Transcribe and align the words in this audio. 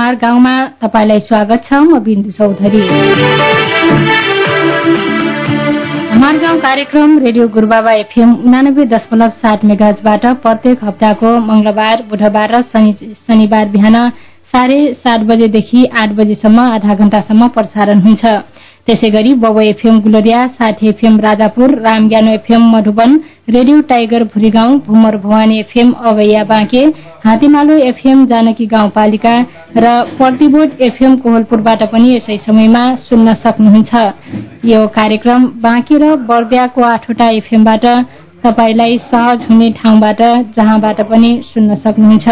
हमार 0.00 0.14
गाउँमा 0.16 0.52
तपाईँलाई 0.82 1.20
स्वागत 1.20 1.64
छ 1.64 1.78
म 1.84 1.98
बिन्दु 2.04 2.30
चौधरी। 2.32 2.80
हमार 6.10 6.38
गाउँ 6.38 6.60
कार्यक्रम 6.60 7.18
रेडियो 7.18 7.48
गुरुबाबा 7.48 7.92
एफएम 8.00 8.32
उनानब्बे 8.46 8.84
दशमलव 8.94 9.30
सात 9.42 9.64
मेगाजबाट 9.70 10.24
प्रत्येक 10.40 10.84
हप्ताको 10.84 11.36
मंगलबार 11.42 12.02
बुधबार 12.10 12.54
र 12.54 12.62
शनिबार 12.72 13.68
बिहान 13.68 13.96
साढे 14.54 14.80
सात 15.04 15.20
बजेदेखि 15.28 15.84
आठ 15.94 16.16
बजेसम्म 16.16 16.60
आधा 16.70 16.94
घण्टासम्म 16.96 17.48
प्रसारण 17.58 18.00
हुन्छ। 18.00 18.24
त्यसै 18.90 19.08
गरी 19.10 19.32
बबो 19.42 19.60
एफएम 19.62 19.98
गुलरिया 20.04 20.38
साठी 20.54 20.88
FM 20.88 21.18
Rajapur 21.20 21.74
रामज्ञानो 21.82 22.30
FM 22.30 22.62
Madhuban 22.70 23.12
radio 23.48 23.80
tiger 23.90 24.24
Bhurigaon 24.32 24.78
Bhumar 24.86 25.16
Bhawani 25.16 25.58
FM 25.58 25.92
अगैया 26.10 26.42
Banke 26.44 26.82
हातीमालो 27.26 27.76
एफएम 27.84 28.24
जानकी 28.26 28.66
गाउँपालिका 28.66 29.36
र 29.78 29.94
प्रतिबोध 30.16 30.74
एफएम 30.82 31.16
कोहलपुरबाट 31.22 31.86
पनि 31.92 32.10
यसै 32.14 32.38
समयमा 32.46 32.84
सुन्न 33.04 33.34
सक्नुहुन्छ। 33.46 33.94
यो 34.64 34.86
कार्यक्रम 34.98 35.46
बाँके 35.62 35.98
र 35.98 36.12
बर्दियाको 36.26 36.82
आठवटा 36.84 37.28
एफएमबाट 37.38 37.86
तपाईँलाई 38.44 38.98
सहज 39.06 39.48
हुने 39.50 39.70
ठाउँबाट 39.78 40.28
जहाँबाट 40.56 41.08
पनि 41.10 41.34
सुन्न 41.46 41.82
सक्नुहुन्छ। 41.86 42.28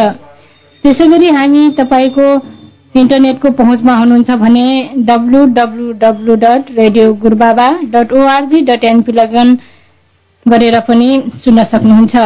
त्यसै 0.84 1.06
गरी 1.09 1.28
हामी 1.39 1.69
तपाईँको 1.78 2.28
इन्टरनेटको 2.99 3.51
पहुँचमा 3.57 3.95
हुनुहुन्छ 3.97 4.37
भने 4.39 4.67
W 5.09 5.45
W 5.57 5.93
W 6.01 6.35
dot 6.37 6.71
radio 6.79 7.13
Gurubaba 7.23 7.67
dot 7.93 8.13
ORG 8.15 8.61
dot 8.69 8.85
NP 8.85 9.13
log on 9.13 9.55
गरेर 10.47 10.79
पनि 10.89 11.09
सुन्न 11.45 11.65
सक्नुहुन्छ। 11.73 12.17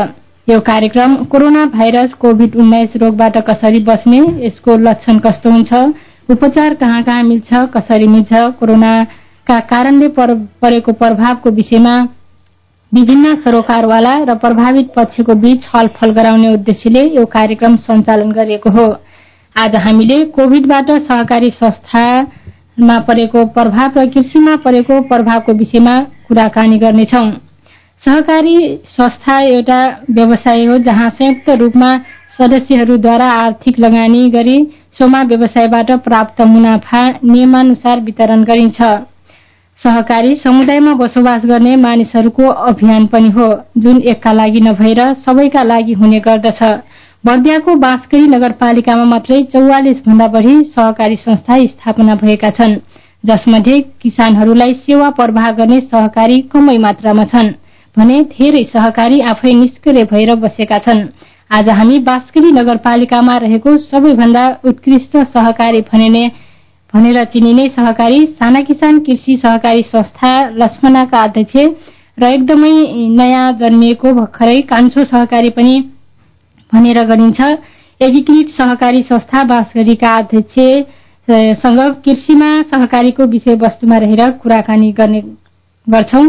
यो 0.48 0.58
कार्यक्रम 0.62 1.14
कोरोना 1.32 1.64
भाइरस 1.74 2.14
कोभिड 2.20 2.56
उन्नाइस 2.56 2.96
रोगबाट 3.02 3.36
कसरी 3.48 3.80
बस्ने 3.84 4.20
यसको 4.46 4.76
लक्षण 4.78 5.18
कस्तो 5.26 5.50
हुन्छ 5.50 5.82
उपचार 6.28 6.74
कहाँ 6.80 7.02
कहाँ 7.02 7.22
मिल्छ 7.24 7.64
कसरी 7.76 8.06
मिल्छ 8.08 8.32
कोरोनाका 8.58 9.58
कारणले 9.70 10.08
परेको 10.16 10.92
प्रभावको 10.94 11.50
विषयमा 11.52 11.94
विभिन्न 12.92 13.34
सरोकारवाला 13.44 14.14
र 14.24 14.34
प्रभावित 14.40 14.92
पक्षको 14.96 15.34
बीच 15.42 15.62
छलफल 15.64 16.10
गराउने 16.18 16.52
उद्देश्यले 16.54 17.02
यो 17.14 17.24
कार्यक्रम 17.30 17.76
सञ्चालन 17.86 18.32
गरिएको 18.32 18.70
हो। 18.70 18.86
आज 19.56 19.74
हामीले 19.76 20.16
कोभिडबाट 20.34 20.90
सहकारी 20.90 21.48
संस्थामा 21.54 22.98
परेको 22.98 23.44
प्रभाव 23.46 23.98
र 23.98 24.04
कृषिमा 24.06 24.54
परेको 24.56 25.00
प्रभावको 25.08 25.52
विषयमा 25.52 25.96
कुराकानी 26.28 26.76
गर्नेछौ। 26.78 27.22
सहकारी 28.02 28.56
संस्था 28.88 29.38
एउटा 29.48 29.80
व्यवसाय 30.10 30.64
हो 30.64 30.78
जहाँ 30.86 31.08
संयुक्त 31.10 31.50
रूपमा 31.60 31.92
सदस्यहरूद्वारा 32.38 33.28
आर्थिक 33.40 33.78
लगानी 33.78 34.28
गरी 34.30 34.56
सोमा 34.98 35.22
व्यवसायबाट 35.22 35.90
प्राप्त 36.04 36.40
मुनाफा 36.46 37.04
नियमानुसार 37.24 38.00
वितरण 38.00 38.44
गरिन्छ। 38.44 38.80
सहकारी 39.78 40.34
समुदायमा 40.36 40.94
बसोबास 40.94 41.44
गर्ने 41.44 41.76
मानिसहरूको 41.76 42.48
अभियान 42.70 43.06
पनि 43.06 43.30
हो। 43.30 43.50
जुन 43.78 44.00
एकका 44.02 44.32
लागि 44.32 44.60
नभएर 44.60 45.00
सबैका 45.20 45.62
लागि 45.64 45.92
हुने 45.92 46.18
गर्दछ। 46.20 46.62
बर्दियाको 47.24 47.74
बाँसकरी 47.74 48.26
नगरपालिकामा 48.26 49.04
मात्रै 49.04 49.38
चौवालिस 49.50 49.98
भन्दा 50.06 50.26
बढ़ी 50.28 50.54
सहकारी 50.68 51.16
संस्था 51.16 51.58
स्थापना 51.64 52.14
भएका 52.14 52.48
छन् 52.50 52.74
जसमध्ये 53.24 53.78
किसानहरूलाई 54.02 54.72
सेवा 54.80 55.10
प्रवाह 55.10 55.50
गर्ने 55.58 55.78
सहकारी 55.84 56.38
कमै 56.54 56.76
मात्रामा 56.78 57.24
छन् 57.24 57.50
भने 57.96 58.18
धेरै 58.32 58.62
सहकारी 58.72 59.20
आफै 59.26 59.52
निष्क्रिय 59.52 60.04
भएर 60.04 60.34
बसेका 60.36 60.78
छन्। 60.78 61.04
आज 61.50 61.70
हामी 61.70 61.98
बाँसकरी 62.00 62.50
नगरपालिकामा 62.52 63.36
रहेको 63.38 63.76
सबैभन्दा 63.78 64.44
उत्कृष्ट 64.64 65.16
सहकारी 65.30 65.80
भनिने 65.92 66.26
भनेर 66.94 67.24
चिनिने 67.28 67.70
सहकारी 67.78 68.20
साना 68.34 68.60
किसान 68.66 68.98
कृषि 69.06 69.40
सहकारी 69.44 69.88
संस्था 69.94 70.34
लक्ष्मणाका 70.56 71.22
अध्यक्ष 71.22 71.56
र 72.18 72.32
एकदमै 72.32 72.76
नयाँ 73.16 73.50
जन्मिएको 73.58 74.12
भर्खरै 74.14 74.60
कान्छो 74.68 75.04
सहकारी 75.06 75.50
पनि 75.56 75.80
भनेर 76.72 77.02
गरिन्छ 77.06 77.40
एकीकृत 78.00 78.54
सहकारी 78.58 79.00
संस्था 79.10 79.42
बाँसगढीका 79.44 80.12
अध्यक्षसँग 80.16 81.80
कृषिमा 82.04 82.50
सहकारीको 82.70 83.26
विषयवस्तुमा 83.32 83.96
रहेर 84.04 84.30
कुराकानी 84.42 84.90
गर्ने 84.92 85.20
गर्छौ। 85.86 86.22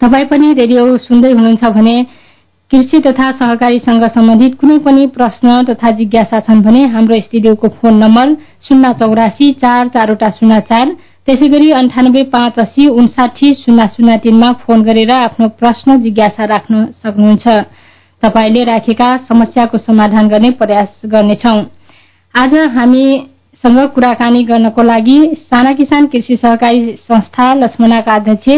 तपाईँ 0.00 0.24
पनि 0.30 0.52
रेडियो 0.54 0.82
सुन्दै 1.00 1.30
हुनुहुन्छ 1.32 1.64
भने 1.74 1.96
कृषि 2.70 2.98
तथा 3.00 3.30
सहकारीसँग 3.40 4.04
सम्बन्धित 4.14 4.54
कुनै 4.60 4.78
पनि 4.86 5.06
प्रश्न 5.16 5.62
तथा 5.64 5.90
जिज्ञासा 5.98 6.40
छन् 6.46 6.62
भने 6.62 6.82
हाम्रो 6.94 7.16
स्टुडियोको 7.26 7.68
फोन 7.76 7.94
नम्बर 8.02 8.34
शून्य 8.68 8.92
चौरासी 9.00 9.50
चार 9.62 9.88
चारवटा 9.96 10.30
शून्य 10.38 10.60
चार 10.70 10.86
त्यसै 11.26 11.48
गरी 11.48 11.70
अन्ठानब्बे 11.78 12.22
पाँच 12.32 12.58
अस्सी 12.60 12.86
उन्साठी 13.00 13.52
शून्य 13.54 13.86
शून्य 13.94 14.16
तीनमा 14.24 14.50
फोन 14.62 14.82
गरेर 14.88 15.12
आफ्नो 15.12 15.48
प्रश्न 15.60 15.96
जिज्ञासा 16.02 16.44
राख्न 16.46 16.84
सक्नुहुन्छ। 17.02 17.46
तपाईँले 18.22 18.62
राखेका 18.64 19.14
समस्याको 19.24 19.78
समाधान 19.78 20.28
गर्ने 20.28 20.50
प्रयास 20.60 21.00
गर्नेछौ। 21.06 21.58
आज 22.34 22.54
हामीसँग 22.76 23.78
कुराकानी 23.94 24.42
गर्नको 24.44 24.82
लागि 24.82 25.18
साना 25.44 25.72
किसान 25.72 26.06
कृषि 26.06 26.36
सहकारी 26.36 26.96
संस्था 27.02 27.52
लक्ष्मणाका 27.54 28.14
अध्यक्ष 28.14 28.48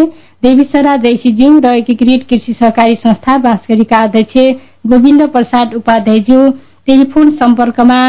देवीसरा 0.42 0.94
जैसीज्यू 1.04 1.58
र 1.60 1.74
एकीकृत 1.74 2.26
कृषि 2.30 2.52
सहकारी 2.52 2.94
संस्था 2.96 3.36
बाँसगढीका 3.44 4.02
अध्यक्ष 4.02 4.36
गोविन्द 4.86 5.28
प्रसाद 5.32 5.74
उपाध्यायज्यू 5.74 6.48
टेलिफोन 6.88 7.30
सम्पर्कमा 7.36 8.00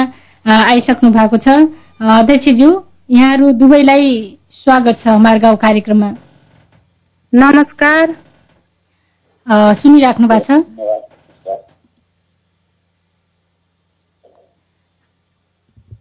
आइसक्नु 0.46 1.10
भएको 1.12 1.38
छ। 1.38 1.60
अध्यक्षज्यू 2.20 2.70
यहाँहरू 3.12 3.52
दुवैलाई 3.60 4.12
स्वागत 4.54 5.00
छ 5.04 5.18
मार्गाउँ 5.20 5.58
कार्यक्रममा। 5.58 6.10
नमस्कार। 7.34 8.16
सुनिराख्नु 9.78 10.28
भएको 10.28 10.54
छ। 10.54 10.88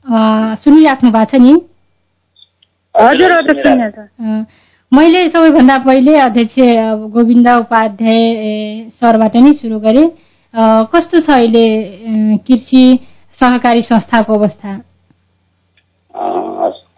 सुनिराख्नु 0.09 1.11
भएको 1.11 1.31
छ 1.31 1.41
नि? 1.43 1.53
हजुर 2.95 3.33
हजुर 3.33 3.57
मैले 4.93 5.21
सबैभन्दा 5.29 5.77
पहिले 5.87 6.17
अध्यक्ष 6.19 6.57
गोविन्द 7.15 7.49
उपाध्याय 7.51 8.21
सरबाट 9.01 9.37
नै 9.37 9.53
सुरु 9.61 9.79
गरे। 9.81 10.05
कस्तो 10.95 11.21
छ 11.21 11.31
अहिले 11.31 11.65
कृषि 12.47 12.85
सहकारी 13.39 13.83
संस्थाको 13.83 14.35
अवस्था? 14.35 14.71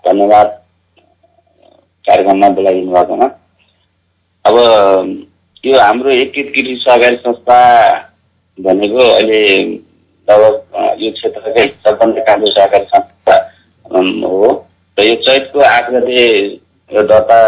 धन्यवाद। 0.07 0.47
कार्यक्रममा 2.05 2.49
बोलाइदिनु 2.57 2.93
भएकोमा 2.93 3.27
अब 4.45 4.55
यो 5.65 5.81
हाम्रो 5.81 6.11
एकीकृत 6.13 6.53
कृषि 6.55 6.77
सहकारी 6.85 7.17
संस्था 7.17 7.59
भनेको 8.59 9.03
अहिले 9.09 9.41
लगभग 10.31 11.03
यो 11.03 11.11
क्षेत्रकै 11.19 11.67
सबभन्दा 11.85 12.23
कान्छो 12.25 12.53
सहकारी 12.55 12.85
संस्था 12.95 13.37
हो। 14.27 14.51
र 14.99 15.05
यो 15.05 15.15
चैतको 15.27 15.61
आठ 15.67 15.91
गते 15.91 16.25
दर्ता 16.91 17.39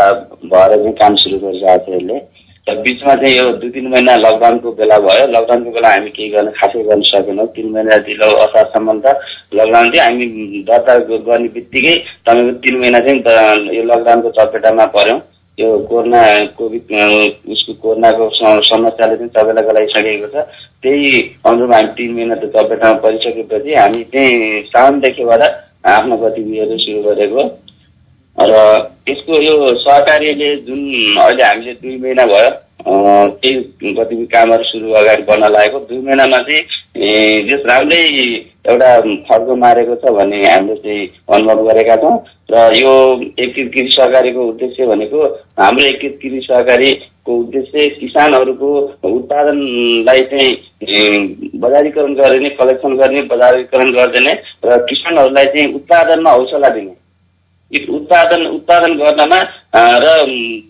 भएर 0.44 0.76
चाहिँ 0.76 0.92
काम 1.00 1.14
सुरु 1.22 1.38
गरिरहेको 1.38 1.84
थियो 1.86 1.96
यसले 1.96 2.20
र 2.68 2.74
बिचमा 2.82 3.14
चाहिँ 3.20 3.34
यो 3.36 3.46
दुई 3.58 3.70
तिन 3.74 3.86
महिना 3.92 4.14
लकडाउनको 4.16 4.72
बेला 4.78 4.98
भयो। 5.06 5.26
लकडाउनको 5.34 5.70
बेला 5.76 5.88
हामी 5.92 6.10
केही 6.16 6.28
गर्न 6.30 6.50
खासै 6.58 6.82
गर्न 6.88 7.02
सकेनौँ। 7.08 7.46
तिन 7.56 7.66
महिना 7.74 7.96
ढिलो 8.06 8.28
असारसम्म 8.44 8.98
त 9.02 9.18
लकडाउन 9.58 9.90
थियो। 9.92 10.02
हामी 10.02 10.26
दर्ता 10.68 10.96
गर्ने 11.10 11.48
बित्तिकै 11.56 11.94
तपाईँको 12.26 12.52
तिन 12.62 12.78
महिना 12.80 12.98
चाहिँ 13.06 13.76
यो 13.76 13.82
लकडाउनको 13.82 14.30
चपेटामा 14.38 14.86
पऱ्यौँ। 14.94 15.18
यो 15.60 15.78
कोरोना 15.88 16.22
कोभिड 16.58 16.92
उसको 17.52 17.72
कोरोनाको 17.82 18.28
समस्याले 18.64 19.16
चाहिँ 19.16 19.30
सबैलाई 19.36 19.66
गराइसकेको 19.68 20.26
छ। 20.26 20.44
त्यही 20.82 21.10
अनुरूप 21.46 21.72
हामी 21.74 21.88
तिन 21.96 22.14
महिना 22.14 22.34
त 22.34 22.48
चपेटामा 22.54 22.98
परिसकेपछि 23.04 23.74
हामी 23.74 24.02
चाहिँ 24.14 24.62
साउनदेखिबाट 24.72 25.42
आफ्नो 25.86 26.16
गतिविधिहरू 26.16 26.78
सुरु 26.78 27.02
गरेको 27.02 27.42
र 28.38 28.52
यसको 29.08 29.42
यो 29.42 29.54
सहकारीले 29.76 30.48
जुन 30.66 30.80
अहिले 31.20 31.44
हामीले 31.44 31.74
दुई 31.82 31.96
महिना 31.98 32.24
भयो 32.26 32.50
केही 32.86 33.92
गतिविधि 33.94 34.26
कामहरू 34.32 34.64
सुरु 34.64 34.92
अगाडि 35.00 35.22
बढ्न 35.22 35.52
लागेको। 35.52 35.78
दुई 35.88 35.98
महिनामा 35.98 36.38
चाहिँ 36.48 37.44
जस 37.48 37.62
राम्रै 37.70 38.00
एउटा 38.70 38.90
फर्को 39.28 39.56
मारेको 39.56 39.94
छ 39.96 40.12
भन्ने 40.12 40.42
हामीले 40.48 40.76
चाहिँ 40.76 41.06
अनुभव 41.34 41.68
गरेका 41.68 41.96
छौँ। 42.02 42.16
र 42.52 42.54
यो 42.76 42.94
एकीकृत 43.38 43.72
कृषि 43.72 43.92
सहकारीको 43.96 44.48
उद्देश्य 44.48 44.86
भनेको 44.86 45.24
हाम्रो 45.60 45.86
एकीकृत 45.86 46.18
कृषि 46.22 46.40
सहकारीको 46.46 47.38
उद्देश्य 47.38 47.88
किसानहरूको 48.00 48.70
उत्पादनलाई 49.10 50.20
चाहिँ 50.32 50.50
बजारीकरण 51.62 52.14
गर्ने 52.14 52.48
कलेक्सन 52.58 52.96
गर्ने 52.96 53.22
बजारीकरण 53.32 53.92
गरिदिने 53.92 54.34
र 54.64 54.82
किसानहरूलाई 54.90 55.44
चाहिँ 55.54 55.72
उत्पादनमा 55.74 56.30
हौसला 56.30 56.68
दिने। 56.68 56.94
उत्पादन 57.72 58.46
उत्पादन 58.46 58.94
गर्नमा 58.96 59.38
र 59.74 60.06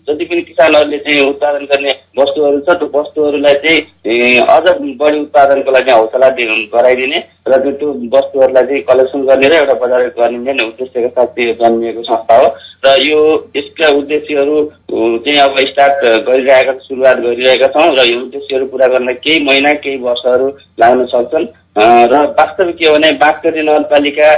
जति 0.07 0.25
पनि 0.25 0.41
किसानहरूले 0.41 0.97
चाहिँ 0.97 1.25
उत्पादन 1.29 1.65
गर्ने 1.71 1.92
वस्तुहरू 2.17 2.59
छ 2.59 2.73
त्यो 2.79 2.87
वस्तुहरूलाई 2.95 3.53
चाहिँ 3.63 4.39
अझ 4.55 4.65
बढी 4.99 5.19
उत्पादनको 5.19 5.71
लागि 5.71 5.91
हौसला 5.91 6.27
गराइदिने 6.73 7.19
र 7.47 7.57
त्यो 7.63 7.89
वस्तुहरूलाई 8.15 8.63
चाहिँ 8.63 8.81
कलेक्सन 8.89 9.21
गर्ने 9.29 9.47
र 9.47 9.53
एउटा 9.53 9.73
बजार 9.85 10.07
गर्ने 10.19 10.63
उद्देश्यका 10.63 11.09
साथ 11.15 11.39
यो 11.39 11.53
जन्मिएको 11.61 12.03
संस्था 12.03 12.37
हो। 12.37 12.47
र 12.85 12.95
यो 13.01 13.19
यसका 13.55 13.87
उद्देश्यहरू 13.97 14.55
चाहिँ 14.91 15.39
अब 15.39 15.57
स्टार्ट 15.67 16.05
गरिरहेका 16.27 16.73
सुरुवात 16.83 17.17
गरिरहेका 17.25 17.67
छौँ 17.75 17.89
र 17.97 18.07
यो 18.11 18.19
उद्देश्यहरू 18.21 18.65
पुरा 18.67 18.87
गर्न 18.93 19.13
केही 19.25 19.43
महिना 19.45 19.73
केही 19.83 19.97
वर्षहरू 20.03 20.47
लाग्न 20.79 21.05
सक्छन्। 21.13 21.45
र 21.73 22.17
वास्तविक 22.37 22.75
के 22.77 22.87
हो 22.87 22.93
भने 22.93 23.09
बाँसकरी 23.17 23.61
नगरपालिका 23.61 24.33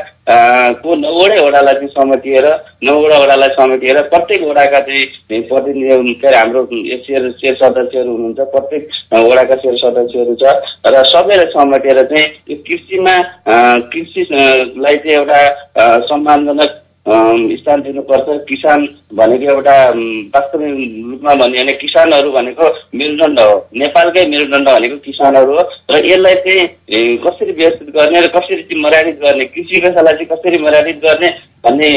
को 0.81 0.95
नौवटै 0.95 1.39
वडालाई 1.41 1.73
चाहिँ 1.73 1.89
समेटिएर 1.89 2.45
नौवटा 2.83 3.17
वडालाई 3.19 3.49
समेटिएर 3.57 4.01
प्रत्येक 4.13 4.41
वडाका 4.49 4.79
चाहिँ 4.79 5.41
प्रतिनिधि 5.49 6.13
के 6.13 6.27
अरे 6.27 6.37
हाम्रो 6.37 6.63
सेयर 6.71 7.29
सेयर 7.41 7.55
सदस्यहरू 7.55 8.11
हुनुहुन्छ 8.11 8.47
प्रत्येक 8.55 8.87
वडाका 9.25 9.55
सेयर 9.55 9.77
सदस्यहरू 9.83 10.35
छ। 10.35 10.55
र 10.87 11.03
सबैलाई 11.11 11.51
समेटेर 11.57 12.01
चाहिँ 12.13 12.25
यो 12.49 12.57
कृषिमा 12.67 13.17
कृषिलाई 13.91 14.95
चाहिँ 14.95 15.17
एउटा 15.17 15.39
सम्मानजनक 16.07 16.81
स्थान 17.07 17.81
दिनुपर्छ। 17.81 18.37
किसान 18.49 18.87
भनेको 19.15 19.51
एउटा 19.53 19.77
वास्तविक 20.35 20.73
रूपमा 21.09 21.33
भन्यो 21.41 21.63
भने 21.63 21.73
किसानहरू 21.81 22.31
भनेको 22.31 22.69
मेरुदण्ड 22.97 23.39
हो। 23.39 23.55
नेपालकै 23.77 24.25
मेरुदण्ड 24.29 24.69
भनेको 24.69 24.97
किसानहरू 25.05 25.51
हो। 25.51 25.63
र 25.91 26.05
यसलाई 26.05 26.33
चाहिँ 26.45 27.17
कसरी 27.25 27.51
व्यवस्थित 27.51 27.89
गर्ने 27.97 28.19
र 28.19 28.27
कसरी 28.37 28.61
चाहिँ 28.61 28.81
मर्यादित 28.83 29.19
गर्ने 29.25 29.45
कृषि 29.45 29.81
पेसालाई 29.81 30.13
चाहिँ 30.13 30.29
कसरी 30.33 30.63
मर्यादित 30.63 30.97
गर्ने 31.05 31.29
भन्ने 31.65 31.89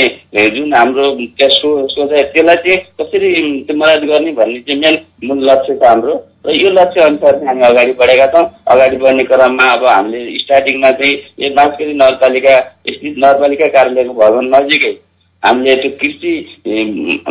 जुन 0.56 0.75
हाम्रो 0.75 1.06
सो 1.55 1.70
सोचाइ 1.88 2.23
त्यसलाई 2.32 2.56
चाहिँ 2.56 2.79
कसरी 3.00 3.31
मर्यादित 3.75 4.09
गर्ने 4.11 4.32
भन्ने 4.38 4.61
चाहिँ 4.61 4.81
मेन 4.81 4.97
मूल 5.29 5.44
लक्ष्य 5.50 5.75
छ 5.75 5.88
हाम्रो। 5.88 6.15
र 6.47 6.53
यो 6.56 6.70
लक्ष्य 6.70 7.00
अनुसार 7.03 7.32
चाहिँ 7.32 7.47
हामी 7.49 7.62
अगाडि 7.67 7.93
बढेका 8.00 8.26
छौँ। 8.32 8.44
अगाडि 8.73 8.97
बढ्ने 8.97 9.25
क्रममा 9.25 9.67
अब 9.73 9.85
हामीले 9.87 10.38
स्टार्टिङमा 10.38 10.91
चाहिँ 11.00 11.17
यो 11.41 11.50
बाँसकेरी 11.56 11.93
नगरपालिका 11.94 12.56
स्थित 12.88 13.15
नगरपालिका 13.19 13.67
कार्यालयको 13.76 14.15
भवन 14.15 14.50
नजिकै 14.55 14.94
हामीले 15.43 15.75
त्यो 15.82 15.91
कृषि 15.99 16.32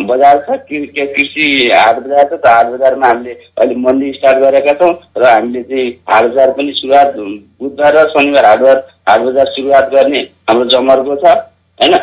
बजार 0.10 0.38
छ। 0.46 0.60
कृषि 0.70 1.48
हाट 1.74 2.00
बजार 2.04 2.24
छ। 2.24 2.30
त्यो 2.30 2.52
हाट 2.52 2.68
बजारमा 2.68 3.08
हामीले 3.08 3.34
अहिले 3.58 3.76
मन्दी 3.88 4.12
स्टार्ट 4.14 4.38
गरेका 4.44 4.74
छौँ 4.82 4.94
र 5.18 5.26
हामीले 5.26 5.64
चाहिँ 5.64 5.90
हाट 6.14 6.26
बजार 6.26 6.52
पनि 6.60 6.72
सुरुवात 6.78 7.14
बुधबार 7.18 7.98
र 7.98 8.08
शनिबार 8.14 8.46
हाटबार 8.46 8.88
हाट 9.10 9.22
बजार 9.22 9.54
सुरुवात 9.58 9.92
गर्ने 9.96 10.22
हाम्रो 10.50 10.70
जमर्को 10.76 11.16
छ 11.26 11.36
होइन? 11.80 11.94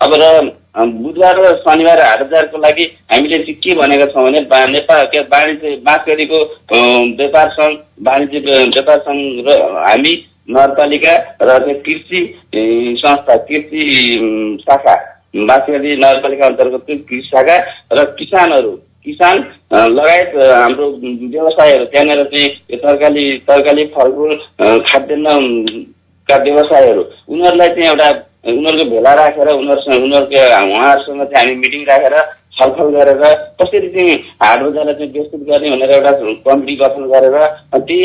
अब 0.00 0.14
र 0.14 0.28
बुधबार 0.76 1.38
र 1.38 1.50
शनिबार 1.58 2.00
हाट 2.00 2.22
बजारको 2.22 2.58
लागि 2.58 2.84
हामीले 3.08 3.38
चाहिँ 3.38 3.54
के 3.56 3.74
भनेका 3.74 4.06
छौँ 4.06 4.24
भने 4.24 4.40
नेपाल 4.70 5.02
के 5.06 5.20
वाणिज्य 5.26 5.74
बाँसगढीको 5.84 6.38
व्यापार 7.16 7.50
सङ्घ 7.52 7.76
वाणिज्य 8.02 8.40
व्यापार 8.40 8.98
सङ्घ 9.00 9.48
र 9.48 9.58
हामी 9.78 10.14
नगरपालिका 10.50 11.14
र 11.42 11.58
कृषि 11.80 12.22
संस्था 12.96 13.36
कृषि 13.44 13.84
शाखा 14.62 14.94
बाँसगढी 15.36 15.96
नगरपालिका 15.96 16.46
अन्तर्गत 16.46 16.84
कृषि 16.88 17.22
शाखा 17.26 17.56
र 17.92 18.04
किसानहरू 18.18 18.76
किसान 19.06 19.38
लगायत 19.72 20.36
हाम्रो 20.36 20.90
व्यवसायहरू 20.98 21.84
त्यहाँनिर 21.86 22.24
चाहिँ 22.26 22.78
तरकारी 22.78 23.24
तरकारी 23.48 23.84
फलफुल 23.94 24.36
खाद्यान्नका 24.84 26.36
व्यवसायहरू 26.42 27.02
उनीहरूलाई 27.28 27.68
चाहिँ 27.68 27.88
एउटा 27.88 28.10
उनीहरूको 28.44 28.90
भेला 28.90 29.12
राखेर 29.14 29.48
उनीहरूसँग 29.50 30.02
उनीहरूको 30.02 30.40
उहाँहरूसँग 30.70 31.22
चाहिँ 31.24 31.44
हामी 31.44 31.54
मिटिङ 31.56 31.84
राखेर 31.86 32.16
छलफल 32.56 32.90
गरेर 32.94 33.22
कसरी 33.60 33.88
चाहिँ 33.88 34.12
हाट 34.42 34.60
बजारलाई 34.62 34.94
चाहिँ 34.94 35.10
विस्तृत 35.12 35.40
गर्ने 35.46 35.70
भनेर 35.70 35.90
एउटा 35.90 36.10
कमिटी 36.44 36.76
गठन 36.76 37.06
गरेर 37.12 37.36
त्यही 37.74 38.04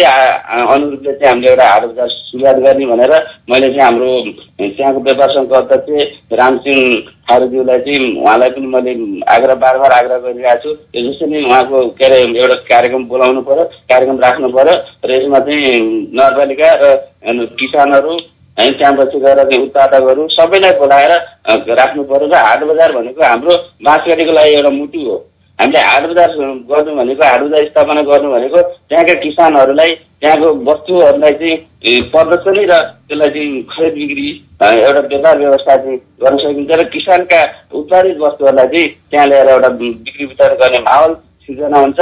अनुरूपले 0.70 1.12
चाहिँ 1.14 1.30
हामीले 1.30 1.52
एउटा 1.52 1.68
हाट 1.70 1.84
बजार 1.84 2.08
सुरुवात 2.10 2.56
गर्ने 2.66 2.86
भनेर 2.86 3.14
मैले 3.52 3.70
चाहिँ 3.70 3.84
हाम्रो 3.84 4.10
त्यहाँको 4.62 5.02
व्यापार 5.02 5.36
सङ्घको 5.36 5.56
अध्यक्ष 5.56 6.34
रामसिंह 6.34 6.82
थारूज्यूलाई 7.30 7.78
चाहिँ 7.86 8.10
उहाँलाई 8.16 8.50
पनि 8.50 8.68
मैले 8.74 8.96
आग्रह 9.36 9.56
बार 9.62 9.78
बार 9.78 9.92
आग्रह 9.92 10.18
गरिरहेको 10.26 10.64
छु। 10.64 10.76
जसरी 11.04 11.46
उहाँको 11.46 11.86
के 12.00 12.06
अरे 12.06 12.20
एउटा 12.40 12.56
कार्यक्रम 12.66 13.06
बोलाउनु 13.06 13.42
पऱ्यो 13.44 13.70
कार्यक्रम 13.86 14.20
राख्नु 14.20 14.50
पऱ्यो 14.58 14.76
र 15.06 15.16
यसमा 15.16 15.40
चाहिँ 15.46 15.80
नगरपालिका 16.16 16.74
र 16.82 17.48
किसानहरू 17.62 18.18
है 18.60 18.70
त्यहाँ 18.70 18.94
पछि 18.98 19.20
गएर 19.20 19.44
त्यो 19.50 19.64
उत्पादकहरू 19.64 20.28
सबैलाई 20.36 20.74
बोलाएर 20.80 21.14
राख्नु 21.80 22.04
पऱ्यो 22.12 22.28
र 22.28 22.36
हाट 22.46 22.64
बजार 22.70 22.92
भनेको 22.98 23.26
हाम्रो 23.26 23.56
बाँसगाडीको 23.86 24.32
लागि 24.32 24.54
एउटा 24.54 24.72
मुटु 24.78 25.00
हो। 25.10 25.18
हामीले 25.60 25.80
हाट 25.82 26.04
बजार 26.10 26.30
गर्नु 26.72 26.96
भनेको 26.96 27.26
हाट 27.28 27.42
बजार 27.42 27.66
स्थापना 27.66 28.02
गर्नु 28.10 28.32
भनेको 28.32 28.62
त्यहाँका 28.62 29.14
किसानहरूलाई 29.24 29.96
त्यहाँको 30.22 30.48
वस्तुहरूलाई 30.70 31.34
चाहिँ 31.40 32.02
प्रदर्शनी 32.12 32.64
र 32.66 32.78
त्यसलाई 33.08 33.32
चाहिँ 33.34 33.64
खरिद 33.72 33.94
बिक्री 33.94 34.28
एउटा 34.62 35.02
व्यापार 35.08 35.38
व्यवस्था 35.40 35.76
चाहिँ 35.76 35.98
गर्न 36.24 36.38
सकिन्छ 36.44 36.72
र 36.82 36.88
किसानका 36.96 37.42
उत्पादित 37.80 38.18
वस्तुहरूलाई 38.20 38.68
चाहिँ 38.68 38.88
त्यहाँ 39.12 39.28
ल्याएर 39.28 39.50
एउटा 39.56 39.70
बिक्री 39.80 40.26
वितरण 40.26 40.56
गर्ने 40.62 40.80
माहौल 40.90 41.14
सिर्जना 41.48 41.80
हुन्छ। 41.80 42.00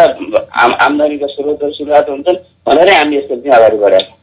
आम्दानीका 0.88 1.28
स्रोतहरू 1.28 1.72
सुरुवात 1.72 2.10
हुन्छन् 2.10 2.44
भनेरै 2.68 2.96
हामी 2.96 3.18
यस्तो 3.18 3.36
चाहिँ 3.36 3.58
अगाडि 3.58 3.78
बढाएको 3.78 4.14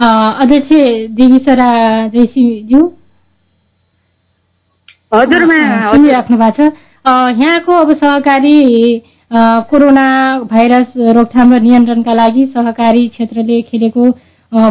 अध्यक्ष 0.00 0.70
देवीसरा 1.16 1.70
जयसीज्यू 2.14 2.80
हजुर 5.14 5.42
सुनिराख्नु 5.42 6.36
भएको 6.36 6.50
छ। 6.50 6.72
यहाँको 7.38 7.72
अब 7.72 7.92
सहकारी 7.96 8.58
कोरोना 9.70 10.06
भाइरस 10.50 10.92
रोकथाम 11.16 11.52
र 11.54 11.60
नियन्त्रणका 11.62 12.14
लागि 12.14 12.46
सहकारी 12.56 13.06
क्षेत्रले 13.08 13.60
खेलेको 13.70 14.10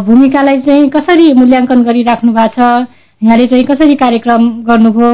भूमिकालाई 0.07 0.57
चाहिँ 0.67 0.89
कसरी 0.89 1.33
मूल्याङ्कन 1.33 1.83
गरिराख्नु 1.83 2.33
भएको 2.33 2.53
छ? 2.55 2.87
यहाँले 3.21 3.45
चाहिँ 3.47 3.65
कसरी 3.65 3.95
कार्यक्रम 3.95 4.49
गर्नुभयो? 4.67 5.11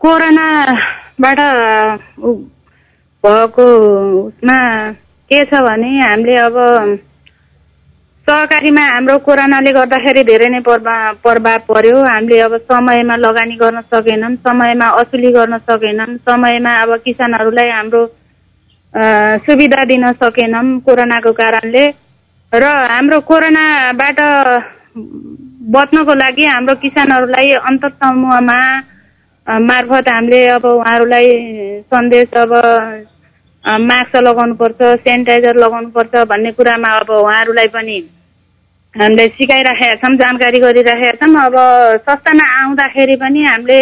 कोरोनाबाट 0.00 1.40
भएको 3.24 3.66
उसमा 4.26 4.58
के 5.32 5.44
छ 5.48 5.64
भने 5.64 5.90
हामीले 6.00 6.36
अब 6.44 6.56
सहकारीमा 8.28 8.82
हाम्रो 8.86 9.16
कोरोनाले 9.26 9.70
गर्दाखेरि 9.74 10.22
धेरै 10.24 10.48
नै 10.48 10.60
प्रभाव 10.66 11.14
प्रभाव 11.24 11.58
पर्यो। 11.68 11.98
हामीले 12.04 12.38
अब 12.40 12.54
समयमा 12.70 13.16
लगानी 13.18 13.56
गर्न 13.62 13.80
सकेनौँ 13.90 14.30
समयमा 14.46 14.86
असुली 15.00 15.30
गर्न 15.36 15.58
सकेनौँ 15.70 16.06
समयमा 16.28 16.72
अब 16.82 16.90
किसानहरूलाई 17.04 17.70
हाम्रो 17.70 18.02
सुविधा 19.46 19.84
दिन 19.90 20.04
सकेनौँ 20.22 20.64
कोरोनाको 20.86 21.32
कारणले। 21.40 21.84
र 22.52 22.64
हाम्रो 22.92 23.18
कोरोनाबाट 23.26 24.18
बच्नको 25.74 26.14
लागि 26.14 26.44
हाम्रो 26.46 26.74
किसानहरूलाई 26.84 27.50
अन्तर 27.70 27.90
समूहमा 27.98 28.58
मार्फत 29.66 30.08
हामीले 30.08 30.46
अब 30.56 30.64
उहाँहरूलाई 30.72 31.28
सन्देश 31.90 32.28
अब 32.44 32.52
मास्क 33.64 34.16
लगाउनुपर्छ 34.18 34.82
सेनिटाइजर 35.00 35.56
लगाउनुपर्छ 35.56 36.24
भन्ने 36.28 36.50
कुरामा 36.52 36.88
अब 36.98 37.10
उहाँहरूलाई 37.12 37.68
पनि 37.74 37.98
हामीले 38.94 39.26
सिकाइराखेका 39.38 39.94
छौँ 40.02 40.16
जानकारी 40.18 40.58
गरिराखेका 40.60 41.12
छौँ। 41.20 41.44
अब 41.44 41.56
सस्तामा 42.02 42.46
आउँदाखेरि 42.58 43.16
पनि 43.16 43.44
हामीले 43.44 43.80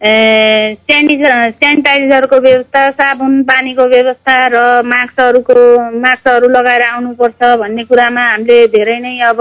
सेनिटाइजर 0.00 1.50
सेनिटाइजरको 1.52 2.36
व्यवस्था 2.40 2.88
साबुन 2.90 3.42
पानीको 3.44 3.84
व्यवस्था 3.94 4.36
र 4.46 4.56
मास्कहरूको 4.86 5.56
मास्कहरू 5.98 6.48
लगाएर 6.48 6.82
आउनुपर्छ 6.86 7.56
भन्ने 7.58 7.84
कुरामा 7.84 8.24
हामीले 8.30 8.66
धेरै 8.76 8.98
नै 9.00 9.18
अब 9.30 9.40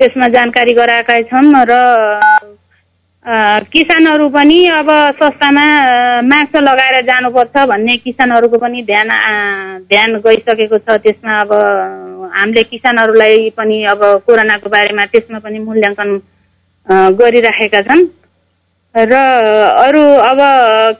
त्यसमा 0.00 0.28
जानकारी 0.28 0.72
गराएका 0.74 1.20
छौँ 1.28 1.64
र 1.68 1.72
किसानहरू 3.24 4.28
पनि 4.28 4.56
अब 4.68 4.88
सस्तामा 5.16 5.64
मासु 6.22 6.60
लगाएर 6.60 7.00
जानुपर्छ 7.04 7.56
भन्ने 7.68 7.96
किसानहरूको 7.96 8.58
पनि 8.60 8.82
ध्यान 8.84 9.08
ध्यान 9.88 10.16
गइसकेको 10.20 10.78
छ। 10.78 10.96
त्यसमा 11.00 11.38
अब 11.40 11.52
हामीले 12.34 12.62
किसानहरूलाई 12.68 13.48
पनि 13.56 13.82
अब 13.92 14.04
कोरोनाको 14.26 14.68
बारेमा 14.68 15.04
त्यसमा 15.08 15.38
पनि 15.40 15.58
मूल्याङ्कन 15.58 16.10
गरिराखेका 17.16 17.80
छन्। 17.88 18.04
र 18.94 19.14
अरू 19.88 20.04
अब 20.30 20.40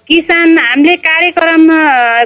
किसान 0.08 0.58
हामीले 0.58 0.94
कार्यक्रम 1.04 1.66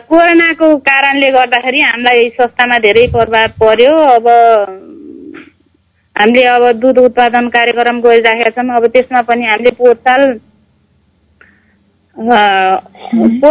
कोरोनाको 0.06 0.68
कारणले 0.78 1.30
गर्दाखेरि 1.30 1.80
हामीलाई 1.80 2.28
संस्थामा 2.38 2.78
धेरै 2.86 3.06
प्रभाव 3.10 3.48
पर्यो। 3.58 3.96
अब 4.14 4.26
हामीले 6.18 6.44
अब 6.48 6.64
दुध 6.80 6.98
उत्पादन 6.98 7.48
कार्यक्रम 7.48 8.00
गरिराखेका 8.00 8.50
छौँ। 8.52 8.76
अब 8.76 8.86
त्यसमा 8.94 9.20
पनि 9.22 9.44
हामीले 9.46 9.70
पोहोर 9.78 9.96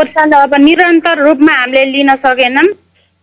साल 0.08 0.32
अब 0.34 0.54
निरन्तर 0.62 1.16
रूपमा 1.24 1.54
हामीले 1.54 1.84
लिन 1.92 2.10
सकेनौँ 2.26 2.68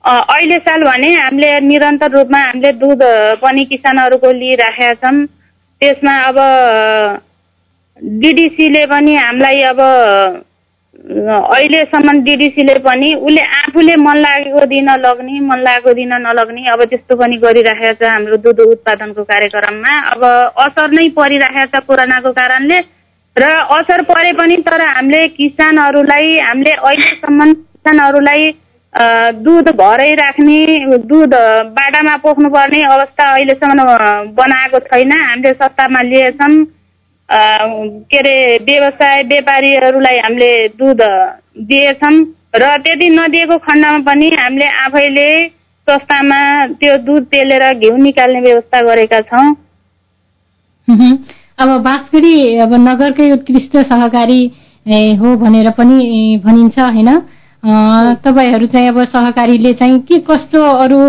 अहिले 0.04 0.58
साल 0.58 0.80
भने 0.84 1.10
हामीले 1.14 1.50
निरन्तर 1.60 2.10
रूपमा 2.12 2.38
हामीले 2.40 2.72
दुध 2.80 3.02
पनि 3.42 3.64
किसानहरूको 3.66 4.30
लिइराखेका 4.32 4.92
छौँ। 5.02 5.26
त्यसमा 5.82 6.14
अब 6.28 6.36
डिडिसीले 8.20 8.84
पनि 8.86 9.14
हामीलाई 9.16 9.60
अब 9.68 9.80
अहिलेसम्म 10.94 12.12
डिडिसीले 12.24 12.74
पनि 12.80 13.12
उसले 13.14 13.42
आफूले 13.56 13.94
मन 13.98 14.16
लागेको 14.18 14.64
दिन 14.66 14.88
लग्ने 15.04 15.40
मन 15.40 15.60
लागेको 15.62 15.92
दिन 15.94 16.12
नलग्ने 16.22 16.62
अब 16.72 16.82
त्यस्तो 16.90 17.16
पनि 17.16 17.36
गरिराखेको 17.44 17.94
छ 18.00 18.10
हाम्रो 18.10 18.36
दुध 18.44 18.60
उत्पादनको 18.64 19.22
कार्यक्रममा। 19.24 19.92
अब 20.12 20.22
असर 20.64 20.90
नै 20.90 21.08
परिराखेको 21.18 21.66
छ 21.72 21.82
कोरोनाको 21.86 22.30
कारणले। 22.32 22.78
र 23.36 23.44
असर 23.76 24.02
परे 24.08 24.32
पनि 24.38 24.56
तर 24.66 24.80
हामीले 24.86 25.26
किसानहरूलाई 25.36 26.38
हामीले 26.40 26.72
अहिलेसम्म 26.72 27.52
किसानहरूलाई 27.52 28.42
दुध 29.44 29.68
भरै 29.76 30.10
राख्ने 30.14 30.58
दुध 31.10 31.34
बाटामा 31.76 32.16
पोख्नुपर्ने 32.24 32.82
अवस्था 32.94 33.24
अहिलेसम्म 33.34 33.78
बनाएको 34.38 34.78
छैन। 34.88 35.12
हामीले 35.12 35.52
सत्तामा 35.52 36.02
लिएछौँ। 36.02 36.54
के 37.28 38.18
अरे 38.18 38.36
व्यवसाय 38.62 39.22
व्यापारीहरूलाई 39.22 40.18
हामीले 40.18 40.52
दुध 40.78 41.02
दिएछौँ 41.68 42.16
र 42.56 42.76
त्यति 42.78 43.08
नदिएको 43.10 43.56
खण्डमा 43.58 43.98
पनि 44.06 44.28
हामीले 44.30 44.66
आफैले 44.84 45.28
सस्तामा 45.88 46.40
त्यो 46.80 46.96
दुध 47.06 47.24
पेलेर 47.26 47.64
घिउ 47.74 47.96
निकाल्ने 47.96 48.40
व्यवस्था 48.40 48.80
गरेका 48.82 49.20
छौँ। 49.22 49.46
अब 51.58 51.70
बाँसगढी 51.82 52.36
अब 52.58 52.74
नगरकै 52.80 53.30
उत्कृष्ट 53.32 53.76
सहकारी 53.88 54.40
हो 55.18 55.36
भनेर 55.36 55.70
पनि 55.70 55.98
भनिन्छ 56.44 56.78
होइन? 56.78 57.10
तपाईँहरू 58.24 58.66
चाहिँ 58.66 58.88
अब 58.88 59.04
सहकारीले 59.06 59.72
चाहिँ 59.72 59.98
के 60.08 60.18
कस्तो 60.30 60.62
अरू 60.62 61.00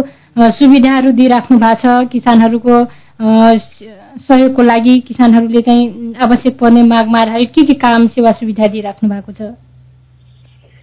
सुविधाहरू 0.51 1.12
दिइराख्नु 1.12 1.57
भएको 1.60 2.03
छ 2.03 2.07
किसानहरूको? 2.12 2.84
सहयोगको 3.19 4.62
लागि 4.63 4.98
किसानहरूले 5.07 5.62
चाहिँ 5.62 6.13
आवश्यक 6.24 6.57
पर्ने 6.60 6.81
मागमा 6.86 7.24
के 7.25 7.62
के 7.63 7.74
काम 7.79 8.07
सेवा 8.07 8.31
सुविधा 8.34 8.67
दिइराख्नु 8.67 9.10
भएको 9.10 9.31
छ? 9.31 9.41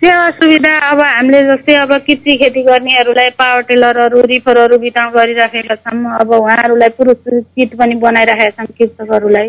सेवा 0.03 0.31
सुविधा 0.33 0.71
अब 0.91 1.01
हामीले 1.01 1.41
जस्तै 1.47 1.75
अब 1.77 1.93
कृषि 2.07 2.37
खेती 2.37 2.63
गर्नेहरूलाई 2.65 3.31
पावर 3.39 3.61
टेलरहरू 3.63 4.21
रिफरहरू 4.29 4.79
वितरण 4.79 5.11
गरिराखेका 5.11 5.75
छौँ 5.75 6.15
अब 6.21 6.33
उहाँहरूलाई 6.35 6.89
पुरस्कृत 6.97 7.75
पनि 7.79 7.95
बनाइराखेका 8.03 8.65
छौँ 8.65 8.75
कृषकहरूलाई। 8.79 9.49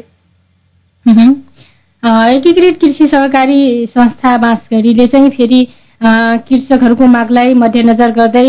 एकीकृत 2.35 2.75
कृषि 2.81 3.05
सहकारी 3.07 3.61
संस्था 3.89 4.37
बाँसगढीले 4.37 5.05
चाहिँ 5.07 5.29
फेरि 5.37 5.61
कृषकहरूको 6.01 7.05
मागलाई 7.07 7.53
मध्यनजर 7.55 8.11
गर्दै 8.11 8.47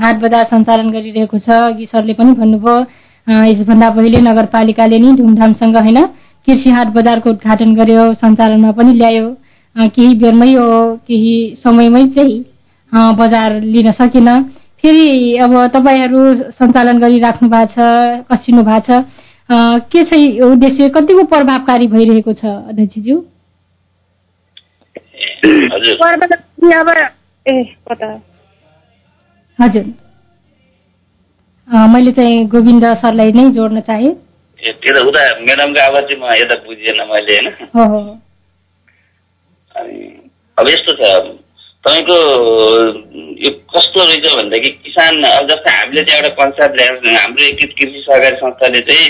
हाट 0.00 0.16
बजार 0.20 0.44
सञ्चालन 0.52 0.90
गरिरहेको 0.90 1.38
छ। 1.38 1.48
अघि 1.68 1.86
सरले 1.86 2.14
पनि 2.14 2.32
भन्नुभयो 2.40 2.78
यसभन्दा 3.26 3.90
पहिले 3.90 4.20
नगरपालिकाले 4.20 4.98
नै 4.98 5.16
धुमधामसँग 5.16 5.76
होइन 5.76 6.06
कृषि 6.46 6.70
हाट 6.70 6.88
बजारको 6.88 7.30
उद्घाटन 7.30 7.74
गर्यो 7.74 8.14
सञ्चालनमा 8.14 8.70
पनि 8.70 8.92
ल्यायो। 8.92 9.36
केही 9.76 10.14
बेरमै 10.14 10.54
हो 10.54 10.96
केही 11.08 11.56
समयमै 11.64 12.06
चाहिँ 12.06 12.44
बजार 13.18 13.62
लिन 13.62 13.92
सकेन। 13.92 14.42
फेरि 14.84 15.36
अब 15.36 15.66
तपाईँहरू 15.74 16.52
सञ्चालन 16.52 16.98
गरिराख्नु 16.98 17.48
भएको 17.48 17.74
छ 17.74 17.78
कसिनु 18.32 18.62
भएको 18.62 18.80
छ 18.88 19.00
के 19.92 20.02
छ 20.02 20.14
उद्देश्य 20.44 20.88
कतिको 20.88 21.26
प्रभावकारी 21.26 21.86
भइरहेको 21.86 22.32
छ 22.32 22.44
अध्यक्षज्यू? 22.44 23.24
हजुर। 29.58 30.09
मैले 31.70 32.10
चाहिँ 32.12 32.46
गोविन्द 32.52 32.84
सरलाई 33.00 33.32
नै 33.32 33.44
जोड्न 33.54 33.80
चाहे। 33.88 34.10
त्यो 34.60 34.92
त 34.94 35.02
उता 35.08 35.20
म्याडमको 35.40 35.80
आवाज 35.80 36.04
चाहिँ 36.08 36.20
म 36.20 36.24
यता 36.36 36.56
बुझिएन 36.66 36.98
मैले 37.10 37.36
होइन? 37.36 37.46
अब 40.58 40.68
यस्तो 40.68 40.92
छ 40.98 41.02
तपाईँको 41.84 42.16
यो 43.44 43.50
कस्तो 43.74 44.04
रहेछ 44.04 44.26
भनेदेखि 44.34 44.70
किसान 44.84 45.22
अब 45.24 45.46
जस्तै 45.50 45.70
हामीले 45.76 46.02
चाहिँ 46.02 46.20
एउटा 46.20 46.32
कन्सेप्ट 46.42 46.74
ल्याएर 46.76 47.16
हाम्रो 47.16 47.44
एकीकृत 47.44 47.76
कृषि 47.78 48.00
सहकारी 48.06 48.36
संस्थाले 48.42 48.80
चाहिँ 48.90 49.06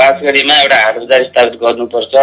बाँसगढीमा 0.00 0.54
एउटा 0.62 0.78
हाट 0.84 0.96
बजार 0.98 1.22
स्थापित 1.30 1.54
गर्नुपर्छ। 1.62 2.14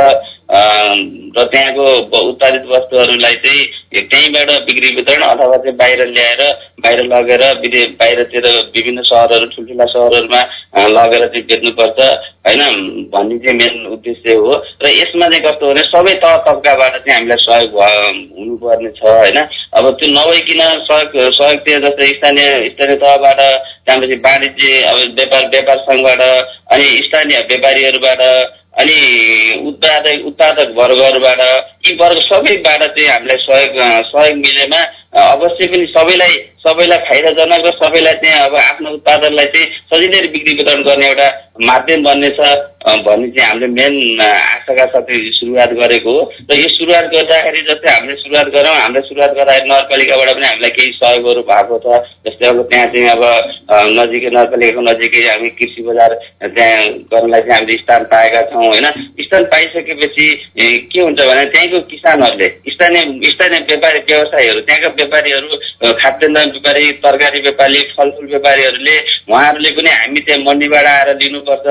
र 0.50 1.44
त्यहाँको 1.44 1.86
उत्पादित 2.20 2.66
वस्तुहरूलाई 2.66 3.34
चाहिँ 3.46 4.04
त्यहीँबाट 4.04 4.52
बिक्री 4.68 4.94
वितरण 4.96 5.22
अथवा 5.22 5.58
चाहिँ 5.58 5.76
बाहिर 5.78 6.04
ल्याएर 6.08 6.42
बाहिर 6.80 7.04
लगेर 7.06 7.44
विदेश 7.60 7.92
बाहिरतिर 8.00 8.48
विभिन्न 8.76 9.02
सहरहरू 9.02 9.46
ठुल्ठुला 9.46 9.86
सहरहरूमा 9.86 10.42
लगेर 10.88 11.28
चाहिँ 11.28 11.44
बेच्नुपर्छ 11.44 12.00
होइन? 12.48 12.62
भन्ने 13.12 13.38
चाहिँ 13.38 13.58
मेन 13.60 13.86
उद्देश्य 13.94 14.36
हो। 14.36 14.52
र 14.84 14.92
यसमा 14.92 15.28
चाहिँ 15.28 15.44
कस्तो 15.44 15.68
भने 15.68 15.84
सबै 15.84 16.14
तह 16.24 16.36
तब्काबाट 16.48 16.96
चाहिँ 16.98 17.16
हामीलाई 17.16 17.44
सहयोग 17.44 17.76
हुनुपर्ने 18.40 18.92
छ 18.92 19.04
होइन? 19.04 19.40
अब 19.78 19.90
त्यो 20.00 20.12
नभइकन 20.12 20.62
सहयोग 20.88 21.34
सहयोग 21.40 21.60
त्यो 21.60 21.80
जस्तै 21.80 22.14
स्थानीय 22.14 22.70
स्थानीय 22.70 22.96
तहबाट 23.04 23.42
त्यहाँपछि 23.42 24.16
वाणिज्य 24.28 24.80
अब 24.84 24.98
व्यापार 25.20 25.50
व्यापार 25.50 25.84
सङ्घबाट 25.90 26.22
अनि 26.72 26.88
स्थानीय 27.04 27.38
व्यापारीहरूबाट 27.52 28.24
अनि 28.74 28.98
उत्पादक 29.68 30.26
उत्पादक 30.26 30.74
वर्गहरूबाट 30.78 31.42
यी 31.88 31.94
वर्ग 31.96 32.20
सबैबाट 32.24 32.84
चाहिँ 32.88 33.10
हामीलाई 33.10 33.38
सहयोग 33.38 33.80
सहयोग 34.08 34.38
मिलेमा 34.38 34.82
अवश्य 35.24 35.68
पनि 35.68 35.86
सबैलाई 35.88 36.38
सबैलाई 36.68 37.04
फाइदाजनक 37.10 37.68
र 37.68 37.76
सबैलाई 37.82 38.22
चाहिँ 38.24 38.40
अब 38.46 38.56
आफ्नो 38.62 38.94
उत्पादनलाई 38.94 39.52
चाहिँ 39.54 39.68
सजिलै 39.92 40.28
बिक्री 40.32 40.54
वितरण 40.58 40.82
गर्ने 40.84 41.08
एउटा 41.08 41.28
माध्यम 41.68 42.04
बन्नेछ 42.04 42.40
भन्ने 43.06 43.28
चाहिँ 43.36 43.50
हामीले 43.50 43.68
मेन 43.68 43.96
आशाका 44.22 44.86
साथै 44.92 45.16
सुरुवात 45.38 45.72
गरेको 45.80 46.12
हो। 46.12 46.22
र 46.52 46.58
यो 46.60 46.68
सुरुवात 46.74 47.06
गर्दाखेरि 47.14 47.62
जस्तै 47.70 47.92
हामीले 47.94 48.16
सुरुवात 48.24 48.48
गरौँ 48.56 48.76
हामीले 48.76 49.02
सुरुवात 49.08 49.32
गर्दाखेरि 49.38 49.70
नगरपालिकाबाट 49.72 50.30
पनि 50.36 50.48
हामीलाई 50.48 50.72
केही 50.78 50.92
सहयोगहरू 51.00 51.42
भएको 51.50 51.80
छ। 51.84 51.88
जस्तै 52.28 52.48
अब 52.48 52.62
त्यहाँ 52.72 52.88
चाहिँ 52.94 53.10
अब 53.16 53.24
नजिकै 54.00 54.30
नगरपालिकाको 54.38 54.82
नजिकै 54.90 55.24
हामी 55.28 55.50
कृषि 55.58 55.82
बजार 55.88 56.12
त्यहाँ 56.46 56.84
गर्नलाई 57.12 57.42
चाहिँ 57.48 57.58
हामीले 57.58 57.78
स्थान 57.84 58.04
पाएका 58.14 58.42
छौँ 58.52 58.66
होइन? 58.68 58.88
स्थान 59.28 59.44
पाइसकेपछि 59.56 60.28
के 60.92 61.00
हुन्छ 61.02 61.20
भने 61.30 61.44
त्यहीँको 61.56 61.80
किसानहरूले 61.92 62.48
स्थानीय 62.76 63.04
स्थानीय 63.34 63.66
व्यापारी 63.72 64.00
व्यवसायीहरू 64.12 64.60
त्यहाँका 64.68 64.90
व्यापारीहरू 65.02 65.48
खाद्यान्न 66.04 66.38
व्यापारी 66.58 66.92
तरकारी 67.00 67.42
व्यापारी 67.42 67.82
फलफुल 67.98 68.28
व्यापारीहरूले 68.28 68.98
उहाँहरूले 69.30 69.72
पनि 69.72 69.90
हामी 69.92 70.20
त्यहाँ 70.22 70.42
मन्डीबाट 70.44 70.86
आएर 70.86 71.14
लिनुपर्छ 71.16 71.68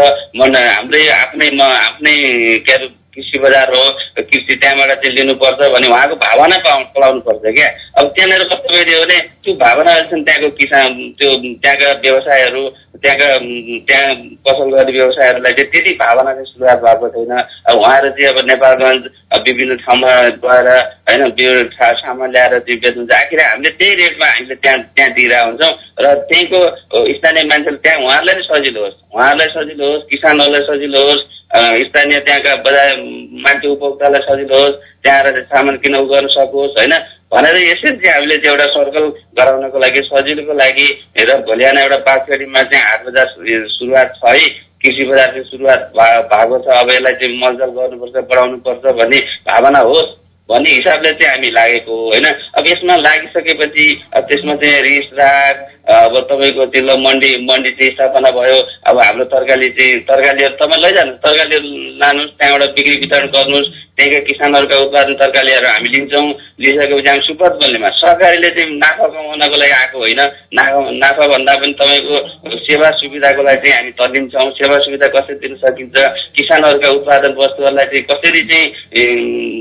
हाम्रै 0.69 1.03
आफ्नै 1.15 1.51
म 1.53 1.61
आफ्नै 1.63 2.15
के 2.61 2.73
अरे 2.73 2.89
कृषि 3.17 3.39
बजार 3.45 3.73
हो 3.77 3.85
कृषि 4.19 4.57
त्यहाँबाट 4.57 4.91
चाहिँ 5.03 5.17
लिनुपर्छ 5.17 5.69
भने 5.75 5.89
उहाँको 5.89 6.17
भावना 6.25 6.57
पाउ 6.67 7.13
पर्छ 7.27 7.55
क्या। 7.57 7.69
अब 8.01 8.13
त्यहाँनिर 8.17 8.45
कस्तो 8.53 8.75
भइदियो 8.77 9.01
भने 9.03 9.19
त्यो 9.45 9.55
भावना 9.63 9.93
छन् 10.11 10.25
त्यहाँको 10.25 10.51
किसान 10.61 10.89
त्यो 11.19 11.31
त्यहाँका 11.63 11.95
व्यवसायहरू 12.05 12.63
त्यहाँका 13.03 13.29
त्यहाँ 13.89 14.15
पसल 14.47 14.69
गर्ने 14.75 14.93
व्यवसायहरूलाई 14.99 15.53
चाहिँ 15.57 15.71
त्यति 15.73 15.93
भावना 16.03 16.33
चाहिँ 16.33 16.47
सुरुवात 16.53 16.79
भएको 16.85 17.09
छैन। 17.17 17.33
अब 17.37 17.79
उहाँहरू 17.79 18.11
चाहिँ 18.17 18.29
अब 18.33 18.39
नेपालगञ्ज 18.51 19.05
विभिन्न 19.47 19.77
ठाउँमा 19.85 20.13
गएर 20.45 20.69
होइन 21.09 21.69
सामान 22.03 22.31
ल्याएर 22.33 22.59
चाहिँ 22.59 22.81
बेच्नुहुन्छ 22.81 23.15
आखिर 23.21 23.41
हामीले 23.47 23.71
त्यही 23.81 23.95
रेटमा 24.03 24.27
हामीले 24.27 24.55
त्यहाँ 24.65 24.79
त्यहाँ 24.97 25.11
दिइरहेको 25.17 25.47
हुन्छौँ 25.47 25.73
र 26.05 26.15
त्यहीँको 26.29 26.61
स्थानीय 27.17 27.45
मान्छेले 27.53 27.79
त्यहाँ 27.85 28.05
उहाँहरूलाई 28.05 28.35
नै 28.37 28.45
सजिलो 28.51 28.85
होस्। 28.85 28.97
उहाँहरूलाई 29.15 29.49
सजिलो 29.57 29.85
होस् 29.93 30.09
किसानहरूलाई 30.11 30.63
सजिलो 30.71 31.03
होस्। 31.09 31.25
स्थानीय 31.51 32.21
त्यहाँका 32.21 32.55
बजार 32.57 32.97
मान्छे 33.45 33.69
उपभोक्तालाई 33.69 34.23
सजिलो 34.27 34.57
होस् 34.61 34.81
त्यहाँ 35.03 35.19
आएर 35.19 35.43
सामान 35.43 35.77
किन 35.77 35.95
गर्न 36.11 36.27
सकोस् 36.27 36.79
होइन? 36.79 36.95
भनेर 37.33 37.57
यसरी 37.57 37.97
चाहिँ 37.97 38.15
हामीले 38.15 38.37
चाहिँ 38.37 38.59
एउटा 38.59 38.67
सर्कल 38.75 39.05
गराउनको 39.39 39.79
लागि 39.79 40.03
सजिलोको 40.11 40.53
लागि 40.53 40.89
र 41.23 41.37
भोलि 41.47 41.65
एउटा 41.65 41.97
बाँसगढीमा 42.09 42.63
चाहिँ 42.63 42.85
हाट 42.87 43.07
बजार 43.07 43.27
सुरुवात 43.79 44.13
छ 44.19 44.35
है। 44.35 44.49
कृषि 44.83 45.05
बजार 45.11 45.27
चाहिँ 45.27 45.45
सुरुवात 45.45 45.91
भएको 45.97 46.59
छ। 46.59 46.79
अब 46.79 46.91
यसलाई 46.91 47.15
चाहिँ 47.15 47.39
मलजल 47.41 47.71
गर्नुपर्छ 47.79 48.17
बढाउनुपर्छ 48.31 48.85
भन्ने 49.01 49.21
भावना 49.49 49.79
होस् 49.79 50.15
भन्ने 50.49 50.71
हिसाबले 50.71 51.13
चाहिँ 51.13 51.31
हामी 51.35 51.51
लागेको 51.53 51.93
हो 51.95 52.05
होइन? 52.11 52.27
अब 52.59 52.65
यसमा 52.69 52.95
लागिसकेपछि 53.07 53.87
अब 54.17 54.23
त्यसमा 54.25 54.55
चाहिँ 54.57 54.83
रिस 54.83 55.09
राग 55.15 55.57
अब 55.87 56.15
तपाईँको 56.31 56.65
त्यो 56.75 56.97
मन्डी 56.99 57.31
मन्डी 57.47 57.71
चाहिँ 57.79 57.93
स्थापना 57.95 58.31
भयो। 58.35 58.59
अब 58.91 58.97
हाम्रो 59.03 59.25
तरकारी 59.31 59.69
चाहिँ 59.79 60.01
तरकारीहरू 60.11 60.57
तपाईँ 60.59 60.83
लैजानुहोस् 60.83 61.23
तरकारीहरू 61.23 61.69
लानुहोस् 62.03 62.37
त्यहाँबाट 62.39 62.71
बिक्री 62.77 62.97
वितरण 63.01 63.27
गर्नुहोस्। 63.31 63.71
त्यहीँका 63.97 64.21
किसानहरूका 64.29 64.77
उत्पादन 64.85 65.15
तरकारीहरू 65.21 65.69
हामी 65.73 65.89
लिन्छौँ। 65.95 66.27
लिइसकेपछि 66.61 67.09
हामी 67.09 67.23
सुपथ 67.27 67.53
बन्नेमा। 67.61 67.89
सरकारीले 68.03 68.49
चाहिँ 68.57 68.77
नाफा 68.77 69.07
कमाउनको 69.07 69.57
लागि 69.57 69.75
आएको 69.79 69.99
होइन। 69.99 70.21
नाफा 70.59 70.79
नाफा 71.03 71.25
भन्दा 71.33 71.53
पनि 71.61 71.73
तपाईँको 71.81 72.17
सेवा 72.67 72.91
सुविधाको 73.01 73.43
लागि 73.47 73.61
चाहिँ 73.65 73.77
हामी 73.79 73.93
तलिन्छौँ। 74.01 74.51
सेवा 74.59 74.77
सुविधा 74.85 75.09
कसरी 75.17 75.37
दिन 75.41 75.55
सकिन्छ? 75.63 75.97
किसानहरूका 76.37 76.89
उत्पादन 76.99 77.33
वस्तुहरूलाई 77.41 77.87
चाहिँ 77.87 78.05
कसरी 78.11 78.43
चाहिँ 78.51 78.67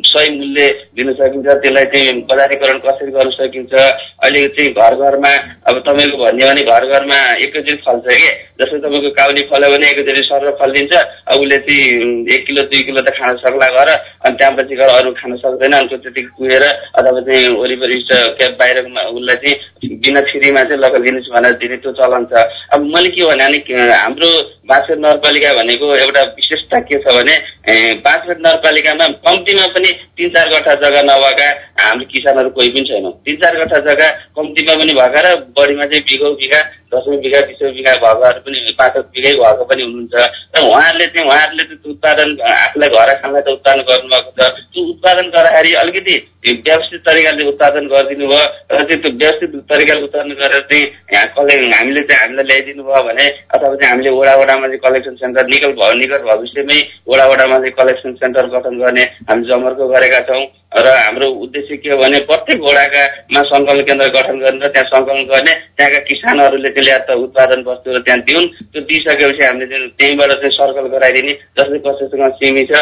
सही 0.10 0.30
मूल्य 0.36 0.68
दिन 0.98 1.14
सकिन्छ? 1.14 1.48
त्यसलाई 1.48 1.86
चाहिँ 1.94 2.20
बजारीकरण 2.28 2.78
कसरी 2.84 3.12
गर्न 3.16 3.30
सकिन्छ? 3.40 3.74
अहिले 4.26 4.48
चाहिँ 4.58 4.74
घर 4.74 4.94
घरमा 5.00 5.32
अब 5.70 5.76
तपाईँको 5.88 6.15
भन्यो 6.22 6.48
भने 6.48 6.62
घर 6.66 6.84
घरमा 6.94 7.18
एकैचोटि 7.46 7.76
फल्छ 7.86 8.08
कि? 8.08 8.30
जस्तै 8.60 8.78
तपाईँको 8.86 9.10
काउली 9.20 9.42
फल्यो 9.52 9.70
भने 9.74 9.86
एकैचोटि 9.92 10.24
सर 10.30 10.50
फलिदिन्छ। 10.62 10.94
अब 11.32 11.40
उसले 11.42 11.58
चाहिँ 11.68 11.84
एक 12.36 12.46
किलो 12.48 12.62
दुई 12.72 12.82
किलो 12.88 13.02
त 13.02 13.10
खान 13.20 13.36
सक्ला 13.44 13.68
घर 13.76 13.90
अनि 13.92 14.36
त्यहाँपछि 14.40 14.76
गएर 14.76 14.90
अरू 14.96 15.12
खान 15.20 15.36
सक्दैन 15.44 15.74
अनि 15.80 15.98
त्यति 16.04 16.22
कुहेर 16.36 16.64
अथवा 16.64 17.20
चाहिँ 17.22 17.48
वरिपरि 17.62 17.98
बाहिर 18.60 18.78
उसलाई 18.86 19.38
चाहिँ 19.44 20.00
बिना 20.02 20.22
फ्रीमा 20.32 20.64
चाहिँ 20.64 20.82
लगेर 20.82 21.02
दिनुहोस् 21.06 21.32
भनेर 21.36 21.54
दिने 21.62 21.78
त्यो 21.84 21.92
चलन 22.00 22.26
छ। 22.32 22.46
अब 22.74 22.80
मैले 22.96 23.10
के 23.16 23.22
भने 23.26 23.46
हाम्रो 23.94 24.30
बाँसपेट 24.66 24.98
नगरपालिका 24.98 25.50
भनेको 25.58 25.86
एउटा 25.96 26.22
विशेषता 26.38 26.80
के 26.90 26.98
छ 27.04 27.14
भने 27.16 27.36
बाँसपेट 28.06 28.38
नगरपालिकामा 28.46 29.06
कम्तीमा 29.26 29.66
पनि 29.76 29.90
तिन 30.18 30.30
चार 30.36 30.50
गठा 30.54 30.74
जग्गा 30.82 31.02
नभएका 31.10 31.50
हाम्रो 31.80 32.06
किसानहरू 32.14 32.50
कोही 32.56 32.70
पनि 32.74 32.84
छैनौँ 32.90 33.12
तिन 33.26 33.36
चार 33.44 33.58
गठा 33.62 33.80
जग्गा 33.88 34.10
कम्तीमा 34.38 34.74
पनि 34.82 34.94
भएका 35.00 35.22
र 35.26 35.36
बढीमा 35.58 35.86
चाहिँ 35.86 36.05
बिघौ 36.08 36.32
बिघा 36.42 36.60
दसौँ 36.94 37.18
बिघा 37.24 37.40
बिसौँ 37.50 37.72
बिघा 37.76 37.94
भएकाहरू 38.04 38.40
पनि 38.46 38.74
पाँच 38.80 38.96
बिघै 39.14 39.32
भएको 39.42 39.64
पनि 39.70 39.84
हुनुहुन्छ। 39.84 40.16
र 40.56 40.62
उहाँहरूले 40.66 41.08
चाहिँ 41.14 41.28
उहाँहरूले 41.28 41.64
चाहिँ 41.66 41.92
उत्पादन 41.94 42.30
आफूलाई 42.46 42.90
घर 42.96 43.10
खानलाई 43.22 43.42
त 43.42 43.48
उत्पादन 43.58 43.82
गर्नुभएको 43.90 44.32
छ। 44.38 44.40
त्यो 44.72 44.82
उत्पादन 44.94 45.26
गर्दाखेरि 45.36 45.72
अलिकति 45.82 46.16
व्यवस्थित 46.46 47.02
तरिकाले 47.08 47.48
उत्पादन 47.52 47.84
गरिदिनु 47.94 48.26
भयो। 48.32 48.46
र 48.72 48.84
चाहिँ 48.86 49.02
त्यो 49.02 49.12
व्यवस्थित 49.22 49.52
तरिकाले 49.72 50.02
उत्पादन 50.08 50.32
गरेर 50.42 50.64
चाहिँ 50.70 50.84
यहाँ 51.14 51.28
कले 51.36 51.54
हामीले 51.76 52.02
चाहिँ 52.10 52.22
हामीलाई 52.22 52.46
ल्याइदिनु 52.50 52.84
भयो 52.86 53.02
भने 53.08 53.26
अथवा 53.56 53.76
चाहिँ 53.76 53.92
हामीले 53.92 54.12
वडा 54.20 54.34
वडामा 54.42 54.68
चाहिँ 54.68 54.84
कलेक्सन 54.86 55.16
सेन्टर 55.22 55.46
निकट 55.52 55.74
भयो 55.80 55.94
निकट 56.02 56.22
भविष्यमै 56.30 56.80
वडा 57.10 57.26
वडामा 57.32 57.58
चाहिँ 57.64 57.76
कलेक्सन 57.82 58.14
सेन्टर 58.22 58.46
गठन 58.54 58.78
गर्ने 58.84 59.04
हामी 59.28 59.44
जमर्को 59.50 59.88
गरेका 59.94 60.20
छौँ। 60.30 60.46
र 60.76 60.88
हाम्रो 60.92 61.28
उद्देश्य 61.44 61.76
के 61.78 61.90
हो 61.90 61.98
भने 61.98 62.20
प्रत्येक 62.30 62.60
वडाकामा 62.62 63.42
सङ्कलन 63.52 63.80
केन्द्र 63.88 64.08
गठन 64.16 64.40
गरेर 64.44 64.68
त्यहाँ 64.76 64.88
सङ्कलन 64.92 65.24
गर्ने 65.32 65.54
त्यहाँका 65.78 65.95
किसानहरूले 66.02 66.70
चाहिँ 66.70 66.86
ल्याएर 66.86 67.14
उत्पादन 67.18 67.64
वस्तुहरू 67.68 68.00
त्यहाँ 68.00 68.20
दिउन् 68.22 68.48
त्यो 68.74 68.82
दिइसकेपछि 68.90 69.44
हामीले 69.46 69.68
चाहिँ 69.72 69.90
त्यहीँबाट 70.00 70.32
चाहिँ 70.32 70.52
सर्कल 70.52 70.88
गराइदिने 70.96 71.34
जस्तै 71.58 71.80
कसैसँग 71.88 72.34
सिमी 72.40 72.64
छ 72.66 72.74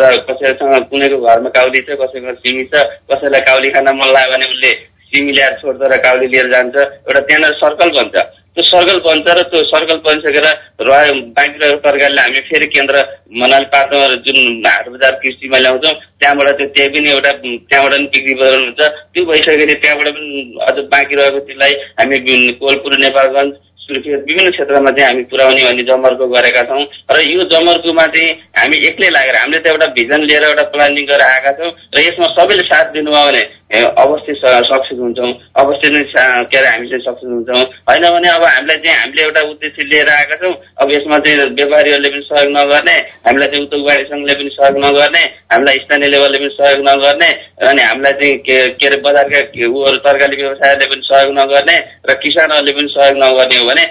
र 0.00 0.10
कसैसँग 0.28 0.74
कुनैको 0.90 1.18
घरमा 1.20 1.50
काउली 1.58 1.80
छ 1.86 1.98
कसैको 2.02 2.34
सिमी 2.42 2.64
छ 2.72 2.84
कसैलाई 3.10 3.46
काउली 3.50 3.70
खान 3.70 3.88
मन 3.96 4.08
लाग्यो 4.16 4.32
भने 4.32 4.46
उसले 4.46 4.72
सिमी 5.10 5.32
ल्याएर 5.32 5.52
छोड्छ 5.60 5.80
र 5.92 5.96
काउली 6.06 6.26
लिएर 6.26 6.50
जान्छ 6.52 6.76
एउटा 6.76 7.20
त्यहाँनिर 7.20 7.52
सर्कल 7.62 7.90
बन्छ। 7.98 8.16
त्यो 8.56 8.64
सर्कल 8.64 8.98
बन्छ 9.04 9.26
र 9.36 9.42
त्यो 9.52 9.62
सर्कल 9.70 9.98
बनिसकेर 10.04 10.46
रह्यो 10.88 11.14
बाँकी 11.36 11.58
रहेको 11.62 11.80
तरकारीले 11.86 12.22
हामी 12.22 12.40
फेरि 12.48 12.66
केन्द्र 12.74 13.02
मनाली 13.42 13.68
पातमा 13.74 14.06
जुन 14.24 14.38
हाट 14.66 14.88
बजार 14.94 15.18
कृषिमा 15.22 15.58
ल्याउँछौँ 15.64 15.92
त्यहाँबाट 15.92 16.48
त्यो 16.56 16.68
त्यही 16.72 16.88
पनि 16.96 17.10
एउटा 17.16 17.32
त्यहाँबाट 17.42 17.92
पनि 17.92 18.08
बिक्री 18.16 18.34
बजार 18.40 18.58
हुन्छ। 18.64 18.80
त्यो 19.12 19.24
भइसकेपछि 19.28 19.76
त्यहाँबाट 19.84 20.08
पनि 20.16 20.56
अझ 20.68 20.76
बाँकी 20.96 21.14
रहेको 21.20 21.38
त्यसलाई 21.46 21.72
हामी 22.00 22.16
कोलपुर 22.64 22.98
नेपालगञ्ज 23.04 23.54
सुर्खेत 23.86 24.24
विभिन्न 24.26 24.50
क्षेत्रमा 24.50 24.90
चाहिँ 24.96 25.06
हामी 25.08 25.22
पुर्याउने 25.30 25.62
भन्ने 25.62 25.82
जमर्को 25.90 26.26
गरेका 26.32 26.62
छौँ। 26.70 26.84
र 27.12 27.18
यो 27.22 27.44
जमर्कोमा 27.52 28.06
चाहिँ 28.14 28.30
हामी 28.56 28.76
एक्लै 28.88 29.10
लागेर 29.16 29.36
हामीले 29.36 29.60
त 29.62 29.70
एउटा 29.70 29.86
भिजन 29.98 30.20
लिएर 30.26 30.44
एउटा 30.48 30.64
प्लानिङ 30.72 31.04
गरेर 31.06 31.26
आएका 31.26 31.52
छौँ। 31.60 31.70
र 31.94 32.02
यसमा 32.08 32.26
सबैले 32.34 32.64
साथ 32.72 32.86
दिनुभयो 32.96 33.26
भने 33.28 33.42
अवश्य 33.66 34.34
सक्सेस 34.34 34.98
हुन्छौँ। 34.98 35.32
अवश्य 35.58 35.88
नै 35.90 36.02
के 36.46 36.58
अरे 36.58 36.68
हामी 36.70 36.88
चाहिँ 36.88 37.02
सक्सेस 37.02 37.30
हुन्छौँ। 37.30 37.62
होइन 37.90 38.04
भने 38.14 38.28
अब 38.30 38.44
हामीलाई 38.44 38.78
चाहिँ 38.78 38.98
हामीले 38.98 39.22
एउटा 39.22 39.40
उद्देश्य 39.50 39.82
लिएर 39.90 40.10
आएका 40.10 40.36
छौँ। 40.42 40.54
अब 40.82 40.90
यसमा 40.92 41.18
चाहिँ 41.18 41.50
व्यापारीहरूले 41.58 42.10
पनि 42.14 42.22
सहयोग 42.30 42.52
नगर्ने 42.56 42.96
हामीलाई 43.26 43.48
चाहिँ 43.50 43.64
उद्योगवादी 43.66 44.04
सङ्घले 44.10 44.34
पनि 44.38 44.50
सहयोग 44.56 44.78
नगर्ने 44.86 45.22
हामीलाई 45.52 45.78
स्थानीय 45.82 46.08
लेभलले 46.14 46.38
पनि 46.38 46.50
सहयोग 46.56 46.80
नगर्ने 46.88 47.30
अनि 47.66 47.82
हामीलाई 47.82 48.14
चाहिँ 48.20 48.38
के 48.46 48.56
के 48.78 48.86
अरे 48.86 48.98
बजारका 49.02 49.40
उहरू 49.66 49.98
तरकारी 50.06 50.36
व्यवसायहरूले 50.42 50.86
पनि 50.94 51.02
सहयोग 51.10 51.32
नगर्ने 51.40 51.76
र 52.06 52.14
किसानहरूले 52.22 52.72
पनि 52.78 52.88
सहयोग 52.94 53.18
नगर्ने 53.24 53.56
हो 53.58 53.66
भने 53.66 53.84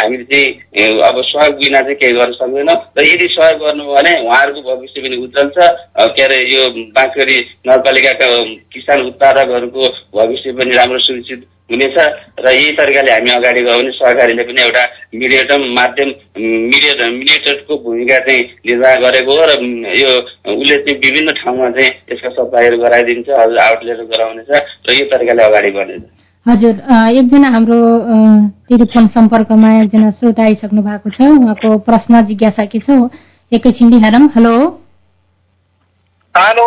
हामीले 0.00 0.24
चाहिँ 0.32 0.48
अब 1.10 1.22
सहयोग 1.28 1.54
बिना 1.60 1.80
चाहिँ 1.80 1.98
केही 2.00 2.16
गर्न 2.18 2.32
सक्दैनौँ। 2.40 2.78
र 2.96 3.04
यदि 3.04 3.28
सहयोग 3.36 3.60
गर्नुभयो 3.60 3.94
भने 3.94 4.12
उहाँहरूको 4.24 4.60
भविष्य 4.70 5.00
पनि 5.04 5.16
उज्जवल 5.28 5.48
छ। 5.52 5.70
के 6.16 6.22
अरे 6.22 6.38
यो 6.48 6.62
बाँकरी 6.96 7.38
नगरपालिकाका 7.68 8.26
किसान 8.72 9.09
उत्पादकहरूको 9.10 9.88
भविष्य 10.18 10.52
पनि 10.58 10.76
राम्रो 10.76 10.98
सुनिश्चित 11.06 11.46
हुनेछ 11.70 11.96
र 12.44 12.50
यही 12.50 12.70
तरिकाले 12.78 13.12
हामी 13.12 13.30
अगाडि 13.30 13.60
गयो 13.62 13.78
भने 13.78 13.90
सरकारले 13.96 14.44
पनि 14.44 14.62
एउटा 14.62 14.84
मिडिएटम 15.14 15.66
माध्यम 15.74 16.08
मिडिएट 16.38 17.02
मिडिएटरको 17.18 17.76
भूमिका 17.84 18.18
चाहिँ 18.26 18.42
निर्वाह 18.70 18.94
गरेको 19.04 19.36
हो 19.40 19.44
र 19.50 19.52
यो 19.98 20.10
उसले 20.54 20.78
चाहिँ 20.78 20.98
विभिन्न 21.04 21.34
ठाउँमा 21.40 21.70
चाहिँ 21.76 21.90
यसका 22.12 22.30
सप्लाईहरू 22.38 22.78
गराइदिन्छ 22.82 23.28
आउटलेट 23.66 24.00
गराउनेछ 24.14 24.50
र 24.88 24.98
यो 24.98 25.04
तरिकाले 25.12 25.42
अगाडि 25.44 25.70
बढ्नेछ। 25.76 26.02
हजुर 26.46 26.74
एकजना 27.18 27.48
हाम्रो 27.54 27.78
टेलिफोन 28.68 29.06
सम्पर्कमा 29.16 29.70
एकजना 29.80 30.10
श्रोता 30.18 30.42
आइसक्नु 30.44 30.82
भएको 30.82 31.10
छ 31.10 31.28
उहाँको 31.30 31.78
प्रश्न 31.88 32.22
जिज्ञासा 32.26 32.64
के 32.72 32.78
छ? 32.80 32.98
एकैछिन 33.52 33.92
हेरौँ 34.04 34.26
हेलो। 34.36 34.54
हेलो। 36.34 36.66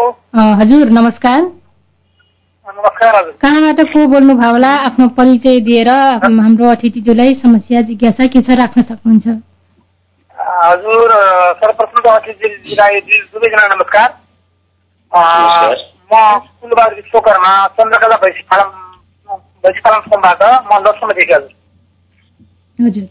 हजुर 0.62 0.90
नमस्कार। 0.92 1.42
हजुर 1.42 1.63
कहाँबाट 2.86 3.80
को 3.92 4.00
बोल्नु 4.12 4.34
भयो 4.36 4.52
होला? 4.52 4.72
आफ्नो 4.88 5.08
परिचय 5.18 5.60
दिएर 5.68 5.90
हाम्रो 5.90 6.70
अतिथिज्यूलाई 6.70 7.34
समस्या 7.44 7.82
जिज्ञासा 7.88 8.26
के 8.34 8.42
छ 8.44 8.58
राख्न 8.60 8.82
सक्नुहुन्छ? 8.82 9.28
हजुर 10.64 11.10
सर्वप्रथम 11.62 12.00
त 12.04 12.08
अतिथिजीलाई 12.14 13.00
दुवैजना 13.08 13.68
नमस्कार। 13.76 14.10
म 16.12 16.14
कुलबार 16.62 16.94
विश्वकर्मा 16.96 17.54
चन्द्रकला 17.80 18.16
भैँसी 18.24 18.44
फारम 18.52 18.70
भैँसी 19.64 19.80
फारम 19.80 20.02
फर्मबाट 20.12 20.44
म 20.44 20.84
लक्ष्मणदेखि 20.88 21.34
हजुर। 21.34 21.52
हजुर 22.80 23.08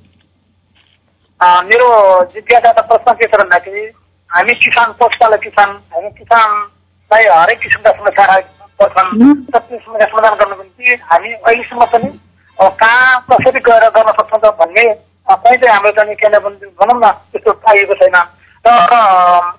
मेरो 1.69 1.89
जिज्ञासा 2.35 2.71
त 2.73 2.89
प्रश्न 2.89 3.13
के 3.13 3.27
छ 3.27 3.41
भन्दाखेरि 3.41 3.85
हामी 4.31 4.55
किसान 4.65 4.93
पशुपालक 5.01 5.41
किसान 5.43 5.69
हामी 5.95 6.11
किसानलाई 6.19 7.25
हरेक 7.37 7.59
किसिमका 7.61 7.91
समस्या 7.93 8.25
पर्छन् 8.83 9.33
त्यो 9.47 9.79
समस्या 9.79 10.07
समाधान 10.07 10.35
गर्नको 10.35 10.63
निम्ति 10.63 11.01
हामी 11.07 11.33
अहिलेसम्म 11.33 11.85
पनि 11.89 12.11
कहाँ 12.59 13.21
कसरी 13.31 13.61
गएर 13.63 13.89
गर्न 13.93 14.13
सक्छौँ 14.13 14.41
त 14.41 14.55
भन्ने 14.59 14.85
कहीँ 15.29 15.69
हाम्रो 15.69 15.91
चाहिँ 15.93 16.15
के 16.17 16.29
भनौँ 16.29 16.99
न 16.99 17.11
त्यस्तो 17.33 17.53
पाइएको 17.63 17.95
छैन 17.97 18.17
र 18.65 19.53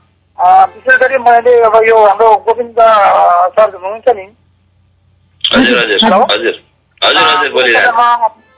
विशेष 0.68 0.96
गरी 1.00 1.18
मैले 1.20 1.54
अब 1.62 1.76
यो 1.84 1.98
हाम्रो 2.00 2.30
गोविन्द 2.44 2.80
सर 3.54 3.76
हुनुहुन्छ 3.76 4.10
नि 4.12 4.26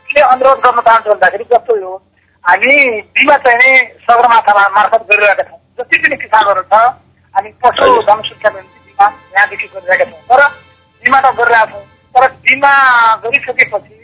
के 0.10 0.22
अनुरोध 0.22 0.60
गर्न 0.60 0.80
चाहन्छु 0.80 1.10
भन्दाखेरि 1.10 1.44
जस्तो 1.46 1.78
यो 1.78 1.96
हामी 2.46 2.76
बिमा 3.12 3.36
चाहिने 3.38 3.76
सगरमाथा 4.04 4.70
मार्फत 4.70 5.08
गरिरहेका 5.12 5.44
छौँ 5.44 5.60
जति 5.80 5.98
पनि 5.98 6.18
किसानहरू 6.18 6.62
छ 6.64 6.82
हामी 7.36 7.50
पशु 7.62 7.92
बिमा 8.02 8.75
यहाँदेखि 9.02 9.68
गरिरहेका 9.74 10.06
छौँ। 10.12 10.22
तर 10.30 10.42
बिमा 11.04 11.20
त 11.22 11.36
गरिरहेका 11.40 11.72
छौँ। 11.72 11.84
तर 12.16 12.32
बिमा 12.46 12.72
गरिसकेपछि 13.24 13.96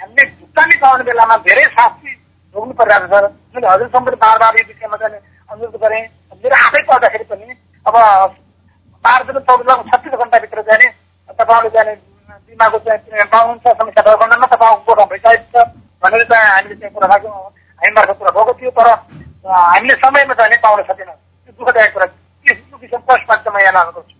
हामीले 0.00 0.24
भुक्तानी 0.30 0.76
पाउने 0.82 1.04
बेलामा 1.04 1.36
धेरै 1.46 1.64
शास्ति 1.76 2.10
भोग्नु 2.54 2.72
परिरहेको 2.80 3.06
छ। 3.10 3.32
मैले 3.54 3.66
हजुरसँग 3.68 4.08
बार 4.24 4.38
बार 4.42 4.54
यो 4.60 4.66
विषयमा 4.68 4.96
चाहिँ 4.96 5.20
अनुरोध 5.50 5.76
गरेँ 5.82 6.02
मेरो 6.40 6.56
आफै 6.66 6.82
पर्दाखेरि 6.90 7.24
पनि 7.30 7.46
अब 7.86 7.96
बाह्र 9.04 9.22
दिन 9.26 9.38
चौध 9.48 9.60
लाख 9.68 9.78
छत्तिस 9.90 10.14
घन्टाभित्र 10.18 10.62
जाने 10.68 10.86
तपाईँहरूले 11.38 11.70
जाने 11.76 11.94
बिमाको 12.50 12.78
चाहिँ 12.86 13.26
पाउनुहुन्छ 13.32 13.66
समस्या 13.80 14.02
भएको 14.02 14.18
खण्डमा 14.20 14.46
तपाईँको 14.52 14.84
गोठाउँ 14.88 15.08
भइसकेको 15.10 15.46
छ 15.52 15.64
भनेर 16.02 16.22
चाहिँ 16.30 16.50
हामीले 16.50 16.74
चाहिँ 16.80 16.94
कुरा 16.94 17.08
राख्यौँ। 17.14 17.32
हामी 17.80 17.92
मार्फत 17.96 18.18
कुरा 18.18 18.30
भएको 18.36 18.52
थियो 18.60 18.70
तर 18.78 18.88
हामीले 19.48 19.94
समयमा 20.04 20.34
जाने 20.40 20.56
पाउन 20.64 20.82
सकेनौँ। 20.90 21.14
त्यो 21.14 21.52
दुःखदायक 21.58 21.92
कुरा। 21.94 22.06
त्यो 22.06 22.76
विषय 22.82 22.98
प्रश्न 23.08 23.34
चाहिँ 23.34 23.54
म 23.54 23.64
यहाँ 23.64 23.74
लानु 23.78 23.92
गर्छु। 23.96 24.19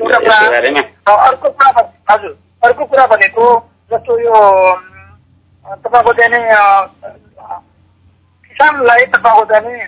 एउटा 0.00 0.18
कुरा 0.18 1.14
अर्को 1.26 1.50
कुरा 1.50 1.70
हजुर 2.10 2.32
अर्को 2.64 2.84
कुरा 2.90 3.06
भनेको 3.12 3.46
जस्तो 3.92 4.18
यो 4.20 4.34
तपाईँको 5.84 6.12
चाहिँ 6.20 6.42
किसानलाई 8.48 9.06
तपाईँको 9.14 9.44
चाहिँ 9.52 9.86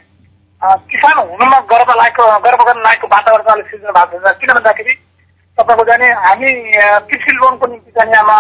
किसान 0.91 1.19
हुनुमा 1.19 1.59
गर्व 1.73 1.93
लागेको 2.01 2.25
गर्व 2.47 2.61
गर्न 2.69 2.81
लागेको 2.87 3.07
वातावरण 3.15 3.53
अलिक 3.55 3.67
सिर्जना 3.71 3.93
भएको 3.99 4.19
छ। 4.27 4.33
किन 4.41 4.53
भन्दाखेरि 4.59 4.95
तपाईँको 5.59 5.85
जाने 5.91 6.09
हामी 6.27 6.51
कृषि 7.11 7.33
लोनको 7.41 7.67
निम्ति 7.73 7.91
चाहिँ 7.97 8.15
अब 8.21 8.31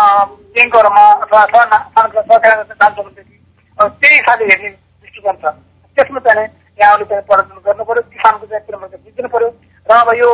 ब्याङ्कहरूमा 0.54 1.04
अथवा 1.24 1.40
अथवा 1.42 1.64
ना- 1.72 1.85
सानो 1.94 2.09
सरकार 2.20 2.62
जान्छौँ 2.70 3.04
भनेदेखि 3.04 3.37
अब 3.78 3.88
त्यही 4.00 4.14
हिसाबले 4.16 4.44
हेर्ने 4.52 4.68
दृष्टिकोण 4.70 5.37
छ। 5.42 5.54
त्यसमा 5.96 6.20
चाहिँ 6.28 6.46
यहाँहरूले 6.80 7.09
चाहिँ 7.11 7.24
प्रदर्शन 7.30 7.61
गर्नु 7.66 7.85
पर्यो 7.88 8.02
किसानको 8.14 8.46
चाहिँ 8.46 8.64
कुरामा 8.66 8.87
चाहिँ 8.87 9.02
बुझ्नु 9.04 9.28
पर्यो। 9.35 9.48
र 9.87 9.92
अब 10.00 10.09
यो 10.20 10.30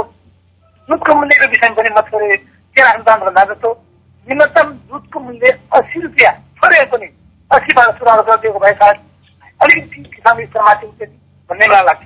दुधको 0.89 1.15
मूल्यको 1.15 1.47
विषयमा 1.53 1.75
पनि 1.77 1.91
म 1.91 2.01
थोरै 2.09 2.37
के 2.77 2.83
राख्न 2.83 3.03
चाहन्छु 3.03 3.25
भन्दा 3.27 3.43
जस्तो 3.51 3.69
न्यूनतम 4.27 4.67
दुधको 4.91 5.19
मूल्य 5.21 5.51
अस्सी 5.79 6.01
रुपियाँ। 6.01 6.33
थोरै 6.59 6.85
पनि 6.93 7.07
अस्सीबाट 7.51 7.99
सुधार 7.99 8.21
गरिदिएको 8.29 8.59
भए 8.65 8.75
सायद 8.81 8.97
अलिकति 9.61 10.03
किसान 10.15 10.45
स्तरमाथि 10.47 10.87
उठ्थ्यो 10.87 11.07
भन्ने 11.51 11.67
मलाई 11.67 11.85
लाग्छ। 11.89 12.05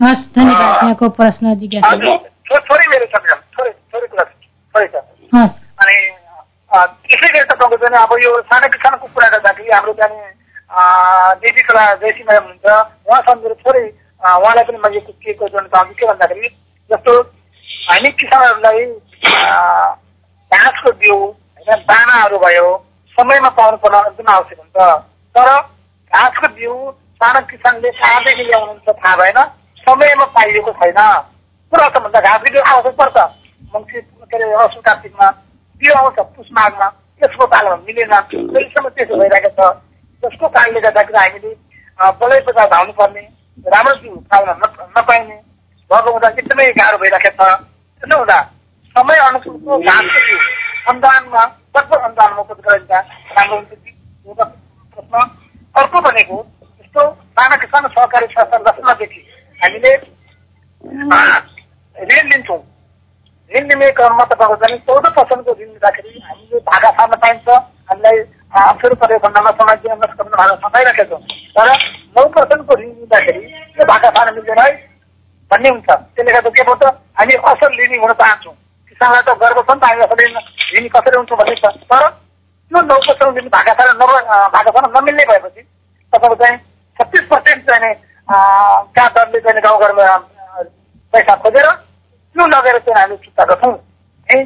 हस् 0.00 0.24
धन्यवाद। 0.36 0.82
यहाँको 0.82 1.08
प्रश्न 1.18 1.54
थोरै 2.68 2.86
मेरो 2.90 3.06
छ 3.06 3.14
म्याडम 3.22 3.40
थोरै 3.56 3.72
थोरै 3.92 4.06
कुरा 4.12 4.24
छ। 4.24 4.32
थोरै 4.74 4.88
छ। 4.92 4.96
अनि 5.80 5.96
त्यसै 6.70 7.28
गरी 7.34 7.46
तपाईँको 7.50 7.76
चाहिँ 7.82 8.02
अब 8.02 8.12
यो 8.22 8.30
सानो 8.50 8.68
किसानको 8.74 9.06
कुरा 9.14 9.28
गर्दाखेरि 9.34 9.70
हाम्रो 9.74 9.92
चाहिँ 10.00 10.18
देवी 11.42 11.62
कला 11.68 11.84
जयसी 12.02 12.22
म्याडम 12.24 12.46
हुनुहुन्छ। 12.46 12.66
उहाँसँग 13.06 13.42
मेरो 13.42 13.56
थोरै 13.62 13.82
उहाँलाई 14.20 14.64
पनि 14.70 14.78
मैले 14.84 15.00
के 15.00 15.32
को 15.34 15.48
जोड्न 15.48 15.66
चाहन्छु 15.74 15.94
के 16.00 16.06
भन्दाखेरि 16.06 16.48
जस्तो 16.90 17.12
हामी 17.90 18.10
किसानहरूलाई 18.18 18.84
घाँसको 20.50 20.90
बिउ 21.02 21.14
होइन 21.16 21.82
दानाहरू 21.90 22.38
भयो 22.38 22.68
समयमा 23.18 23.48
पाउनु 23.58 23.76
पर्न 23.82 23.96
एकदम 24.06 24.32
आवश्यक 24.34 24.58
हुन्छ। 24.60 24.78
तर 25.34 25.48
घाँसको 26.12 26.48
बिउ 26.54 26.74
सानो 27.20 27.40
किसानले 27.50 27.90
कहाँदेखि 27.98 28.44
ल्याउनुहुन्छ 28.50 28.88
थाहा 29.00 29.16
भएन 29.20 29.38
समयमा 29.86 30.26
पाइएको 30.36 30.72
छैन। 30.78 31.00
पुरा 31.72 31.88
त 31.88 32.02
भन्दा 32.04 32.20
घाँसको 32.20 32.52
बिउ 32.52 32.62
आवश्यक 32.74 32.94
पर्छ। 33.00 33.16
मङ्सिर 33.74 34.00
के 34.30 34.36
अरे 34.36 34.52
असु 34.64 34.80
कार्तिकमा 34.86 35.28
बिउ 35.80 35.92
आउँछ 35.98 36.18
पुष 36.36 36.46
माघमा 36.58 36.88
त्यसको 37.18 37.46
पालो 37.52 37.76
मिलेन 37.86 38.10
अहिलेसम्म 38.20 38.88
त्यसो 38.94 39.14
भइरहेको 39.20 39.50
छ। 39.58 39.60
जसको 40.22 40.48
कारणले 40.54 40.80
गर्दाखेरि 40.86 41.18
हामीले 41.18 41.52
बलै 42.20 42.38
बजार 42.46 42.68
धाउनु 42.74 42.92
पर्ने 43.00 43.22
राम्रो 43.74 43.94
बिउ 44.02 44.14
पाउन 44.30 44.48
न- 44.62 44.88
नपाइने 44.96 45.36
भएको 45.90 46.10
हुँदा 46.14 46.28
एकदमै 46.38 46.68
गाह्रो 46.80 46.98
भइरहेको 47.02 47.34
छ। 47.38 47.58
हुँदा 48.02 48.38
समय 48.96 49.18
अनुकूलको 49.18 49.78
बिउ 49.78 50.38
अनुदानमा 50.90 51.44
कतिपय 51.76 52.02
अनुदानमा 52.02 52.42
राम्रो 53.36 53.56
हुन्छ 53.56 53.74
कि 53.76 53.92
प्रश्न 54.34 55.20
अर्को 55.74 56.00
भनेको 56.00 56.38
यस्तो 56.62 57.04
साना 57.10 57.56
किसान 57.56 57.88
सहकारी 57.88 58.26
संस्था 58.26 58.56
रचनादेखि 58.58 59.20
हामीले 59.60 59.94
ऋण 61.96 62.28
लिन्छौँ 62.28 62.58
ऋण 63.50 63.64
लिने 63.64 63.90
क्रममा 63.90 64.24
तपाईँको 64.24 64.56
चाहिँ 64.56 64.78
चौध 64.80 65.08
पर्सेन्टको 65.12 65.52
ऋण 65.52 65.66
लिँदाखेरि 65.66 66.20
हामीले 66.20 66.60
भागा 66.66 66.90
सार्न 66.90 67.16
पाइन्छ 67.16 67.48
हामीलाई 67.48 68.18
अप्ठ्यारो 68.60 68.94
परेको 68.96 69.28
खण्डमा 69.28 69.50
समाज 69.50 69.78
जीवन 69.78 69.98
भागा 69.98 70.92
छौँ 71.04 71.20
तर 71.56 71.74
नौ 72.16 72.28
पर्सेन्टको 72.30 72.74
ऋण 72.74 72.88
लिँदाखेरि 72.88 73.46
त्यो 73.74 73.86
भागा 73.86 74.10
सार्न 74.10 74.34
मिल्दैन 74.34 74.88
भन्ने 75.50 75.68
हुन्छ। 75.68 75.88
त्यसले 75.90 76.32
गर्दा 76.32 76.50
के 76.56 76.62
पर्छ 76.70 76.82
हामी 77.20 77.34
असल 77.50 77.72
ऋणी 77.80 77.98
हुन 77.98 78.12
चाहन्छौँ। 78.20 78.54
किसानलाई 78.88 79.22
त 79.28 79.36
गर्व 79.42 79.60
छ 79.60 79.70
नि 79.70 79.80
त 79.80 79.84
हामी 79.88 80.02
असल 80.06 80.18
ऋण 80.76 80.88
कसरी 80.94 81.16
हुन्छौँ 81.16 81.38
भन्ने 81.38 81.54
छ। 81.60 81.64
तर 81.90 82.08
त्यो 82.70 82.82
नौ 82.90 82.96
पर्सेन्ट 83.08 83.38
ऋण 83.38 83.48
भागा 83.54 83.72
सार्न 83.78 83.96
नभ 84.02 84.10
अ, 84.10 84.48
भागा 84.54 84.70
सार्न 84.70 84.92
नमिल्ने 84.98 85.24
भएपछि 85.30 85.62
तपाईँको 86.12 86.34
चाहिँ 86.42 86.56
छत्तिस 86.98 87.24
पर्सेन्ट 87.30 87.70
चाहिँ 87.70 87.94
कहाँ 88.28 89.10
दरले 89.16 89.40
चाहिँ 89.40 89.62
गाउँघरमा 89.62 90.16
पैसा 91.12 91.34
खोजेर 91.42 91.66
त्यो 91.70 92.46
लगेर 92.46 92.78
चाहिँ 92.78 93.00
हामी 93.00 93.16
चुक्ता 93.24 93.44
गर्छौँ। 93.50 93.72
है? 94.28 94.44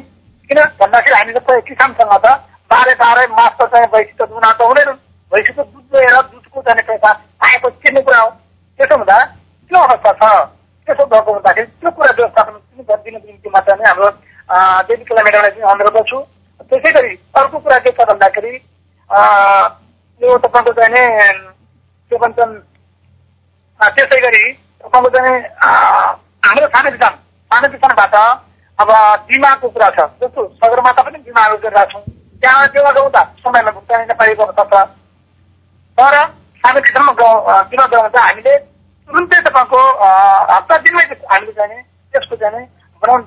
किन? 0.49 0.59
भन्दाखेरि 0.81 1.15
हामीले 1.17 1.39
त 1.39 1.61
किसानसँग 1.67 2.13
त 2.25 2.33
बाह्रै 2.71 2.93
बाह्रै 3.01 3.25
मास 3.37 3.53
त 3.61 3.69
चाहिँ 3.73 3.87
भैँसी 3.93 4.13
त 4.19 4.29
दुना 4.29 4.51
त 4.57 4.61
हुँदैन। 4.65 4.89
भैँसी 5.31 5.51
त 5.53 5.59
दुध 5.69 5.85
लिएर 5.93 6.17
दुधको 6.33 6.61
जाने 6.65 6.81
पैसा 6.89 7.11
पाएको 7.13 7.69
चिन्ने 7.69 8.01
कुरा 8.01 8.21
हो। 8.21 8.29
त्यसो 8.79 8.95
हुँदा 8.97 9.17
त्यो 9.69 9.79
अवस्था 9.85 10.11
छ। 10.21 10.54
त्यसो 10.87 11.05
भएको 11.11 11.31
हुँदाखेरि 11.33 11.67
त्यो 11.81 11.91
कुरा 11.97 12.11
व्यवस्थापन 12.17 12.53
पनि 12.53 12.83
गरिदिनुको 12.89 13.27
निम्ति 13.27 13.49
मात्र 13.55 13.75
नै 13.75 13.89
हाम्रो 13.89 14.07
अँ, 14.45 14.83
देवी 14.87 15.03
कला 15.09 15.21
मेडालाई 15.25 15.51
चाहिँ 15.51 15.71
अनुरोध 15.73 15.93
गर्छु। 15.95 16.17
त्यसै 16.69 16.91
गरी 16.95 17.13
अर्को 17.39 17.57
कुरा 17.59 17.77
के 17.85 17.91
छ 17.91 18.05
भन्दाखेरि 18.09 18.51
यो 20.21 20.37
तपाईँको 20.45 20.71
चाहिँ 20.79 21.05
के 22.11 22.17
भन्छन् 22.23 22.53
त्यसै 23.79 24.19
गरी 24.25 24.43
तपाईँको 24.83 25.09
चाहिँ 25.15 25.39
हाम्रो 26.45 26.67
सानो 26.75 26.91
किसान 26.95 27.13
सानो 27.51 27.67
किसानबाट 27.73 28.15
अब 28.79 28.89
बिमाको 29.27 29.67
कुरा 29.69 29.89
छ। 29.89 29.99
जस्तो 30.21 30.41
सगरमाथा 30.61 31.01
पनि 31.01 31.17
बिमाहरू 31.25 31.57
गरिरहेको 31.65 31.91
छौँ 31.91 32.03
त्यहाँ 32.41 32.67
त्यो 32.69 32.83
गर्दा 32.85 33.21
समयमा 33.43 33.71
भुक्तानी 33.71 34.05
नपाएको 34.11 34.43
अवस्था 34.45 34.63
छ 34.71 34.85
तर 35.97 36.15
सानो 36.63 36.79
किसानमा 36.85 37.13
बिमा 37.71 37.85
गराउँदा 37.85 38.21
हामीले 38.27 38.55
तुरुन्तै 39.07 39.39
तपाईँको 39.47 39.79
अँ, 40.05 40.39
हप्ता 40.55 40.75
दिनमै 40.85 41.03
हामीले 41.31 41.53
चाहिँ 41.53 41.69
नि 41.75 41.81
त्यसको 42.13 42.35
चाहिँ 42.35 42.59
नि 42.59 42.65
बनाउनु 43.01 43.23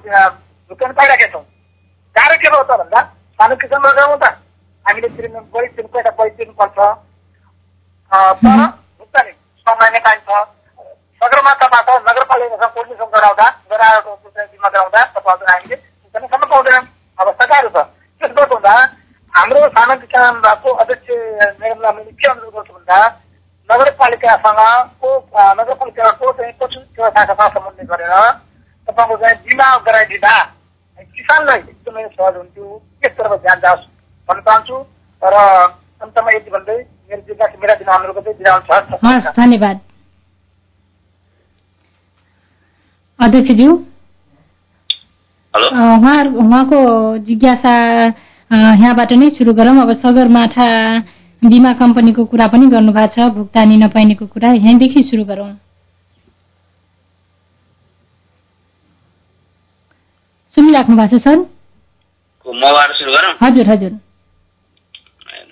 भुक्तानी 0.71 0.95
पाइरहेका 0.99 1.27
छौँ। 1.33 1.45
गाह्रो 2.17 2.37
के 2.43 2.49
भयो 2.53 2.65
त 2.69 2.73
भन्दा 2.83 3.01
सानो 3.39 3.55
किसानमा 3.63 3.91
गराउँदा 3.99 4.29
हामीले 4.87 5.09
तिर्नु 5.17 5.41
बढी 5.55 5.69
तिर्नु 5.77 5.91
पैसा 5.95 6.11
बढी 6.19 6.31
तिर्नुपर्छ 6.39 6.79
तर 6.79 8.27
भुक्तानी 8.99 9.33
समय 9.67 9.89
नै 9.95 10.01
पाइन्छ। 10.07 10.29
सगरमाथाबाट 11.21 11.89
नगरपालिकासँग 12.09 12.73
कोर्डिनेसन 12.75 13.09
गराउँदा 13.15 13.47
गराएको 13.71 14.11
चाहिँ 14.35 14.49
बिमा 14.53 14.69
गराउँदा 14.75 15.01
तपाईँहरू 15.15 15.47
हामीले 15.53 15.77
भुक्तानी 15.77 16.27
सम्म 16.33 16.45
पाउँदैनन् 16.53 16.87
अवस्था 17.19 17.45
गाह्रो 17.53 17.71
छ। 17.77 17.79
त्यसबाट 18.21 18.51
हुँदा 18.53 18.75
हाम्रो 19.33 19.61
सानो 19.79 19.95
किसानको 20.03 20.69
अध्यक्ष 20.83 21.09
म्याडमलाई 21.61 21.93
मैले 21.97 22.13
के 22.19 22.31
अनुरोध 22.31 22.55
गर्छु 22.55 22.73
भन्दा 22.75 22.99
नगरपालिकासँग 23.69 24.61
को 25.01 25.09
अँ, 25.09 25.53
नगरपालिकाको 25.59 26.33
चाहिँ 26.33 26.53
पशु 26.61 26.81
सेवा 26.81 27.09
शाखासँग 27.09 27.53
समन्वय 27.55 27.85
गरेर 27.91 28.15
तपाईँको 28.89 29.17
चाहिँ 29.17 29.37
बिमा 29.45 29.67
गराइदिँदा 29.87 30.35
किसानलाई 30.99 31.59
एकदमै 31.59 32.05
सहज 32.07 32.37
हुन्थ्यो। 32.37 32.67
त्यसतर्फ 33.01 33.33
ध्यान 33.43 33.59
जाओस् 33.65 33.85
भन्न 34.29 34.41
चाहन्छु। 34.47 34.77
र 35.23 35.37
अन्तमा 36.03 36.31
यति 36.37 36.51
भन्दै 36.51 36.79
मेरो 37.11 37.23
जिल्लाको 37.29 37.59
मेरा 37.61 37.75
दिन 37.75 37.89
अनुरोध 37.95 38.29
हस् 39.05 39.37
धन्यवाद। 39.37 39.81
अध्यक्षज्यू। 43.19 43.71
उहाँ 45.55 46.19
उहाँको 46.43 46.81
जिज्ञासा 47.27 47.75
यहाँबाट 48.51 49.13
नै 49.13 49.29
सुरु 49.37 49.53
गरौँ। 49.55 49.77
अब 49.83 49.91
सगरमाथा 50.03 50.67
बिमा 51.43 51.73
कम्पनीको 51.81 52.25
कुरा 52.25 52.47
पनि 52.53 52.67
गर्नुभएको 52.67 53.15
छ 53.15 53.29
भुक्तानी 53.35 53.77
नपाइनेको 53.77 54.27
कुरा 54.27 54.49
यहीँदेखि 54.53 55.03
सुरु 55.11 55.25
गरौँ। 55.25 55.53
सुनिराख्नु 60.55 60.97
भएको 60.97 61.19
छ 61.19 61.23
सर? 61.23 61.39
मबाट 62.47 62.91
सुरु 62.99 63.13
गरौँ? 63.13 63.33
हजुर 63.43 63.67
हजुर। 63.71 63.93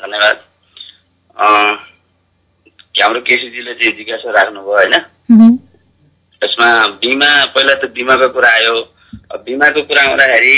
धन्यवाद। 0.02 0.36
हाम्रो 2.96 3.20
केसीजीले 3.20 3.72
चाहिँ 3.74 3.96
जिज्ञासा 3.96 4.30
राख्नुभयो 4.32 4.76
होइन। 4.76 4.94
यसमा 6.42 6.68
बिमा 7.00 7.30
पहिला 7.54 7.74
त 7.78 7.92
बिमाको 7.94 8.28
कुरा 8.34 8.50
आयो। 8.50 8.76
बिमाको 9.46 9.80
कुरा 9.86 10.02
आउँदाखेरि 10.02 10.56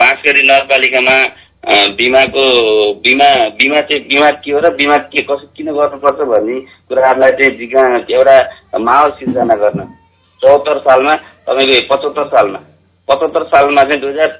बाँसगढी 0.00 0.42
नगरपालिकामा 0.42 1.16
बिमाको 1.64 2.42
बिमा 3.04 3.28
बिमा 3.56 3.80
चाहिँ 3.88 4.04
बिमा 4.08 4.30
के 4.40 4.52
हो 4.52 4.58
र 4.64 4.68
बिमा 4.74 4.96
के 5.12 5.22
कसो 5.22 5.46
किन 5.56 5.66
गर्नुपर्छ 5.72 6.20
भन्ने 6.30 6.60
कुराहरूलाई 6.88 7.30
चाहिँ 7.30 7.56
जिज्ञा 7.58 7.82
एउटा 8.16 8.36
माहौल 8.80 9.10
सिर्जना 9.20 9.54
गर्न। 9.60 9.80
चौहत्तर 10.42 10.78
सालमा 10.80 11.14
तपाईँको 11.46 11.76
पचहत्तर 11.90 12.26
सालमा 12.32 12.58
पचहत्तर 13.08 13.44
सालमा 13.52 13.82
चाहिँ 13.82 14.00
दुई 14.00 14.10
हजार 14.10 14.30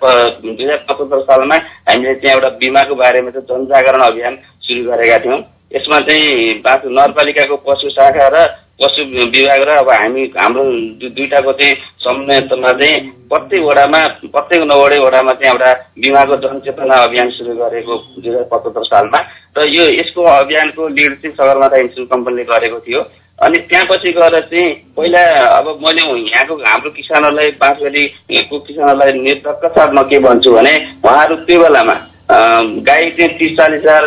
दुई 0.40 0.64
हजार 0.64 0.84
पचहत्तर 0.88 1.20
सालमा 1.28 1.56
हामीले 1.88 2.14
त्यहाँ 2.14 2.36
एउटा 2.36 2.50
बिमाको 2.56 2.94
बारेमा 2.94 3.30
चाहिँ 3.30 3.46
जनजागरण 3.48 4.00
अभियान 4.00 4.36
सुरु 4.64 4.82
गरेका 4.90 5.18
थियौँ। 5.24 5.40
यसमा 5.76 5.98
चाहिँ 6.08 6.54
बाँस 6.64 6.82
नगरपालिकाको 6.88 7.56
पशु 7.68 7.90
शाखा 7.90 8.28
र 8.34 8.36
पशु 8.80 9.02
विभाग 9.04 9.62
र 9.68 9.70
अब 9.78 9.90
हामी 9.90 10.22
हाम्रो 10.36 10.62
दु- 11.00 11.12
दुईटाको 11.16 11.52
चाहिँ 11.52 11.74
समन्वयमा 12.04 12.72
चाहिँ 12.80 13.00
प्रत्येक 13.30 13.62
वडामा 13.62 14.00
प्रत्येक 14.34 14.62
नौवटै 14.72 14.98
वडामा 14.98 15.32
चाहिँ 15.32 15.52
एउटा 15.52 15.72
बिमाको 15.98 16.36
जनचेतना 16.44 16.96
अभियान 17.04 17.30
सुरु 17.30 17.54
गरेको 17.54 17.96
दुई 17.96 18.28
हजार 18.28 18.44
पचहत्तर 18.52 18.84
सालमा 18.84 19.20
र 19.58 19.66
यो 19.68 19.84
यसको 20.00 20.22
अभियानको 20.22 20.88
लिड 20.88 21.12
चाहिँ 21.22 21.36
सगरमाथा 21.36 21.80
इन्सुरेन्स 21.80 22.10
कम्पनीले 22.12 22.44
गरेको 22.44 22.78
थियो। 22.80 23.02
अनि 23.38 23.58
त्यहाँ 23.68 23.86
पछि 23.90 24.10
गएर 24.12 24.38
चाहिँ 24.40 24.74
पहिला 24.96 25.20
अब 25.58 25.66
मैले 25.84 26.02
यहाँको 26.30 26.54
हाम्रो 26.68 26.90
किसानहरूलाई 26.90 27.50
बाँसगढीको 27.62 28.58
किसानहरूलाई 28.58 29.12
निर्धक्क 29.20 29.64
साथ 29.78 29.90
म 29.94 30.02
के 30.10 30.18
भन्छु 30.18 30.50
भने 30.52 30.74
उहाँहरू 31.04 31.36
त्यो 31.36 31.60
बेलामा 31.60 31.94
गाई 32.30 33.10
चाहिँ 33.10 33.36
तिस 33.38 33.56
चालिस 33.58 33.80
हजार 33.80 34.04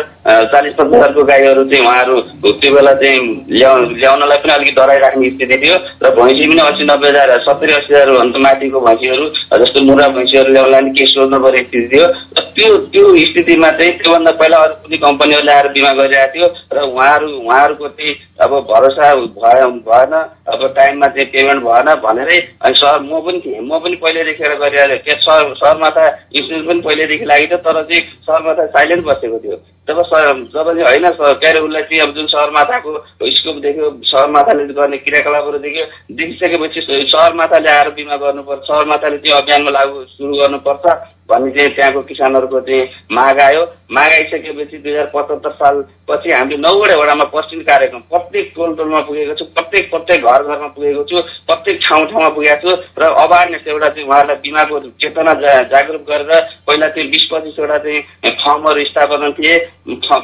चालिस 0.48 0.74
पचास 0.74 0.92
हजारको 0.94 1.22
गाईहरू 1.24 1.64
चाहिँ 1.64 1.84
उहाँहरू 1.84 2.20
त्यो 2.42 2.70
बेला 2.74 2.92
चाहिँ 2.94 3.18
ल्याउ 3.50 3.80
ल्याउनलाई 3.92 4.38
पनि 4.38 4.52
अलिकति 4.52 4.74
डराइराख्ने 4.74 5.30
स्थिति 5.30 5.56
थियो 5.60 5.76
र 6.00 6.12
भैँसी 6.16 6.46
पनि 6.48 6.62
अस्सी 6.62 6.84
नब्बे 6.84 7.08
हजार 7.08 7.32
सत्तरी 7.44 7.72
अस्सी 7.74 7.94
हजारभन्दा 7.94 8.38
माथिको 8.40 8.80
भैँसीहरू 8.80 9.26
जस्तो 9.56 9.84
मुरा 9.84 10.06
भैँसीहरू 10.16 10.52
ल्याउनलाई 10.52 10.80
पनि 10.80 10.94
केही 10.96 11.12
सोध्नु 11.12 11.38
पर्ने 11.44 11.64
स्थिति 11.64 11.88
थियो 11.92 12.06
र 12.06 12.46
त्यो 12.56 12.70
त्यो 12.88 13.04
स्थितिमा 13.26 13.70
चाहिँ 13.74 13.92
त्योभन्दा 13.98 14.32
पहिला 14.40 14.58
अरू 14.58 14.74
कुनै 14.80 15.02
कम्पनीहरूले 15.04 15.52
आएर 15.52 15.68
बिमा 15.76 15.92
गरिरहेको 16.00 16.32
थियो 16.34 16.48
र 16.72 16.86
उहाँहरू 16.86 17.28
उहाँहरूको 17.36 17.88
चाहिँ 17.90 18.16
अब 18.40 18.52
भरोसा 18.66 19.14
भयो 19.36 19.68
भएन 19.84 20.12
अब 20.48 20.66
टाइममा 20.76 21.06
चाहिँ 21.12 21.28
पेमेन्ट 21.30 21.62
भएन 21.62 21.94
भनेरै 22.00 22.40
अनि 22.62 22.74
सर 22.76 23.00
म 23.02 23.20
पनि 23.20 23.40
थिएँ 23.40 23.60
म 23.60 23.78
पनि 23.78 23.96
पहिल्यैदेखि 24.00 24.56
गरिरहेको 24.56 25.02
थिएँ 25.04 25.20
सर 25.20 25.54
सरमा 25.56 25.88
त 25.92 26.08
इन्सुरेन्स 26.32 26.66
पनि 26.66 26.80
पहिल्यैदेखि 26.80 27.24
लागेको 27.26 27.56
थियो 27.56 27.72
तर 27.72 27.82
चाहिँ 27.84 28.13
सरमा 28.22 28.52
त 28.54 28.70
साइलेन्ट 28.70 29.04
बसेको 29.04 29.38
थियो। 29.38 29.56
जब 29.88 30.00
सर 30.02 30.26
जब 30.54 30.66
चाहिँ 30.66 30.84
होइन 30.84 31.06
के 31.40 31.48
अरे 31.48 31.60
उसलाई 31.60 31.82
चाहिँ 31.82 32.00
अब 32.00 32.14
जुन 32.14 32.26
सगरमाथाको 32.26 32.90
स्कोप 33.30 33.56
देख्यो 33.62 33.90
सगरमाथाले 34.04 34.64
गर्ने 34.74 34.98
क्रियाकलापहरू 34.98 35.58
देख्यो 35.58 35.84
देखिसकेपछि 36.16 36.80
सगरमाथाले 36.80 37.70
आएर 37.70 37.90
बिमा 37.90 38.16
गर्नुपर्छ 38.16 38.62
सगरमाथाले 38.64 39.18
चाहिँ 39.18 39.40
अभियानमा 39.42 39.70
लागु 39.70 40.04
सुरु 40.14 40.34
गर्नुपर्छ। 40.34 40.84
भन्ने 41.28 41.50
चाहिँ 41.50 41.74
त्यहाँको 41.74 42.00
किसानहरूको 42.08 42.60
चाहिँ 42.60 42.84
माग 43.12 43.40
आयो। 43.40 43.62
माग 43.94 44.12
आइसकेपछि 44.12 44.76
दुई 44.78 44.92
हजार 44.92 45.10
पचहत्तर 45.14 45.52
सालपछि 45.60 46.30
हामीले 46.32 46.56
नौवटा 46.60 46.96
वडामा 47.00 47.24
पश्चिम 47.34 47.60
कार्यक्रम 47.68 48.00
प्रत्येक 48.12 48.52
टोल 48.56 48.74
टोलमा 48.76 49.00
पुगेको 49.08 49.34
छु 49.34 49.44
प्रत्येक 49.56 49.90
प्रत्येक 49.90 50.24
घर 50.24 50.42
घरमा 50.42 50.68
पुगेको 50.76 51.02
छु 51.10 51.20
प्रत्येक 51.48 51.80
ठाउँ 51.84 52.06
ठाउँमा 52.10 52.28
पुगेको 52.36 52.76
छु 52.76 53.02
र 53.02 53.10
अवेरनेस 53.24 53.66
एउटा 53.68 53.88
चाहिँ 53.88 54.08
उहाँहरूलाई 54.08 54.36
बिमाको 54.44 54.80
चेतना 55.00 55.32
जा 55.40 55.52
जागरुक 55.72 56.02
गरेर 56.08 56.32
पहिला 56.66 56.88
चाहिँ 56.88 57.08
बिस 57.10 57.24
पच्चिसवटा 57.32 57.78
चाहिँ 57.78 58.00
फर्महरू 58.44 58.84
स्थापना 58.84 59.30
थिए। 59.38 59.58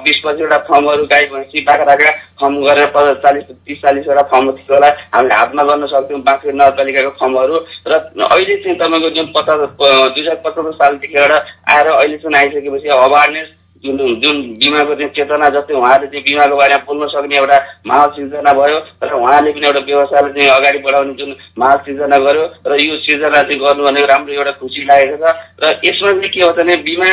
बिस 0.04 0.18
पच्चिसवटा 0.24 0.58
फर्महरू 0.68 1.04
गाई 1.12 1.24
भैँसी 1.32 1.60
बाख्राका 1.68 2.10
फर्म 2.40 2.56
गरेर 2.66 3.14
चालिस 3.24 3.44
तिस 3.44 3.78
चालिसवटा 3.80 4.22
फर्म 4.32 4.50
थियो 4.52 4.74
होला। 4.74 4.88
हामीले 5.14 5.34
हातमा 5.34 5.62
गर्न 5.62 5.86
सक्थ्यौँ 5.86 6.20
बाँकी 6.28 6.52
नगरपालिकाको 6.52 7.10
फर्महरू। 7.20 7.56
र 7.88 7.92
अहिले 8.24 8.56
चाहिँ 8.56 8.76
तपाईँको 8.80 9.10
जुन 9.16 9.26
पचास 9.36 9.60
दुई 9.80 10.22
हजार 10.22 10.36
पचहत्तर 10.44 10.88
सालदेखिबाट 10.90 11.32
आएर 11.70 11.86
अहिलेसम्म 11.88 12.36
आइसकेपछि 12.36 12.88
अवेरनेस 12.98 13.48
जुन 13.84 13.96
जुन 14.20 14.36
बिमाको 14.60 14.94
चाहिँ 14.94 15.12
चेतना 15.16 15.48
जस्तै 15.56 15.74
उहाँले 15.74 16.06
चाहिँ 16.12 16.24
बिमाको 16.24 16.56
बारेमा 16.56 16.84
बोल्न 16.84 17.06
सक्ने 17.12 17.36
एउटा 17.40 17.58
माहौल 17.88 18.10
सिर्जना 18.16 18.52
भयो 18.60 18.78
र 19.02 19.12
उहाँले 19.16 19.52
पनि 19.56 19.66
एउटा 19.66 19.80
व्यवसायलाई 19.88 20.32
चाहिँ 20.36 20.50
अगाडि 20.56 20.78
बढाउने 20.84 21.14
जुन 21.20 21.30
माहौल 21.58 21.78
सिर्जना 21.86 22.18
गर्यो 22.26 22.44
र 22.68 22.76
यो 22.84 22.96
सिर्जना 23.08 23.40
चाहिँ 23.40 23.60
गर्नु 23.64 23.84
भनेको 23.88 24.06
राम्रो 24.12 24.34
एउटा 24.36 24.52
खुसी 24.60 24.84
लागेको 24.84 25.16
छ 25.16 25.32
र 25.64 25.72
यसमा 25.88 26.12
चाहिँ 26.12 26.28
के 26.28 26.40
हो 26.44 26.52
भने 26.60 26.76
बिमा 26.84 27.08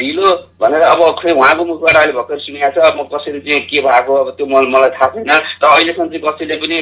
ढिलो 0.00 0.30
भनेर 0.56 0.82
अब 0.88 1.00
खै 1.20 1.32
उहाँको 1.36 1.64
मुखबाट 1.68 1.96
अहिले 1.96 2.12
भर्खर 2.16 2.38
सुनेको 2.46 2.70
छ 2.72 2.96
म 2.96 3.04
कसरी 3.12 3.40
चाहिँ 3.44 3.60
के 3.68 3.80
भएको 3.84 4.12
अब 4.16 4.28
त्यो 4.40 4.46
मलाई 4.46 4.90
थाहा 4.96 5.08
छैन। 5.12 5.28
र 5.28 5.64
अहिलेसम्म 5.68 6.08
चाहिँ 6.08 6.24
कसैले 6.24 6.56
पनि 6.64 6.76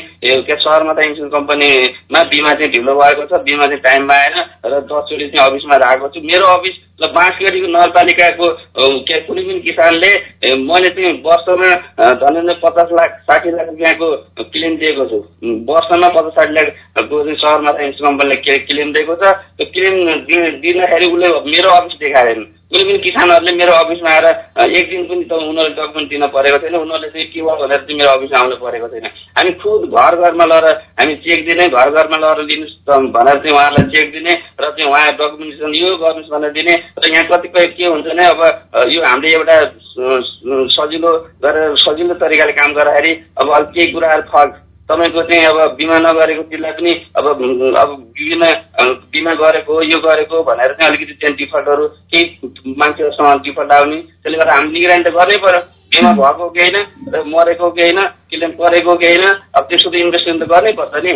के 0.47 0.55
सहरमा 0.63 0.93
त 0.95 0.99
इन्सुरेन्स 1.11 1.35
कम्पनीमा 1.35 2.21
बिमा 2.31 2.53
चाहिँ 2.55 2.71
ढिलो 2.71 2.95
भएको 3.03 3.27
छ 3.27 3.43
बिमा 3.51 3.67
चाहिँ 3.67 3.83
टाइममा 3.83 4.15
आएन 4.15 4.37
र 4.63 4.81
दसचोटि 4.87 5.27
चाहिँ 5.27 5.43
अफिसमा 5.51 5.77
राखेको 5.83 6.09
छु। 6.15 6.21
मेरो 6.23 6.47
अफिस 6.55 6.77
ल 7.01 7.07
बाँसगढीको 7.11 7.67
नगरपालिकाको 7.67 8.49
के 9.03 9.21
कुनै 9.27 9.43
पनि 9.43 9.61
किसानले 9.61 10.11
मैले 10.63 10.89
चाहिँ 10.95 11.13
वर्षमा 11.27 11.69
धनेन्द्र 12.23 12.55
पचास 12.63 12.93
लाख 12.99 13.19
साठी 13.27 13.51
लाख 13.51 13.67
रुपियाँको 13.69 14.09
क्लेम 14.55 14.77
दिएको 14.79 15.07
छु। 15.11 15.19
वर्षमा 15.71 16.09
पचास 16.15 16.33
साठी 16.39 16.55
लाखको 16.55 17.23
चाहिँ 17.25 17.37
सहरमा 17.37 17.71
इन्सुरेन्स 17.83 18.01
कम्पनीले 18.07 18.59
क्लेम 18.71 18.93
दिएको 18.95 19.15
छ। 19.15 19.35
त्यो 19.59 19.67
क्लेम 19.75 19.95
दिँदाखेरि 20.63 21.11
उसले 21.11 21.29
मेरो 21.51 21.75
अफिस 21.75 21.99
देखाएन। 22.01 22.47
कुनै 22.75 22.85
पनि 22.85 22.99
किसानहरूले 23.07 23.53
मेरो 23.55 23.73
अफिसमा 23.73 24.11
आएर 24.11 24.27
एक 24.75 24.87
दिन 24.91 25.03
पनि 25.07 25.25
त 25.31 25.33
उनीहरूले 25.33 25.75
डकुमेन्ट 25.79 26.09
दिन 26.11 26.27
परेको 26.35 26.59
छैन 26.59 26.75
उनीहरूले 26.75 27.09
चाहिँ 27.15 27.27
के 27.31 27.41
भयो 27.41 27.55
भनेर 27.55 27.81
चाहिँ 27.87 27.99
मेरो 27.99 28.11
अफिसमा 28.19 28.39
आउनु 28.39 28.57
परेको 28.59 28.89
छैन। 28.91 29.07
हामी 29.39 29.53
खुद 29.63 29.83
घर 29.95 30.15
घरमा 30.19 30.45
लगेर 30.51 30.75
हामी 30.99 31.15
चेक 31.23 31.45
दिने 31.47 31.69
घर 31.71 31.91
घरमा 31.95 32.19
लगेर 32.19 32.45
दिनुहोस् 32.51 32.75
भनेर 33.15 33.39
चाहिँ 33.39 33.55
उहाँहरूलाई 33.55 33.87
चेक 33.95 34.11
दिने 34.13 34.33
र 34.59 34.65
चाहिँ 34.75 34.91
उहाँ 34.91 35.13
डकुमेन्टेसन 35.15 35.75
यो 35.75 35.95
गर्नुहोस् 36.03 36.35
भनेर 36.35 36.53
दिने 36.59 36.75
र 36.99 37.15
यहाँ 37.15 37.25
कतिपय 37.31 37.67
के 37.79 37.87
हुन्छ 37.87 38.07
भने 38.11 38.27
अब 38.27 38.43
यो 38.91 39.07
हामीले 39.07 39.33
एउटा 39.39 39.57
सजिलो 40.75 41.11
गरेर 41.47 41.79
सजिलो 41.79 42.15
तरिकाले 42.19 42.59
काम 42.59 42.75
गर्दाखेरि 42.75 43.13
अब 43.39 43.55
अलिक 43.55 43.71
केही 43.71 43.93
कुराहरू 43.95 44.31
फरक 44.35 44.53
तपाईँको 44.91 45.23
चाहिँ 45.23 45.47
अब 45.47 45.59
बिमा 45.79 45.99
नगरेको 46.03 46.43
चिजलाई 46.51 46.73
पनि 46.77 46.93
अब 47.17 47.27
अब 47.79 47.91
बिमा 48.19 48.49
बिमा 49.15 49.35
गरेको 49.43 49.83
यो 49.83 49.99
गरेको 50.01 50.43
भनेर 50.43 50.73
चाहिँ 50.75 50.91
अलिकति 50.91 51.15
त्यहाँ 51.21 51.37
डिफल्टहरू 51.37 51.87
केही 52.11 52.75
मान्छेहरूसँग 52.79 53.43
डिफल्ट 53.45 53.73
आउने। 53.73 53.99
त्यसले 54.23 54.39
गर्दा 54.39 54.55
हामी 54.55 54.73
निगरानी 54.73 55.05
त 55.05 55.15
गर्नै 55.17 55.37
पर्यो। 55.45 55.61
बिमा 55.93 56.11
भएको 56.19 56.49
केही 56.57 56.71
होइन 56.71 57.15
र 57.15 57.23
मरेको 57.31 57.71
केही 57.71 57.91
होइन 57.91 58.07
क्लेम 58.31 58.53
परेको 58.59 58.95
केही 59.03 59.17
होइन। 59.17 59.29
अब 59.55 59.63
त्यसको 59.71 59.91
त 59.91 59.95
इन्भेस्टमेन्ट 59.97 60.43
त 60.43 60.51
गर्नै 60.51 60.73
पर्छ 60.81 61.05
नि। 61.05 61.15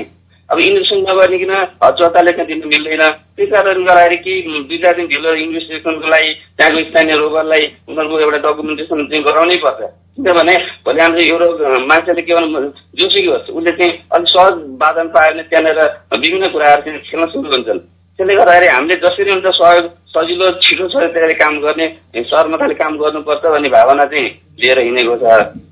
अब 0.50 0.58
इन्भेस्टमेन्ट 0.58 1.08
नगर्नेकिन 1.08 1.52
जताले 2.00 2.32
त्यहाँ 2.32 2.46
दिनु 2.48 2.68
मिल्दैन? 2.68 3.02
त्यही 3.37 3.50
कारणले 3.52 3.84
गर्दाखेरि 3.84 4.16
केही 4.24 4.62
दुई 4.68 4.78
चार 4.82 4.94
दिन 4.96 5.06
ढिलो 5.12 5.34
इन्भेस्टिगेसनको 5.44 6.08
लागि 6.08 6.30
त्यहाँको 6.56 6.84
स्थानीय 6.88 7.16
रोगरलाई 7.22 7.64
उनीहरूको 7.88 8.20
एउटा 8.24 8.38
डकुमेन्टेसन 8.46 8.98
चाहिँ 9.11 9.24
गराउनै 9.28 9.56
पर्छ। 9.64 9.80
किनभने 10.16 10.54
भोलि 10.84 11.00
हाम्रो 11.00 11.37
रोग 11.38 11.61
मान्छेले 11.90 12.22
के 12.22 12.34
भन्नु 12.34 12.61
जोसुकै 12.96 13.28
होस् 13.28 13.50
उसले 13.52 13.72
चाहिँ 13.78 13.92
अलिक 14.14 14.28
सहज 14.32 14.54
बादन 14.80 15.06
पायो 15.14 15.32
भने 15.32 15.42
त्यहाँनिर 15.52 15.80
विभिन्न 16.16 16.48
कुराहरू 16.48 16.82
चाहिँ 16.82 17.00
खेल्न 17.11 17.26
सुरु 17.28 17.48
हुन्छन् 17.52 17.80
त्यसले 18.18 18.35
गर्दाखेरि 18.35 18.66
हामीले 18.66 18.94
जसरी 18.98 19.31
हुन्छ 19.31 19.46
सहयोग 19.57 19.85
सजिलो 20.11 20.46
छिटो 20.59 20.87
छ 20.90 21.07
त्यसरी 21.14 21.35
काम 21.38 21.59
गर्ने 21.62 21.87
सरमताले 22.26 22.74
काम 22.74 22.96
गर्नुपर्छ 22.98 23.44
भन्ने 23.46 23.68
भावना 23.70 24.04
चाहिँ 24.11 24.28
लिएर 24.59 24.78
हिँडेको 24.78 25.14
छ। 25.22 25.24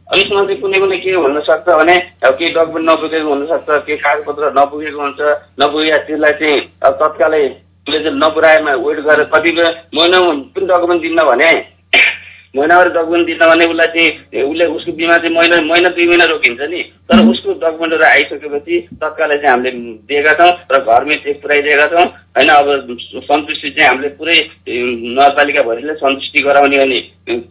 अहिलेसम्म 0.06 0.44
चाहिँ 0.46 0.60
कुनै 0.60 0.78
कुनै 0.80 0.96
के 1.02 1.14
हुनसक्छ 1.16 1.68
भने 1.68 1.96
अब 2.22 2.34
केही 2.38 2.50
डकुमेन्ट 2.54 2.90
नपुगेको 2.90 3.28
हुनसक्छ 3.28 3.68
केही 3.86 3.98
कागजपत्र 3.98 4.50
नपुगेको 4.58 5.00
हुन्छ 5.02 5.20
नपुगेका 5.60 5.98
त्यसलाई 6.06 6.32
चाहिँ 6.40 6.60
तत्कालै 7.02 7.42
उसले 7.86 7.98
चाहिँ 8.04 8.18
नपुऱ्याएमा 8.22 8.72
वेट 8.86 8.98
गरेर 9.06 9.24
कतिपय 9.34 9.66
महिना 9.98 10.18
पनि 10.54 10.66
डकुमेन्ट 10.70 11.02
दिन्न 11.02 11.26
भने 11.30 11.50
महिनावारी 12.56 12.90
डकुमेन्ट 12.90 13.26
दिन्न 13.26 13.46
भने 13.50 13.66
उसलाई 13.72 13.88
चाहिँ 13.94 14.42
उसले 14.44 14.66
उसको 14.76 14.92
बिमा 14.98 15.16
चाहिँ 15.16 15.34
महिना 15.36 15.56
महिना 15.70 15.88
दुई 15.96 16.06
महिना 16.08 16.24
रोकिन्छ 16.32 16.60
नि। 16.72 16.82
तर 17.08 17.18
उसको 17.30 17.52
डकुमेन्टहरू 17.62 18.04
आइसकेपछि 18.10 18.76
तत्कालै 19.02 19.36
चाहिँ 19.36 19.50
हामीले 19.50 19.70
दिएका 20.08 20.32
छौँ 20.40 20.50
र 20.72 20.80
घरमै 20.84 21.16
चेक 21.24 21.42
पुऱ्याइदिएका 21.42 21.86
छौँ। 21.92 22.06
होइन 22.36 22.48
अब 22.50 22.68
सन्तुष्टि 23.28 23.70
चाहिँ 23.70 23.88
हामीले 23.88 24.08
पुरै 24.16 24.38
नगरपालिकाभरिले 24.68 25.94
सन्तुष्टि 25.96 26.42
गराउने 26.44 26.78
भने 26.78 27.00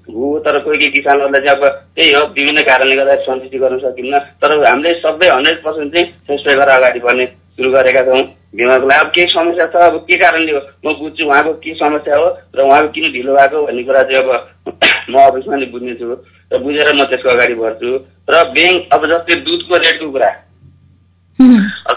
हो 0.10 0.40
तर 0.46 0.60
कोही 0.66 0.78
कोही 0.78 0.92
किसानहरूलाई 0.92 1.42
चाहिँ 1.46 1.58
अब 1.58 1.66
त्यही 1.96 2.12
हो 2.14 2.22
विभिन्न 2.36 2.62
कारणले 2.70 2.96
गर्दा 2.96 3.16
सन्तुष्टि 3.26 3.58
गर्न 3.58 3.78
सकिन्न। 3.86 4.20
तर 4.42 4.52
हामीले 4.66 4.94
सबै 5.02 5.28
हन्ड्रेड 5.30 5.62
पर्सेन्ट 5.64 5.94
चाहिँ 5.94 6.08
सेटिस्फाई 6.28 6.56
गरेर 6.56 6.76
अगाडि 6.76 7.00
बढ्ने 7.06 7.26
सुरु 7.56 7.72
गरेका 7.72 8.02
छौँ। 8.08 8.24
बिमाको 8.56 8.88
अब 8.88 9.08
केही 9.12 9.28
समस्या 9.28 9.68
छ 9.68 9.76
अब 9.84 9.98
के 10.08 10.16
कारणले 10.16 10.52
हो? 10.52 10.60
म 10.86 10.94
बुझ्छु 11.00 11.26
उहाँको 11.26 11.54
के 11.60 11.74
समस्या 11.76 12.16
हो 12.16 12.28
र 12.56 12.62
उहाँको 12.62 12.90
किन 12.92 13.12
ढिलो 13.12 13.34
भएको 13.36 13.66
भन्ने 13.66 13.84
कुरा 13.84 14.04
चाहिँ 14.04 14.24
अब 14.24 14.30
म 15.12 15.16
अफिसमा 15.22 15.56
नै 15.56 15.66
बुझ्नेछु 15.74 16.06
र 16.52 16.60
बुझेर 16.64 16.94
म 16.96 17.04
त्यसको 17.12 17.30
अगाडि 17.30 17.56
बढ्छु। 17.56 17.90
र 18.26 18.44
ब्याङ्क 18.54 18.94
अब 18.94 19.02
जस्तै 19.06 19.36
दुधको 19.44 19.78
रेटको 19.78 20.12
कुरा। 20.12 20.30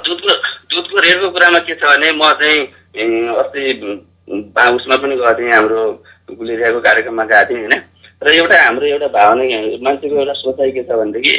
दुधको 0.03 0.31
दुधको 0.73 0.97
रेटको 1.07 1.31
कुरामा 1.31 1.59
के 1.62 1.75
छ 1.75 1.83
भने 1.85 2.11
म 2.12 2.23
चाहिँ 2.40 2.59
अस्ति 3.38 3.62
उसमा 4.29 4.97
पनि 4.97 5.14
गएको 5.16 5.38
थिएँ 5.38 5.53
हाम्रो 5.53 5.83
गुलेरियाको 6.35 6.81
कार्यक्रममा 6.81 7.25
गएको 7.25 7.49
थिएँ 7.51 7.61
होइन? 7.61 7.83
र 8.18 8.35
एउटा 8.35 8.57
हाम्रो 8.59 8.87
एउटा 8.88 9.09
भावना 9.14 9.44
मान्छेको 9.79 10.16
एउटा 10.16 10.33
सोचाइ 10.35 10.71
के 10.73 10.83
छ 10.83 10.90
भनेदेखि 10.90 11.35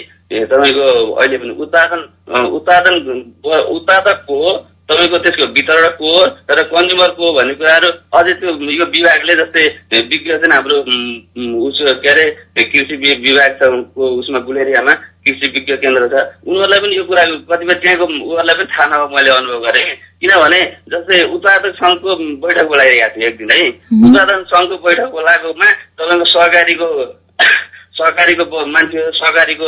तपाईँको 0.48 0.88
अहिले 1.14 1.38
पनि 1.38 1.54
उत्पादन 1.60 2.02
उत्पादन 2.50 2.94
उत्पादक 3.70 4.24
को 4.24 4.40
तपाईँको 4.90 5.18
त्यसको 5.24 5.46
वितरक 5.54 5.98
को 6.02 6.12
र 6.50 6.64
कन्ज्युमर 6.70 7.12
को 7.18 7.34
भन्ने 7.34 7.54
कुराहरू 7.56 7.90
अझै 8.18 8.34
त्यो 8.40 8.54
यो 8.72 8.86
विभागले 8.90 9.34
जस्तै 9.42 9.66
विज्ञ 10.10 10.32
चाहिँ 10.34 10.54
हाम्रो 10.54 10.78
उस 11.68 11.80
के 12.04 12.10
अरे 12.10 12.26
कृषि 12.72 12.96
विभाग 12.98 13.52
छ 13.60 13.70
उसमा 14.20 14.40
गुलेरियामा 14.48 14.94
कृषि 15.26 15.48
विज्ञ 15.56 15.76
केन्द्र 15.84 16.08
छ 16.10 16.24
उनीहरूलाई 16.48 16.80
पनि 16.80 16.98
यो 16.98 17.04
कुरा 17.06 17.24
कतिपय 17.50 17.76
त्यहाँको 17.84 18.06
उनीहरूलाई 18.06 18.56
पनि 18.56 18.72
थाहा 18.74 18.88
नभएको 18.88 19.16
मैले 19.16 19.32
अनुभव 19.32 19.60
गरेँ। 19.66 19.86
किनभने 20.22 20.62
जस्तै 20.92 21.18
उत्पादक 21.36 21.74
सङ्घको 21.80 22.16
बैठक 22.44 22.66
बोलाइरहेको 22.68 23.16
थियो 23.16 23.28
एक 23.30 23.38
दिन 23.38 23.52
है। 23.54 23.68
उत्पादन 24.00 24.44
सङ्घको 24.52 24.78
बैठक 24.88 25.12
बोलाएकोमा 25.12 25.70
तपाईँको 26.00 26.26
सहकारीको 26.34 26.90
सहकारीको 28.00 28.66
मान्छे 28.74 29.00
सहकारीको 29.22 29.68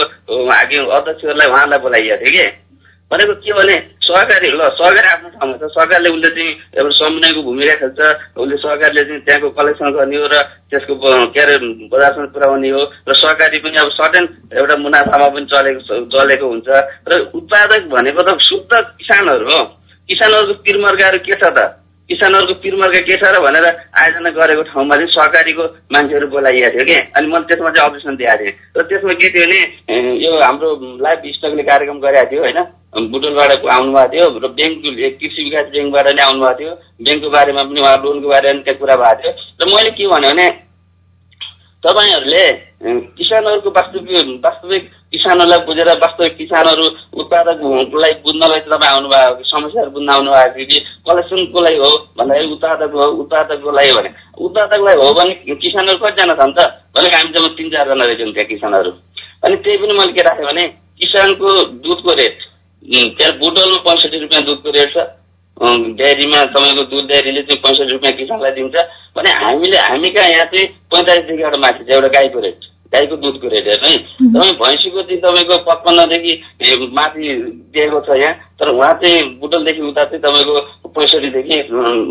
अध्यक्षहरूलाई 0.98 1.52
उहाँलाई 1.52 1.80
बोलाइएको 1.86 2.26
थियो 2.26 2.34
कि। 2.36 2.71
भनेको 3.12 3.34
के 3.44 3.52
भने 3.54 3.76
सहकारी 4.02 4.48
ल 4.52 4.62
सहकारी 4.80 5.08
आफ्नो 5.12 5.30
ठाउँमा 5.36 5.56
छ। 5.60 5.64
सरकारले 5.76 6.10
उसले 6.16 6.30
चाहिँ 6.32 6.52
एउटा 6.80 6.92
समन्वयको 6.96 7.42
भूमिका 7.44 7.76
खेल्छ 7.82 8.00
उसले 8.40 8.56
सरकारले 8.64 9.02
चाहिँ 9.04 9.22
त्यहाँको 9.28 9.50
कलेक्सन 9.52 9.90
गर्ने 9.92 10.18
हो 10.18 10.28
र 10.32 10.36
त्यसको 10.72 10.96
के 11.36 11.40
अरे 11.42 11.56
बजारसम्म 11.92 12.28
पुऱ्याउने 12.32 12.70
हो। 12.72 12.82
र 13.08 13.12
सरकारी 13.20 13.58
पनि 13.60 13.78
अब 13.84 13.90
सर्टेन 14.00 14.26
एउटा 14.56 14.76
मुनाफामा 14.80 15.28
पनि 15.28 15.46
चलेको 15.52 15.82
चलेको 16.08 16.46
हुन्छ। 16.48 16.70
र 17.12 17.12
उत्पादक 17.36 17.82
भनेको 17.92 18.22
त 18.24 18.30
शुद्ध 18.48 18.72
किसानहरू 18.72 19.46
हो। 19.52 19.62
किसानहरूको 20.10 20.54
पिरमर्काहरू 20.64 21.20
के 21.20 21.36
छ 21.36 21.44
त? 21.52 21.81
किसानहरूको 22.12 22.54
पिरमर्का 22.60 23.02
के 23.08 23.16
छ 23.18 23.32
र 23.32 23.40
भनेर 23.40 23.66
आयोजना 24.04 24.30
गरेको 24.36 24.64
ठाउँमा 24.72 24.96
चाहिँ 24.96 25.12
सहकारीको 25.16 25.64
मान्छेहरू 25.96 26.28
बोलाइएको 26.28 26.70
थियो 26.76 26.86
कि? 26.90 26.98
अनि 27.16 27.28
मैले 27.32 27.46
त्यसमा 27.48 27.70
चाहिँ 27.72 27.88
अब्जेक्सन 27.88 28.16
दिएको 28.20 28.38
थिएँ। 28.44 28.54
र 28.76 28.82
त्यसमा 28.92 29.14
के 29.22 29.28
थियो 29.32 29.46
भने 29.48 29.60
यो 30.26 30.32
हाम्रो 30.44 30.70
लाइफ 31.08 31.20
स्टकले 31.40 31.64
कार्यक्रम 31.72 32.00
गरेको 32.06 32.30
थियो 32.32 32.42
होइन? 32.44 32.60
बुटोलबाट 33.12 33.52
आउनुभएको 33.72 34.12
थियो 34.12 34.26
र 34.44 34.48
ब्याङ्कले 34.60 35.10
कृषि 35.20 35.42
विकास 35.48 35.66
ब्याङ्कबाट 35.72 36.08
नै 36.12 36.24
आउनुभएको 36.28 36.60
थियो। 36.60 36.74
ब्याङ्कको 37.06 37.30
बारेमा 37.32 37.64
पनि 37.64 37.80
उहाँ 37.82 37.98
लोनको 38.04 38.28
बारेमा 38.28 38.62
त्यहाँ 38.66 38.80
कुरा 38.82 38.96
भएको 39.02 39.22
थियो। 39.22 39.32
र 39.62 39.64
मैले 39.72 39.92
के 39.96 40.08
भने 40.12 40.48
तपाईँहरूले 41.84 42.44
किसानहरूको 43.18 43.70
वास्तविक 43.78 44.28
वास्तविक 44.46 44.84
किसानहरूलाई 45.12 45.66
बुझेर 45.66 45.90
वास्तविक 46.04 46.36
किसानहरू 46.38 46.86
उत्पादकलाई 47.22 48.14
बुझ्नलाई 48.26 48.60
तपाईँ 48.66 48.92
आउनुभएको 48.92 49.36
कि 49.36 49.44
समस्याहरू 49.50 49.92
बुझ्न 49.92 50.10
आउनुभएको 50.10 50.54
थियो 50.56 50.66
कि? 50.70 50.78
कलेक्सनको 51.10 51.60
लागि 51.66 51.78
हो 51.84 51.90
भन्दाखेरि 52.18 52.52
उत्पादक 52.54 52.92
हो 52.94 53.06
उत्पादकको 53.24 53.72
लागि 53.78 53.92
भने 53.98 54.10
उत्पादकलाई 54.46 54.96
हो 55.02 55.08
भने 55.20 55.34
किसानहरू 55.58 55.98
कतिजना 56.06 56.36
छन् 56.42 56.54
त? 56.54 56.60
भनेको 56.94 57.18
हामी 57.18 57.34
जम्मा 57.34 57.50
तिन 57.58 57.70
चारजना 57.74 58.04
रहेछौँ 58.06 58.34
त्यहाँ 58.34 58.50
किसानहरू। 58.54 58.92
अनि 59.46 59.56
त्यही 59.66 59.78
पनि 59.82 59.94
मैले 59.98 60.14
के 60.14 60.22
राखेँ 60.22 60.46
भने 60.46 60.68
किसानको 61.02 61.50
दुधको 61.82 62.12
रेट 62.22 62.38
त्यहाँ 63.18 63.34
बुटलमा 63.42 63.78
पैँसठी 63.90 64.18
रुपियाँ 64.22 64.44
दुधको 64.46 64.70
रेट 64.78 64.94
छ। 64.94 64.98
डेरीमा 65.62 66.44
तपाईँको 66.54 66.84
दुध 66.92 67.06
डेरीले 67.12 67.42
चाहिँ 67.42 67.62
पैँसठी 67.62 67.92
रुपियाँ 67.92 68.18
किसानलाई 68.18 68.52
दिन्छ। 68.52 68.76
भने 69.18 69.30
हामीले 69.36 69.78
हामी 69.78 70.10
कहाँ 70.10 70.30
यहाँ 70.30 70.46
चाहिँ 70.52 70.68
पैँतालिसदेखिबाट 70.90 71.58
माथि 71.62 71.84
छ 71.86 71.96
एउटा 71.96 72.08
गाईको 72.18 72.40
रेट 72.40 72.60
गाईको 72.94 73.16
दुधको 73.24 73.48
रेट 73.48 73.68
हेर्नु 73.68 73.88
है। 73.88 73.98
तपाईँ 74.34 74.54
भैँसीको 74.62 75.02
चाहिँ 75.02 75.22
तपाईँको 75.22 75.58
पचपन्नदेखि 75.70 76.34
माथि 76.98 77.24
दिएको 77.74 78.00
छ 78.08 78.18
यहाँ 78.20 78.34
तर 78.60 78.70
उहाँ 78.70 78.94
चाहिँ 79.02 79.20
बुटलदेखि 79.40 79.82
उता 79.90 80.04
चाहिँ 80.06 80.22
तपाईँको 80.26 80.90
पैँसठीदेखि 80.98 81.58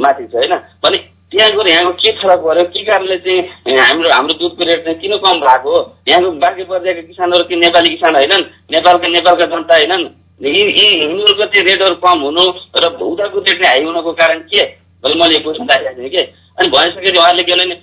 माथि 0.04 0.24
छ 0.30 0.34
होइन? 0.34 0.54
भने 0.84 0.98
त्यहाँ 1.30 1.50
गएर 1.56 1.68
यहाँको 1.70 1.92
के 2.02 2.10
फरक 2.22 2.38
पऱ्यो 2.42 2.64
के 2.74 2.82
कारणले 2.86 3.16
चाहिँ 3.26 3.76
हाम्रो 3.78 4.08
हाम्रो 4.14 4.34
दुधको 4.40 4.62
रेट 4.66 4.84
चाहिँ 4.84 4.98
किन 5.00 5.16
कम 5.22 5.40
भएको 5.42 5.70
हो? 5.70 5.80
यहाँको 6.08 6.30
बाँकी 6.42 6.64
पर्जाका 6.70 7.02
किसानहरू 7.02 7.44
कि 7.50 7.56
नेपाली 7.56 7.94
किसान 7.94 8.16
होइनन्? 8.16 8.44
नेपालका 8.74 9.08
नेपालका 9.08 9.46
जनता 9.52 9.74
होइनन्? 9.74 10.04
यी 10.40 10.50
यी 10.50 10.86
यिनीहरूको 11.00 11.44
चाहिँ 11.44 11.64
रेटहरू 11.68 11.94
कम 12.04 12.20
हुनु 12.24 12.44
र 12.80 12.84
उताको 13.12 13.38
रेट 13.38 13.58
चाहिँ 13.60 13.70
हाई 13.70 13.84
हुनुको 13.84 14.12
कारण 14.20 14.38
के? 14.52 14.62
मैले 15.04 15.34
यो 15.34 15.40
क्वेसन 15.44 15.68
राखेको 15.68 16.00
थिएँ 16.00 16.10
कि? 16.10 16.22
अनि 16.60 16.68
भइसकेपछि 16.68 17.18
उहाँले 17.18 17.42
के 17.48 17.54
भने 17.56 17.76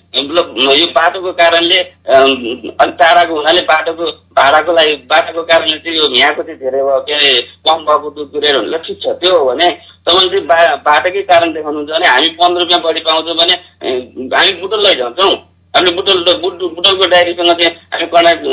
यो 0.78 0.86
बाटोको 0.98 1.32
कारणले 1.34 1.80
अलिक 2.14 2.98
टाढाको 3.02 3.34
हुनाले 3.36 3.62
बाटोको 3.70 4.06
भाडाको 4.38 4.72
लागि 4.78 4.94
बाटोको 5.10 5.44
कारणले 5.50 5.78
चाहिँ 5.82 5.98
यो 5.98 6.06
यहाँको 6.18 6.44
चाहिँ 6.44 6.60
धेरै 6.62 6.82
भयो 6.82 7.00
के 7.08 7.14
अरे 7.14 7.32
कम 7.66 7.78
भएको 7.90 8.10
दुधको 8.18 8.38
रेट 8.40 8.56
हुनु 8.56 8.78
ठिक 8.86 8.98
छ। 9.02 9.18
त्यो 9.22 9.34
हो 9.34 9.46
भने 9.50 9.68
तपाईँले 10.06 10.30
चाहिँ 10.30 10.46
बा 10.46 10.58
बाटोकै 10.90 11.22
कारण 11.30 11.54
देखाउनुहुन्छ 11.54 11.90
भने 11.90 12.08
हामी 12.14 12.30
पन्ध्र 12.38 12.62
रुपियाँ 12.62 12.82
बढी 12.86 13.02
पाउँछौँ 13.10 13.38
भने 13.42 13.56
हामी 14.34 14.52
बुटल 14.62 14.82
लैजान्छौँ। 14.88 15.34
हामीले 15.74 15.96
बुटल 15.96 16.24
बुट 16.38 16.62
बुटलको 16.74 17.08
डायरीसँग 17.08 17.52
चाहिँ 17.54 17.72
हामी 17.92 18.06
कन्ट्याक्ट 18.08 18.44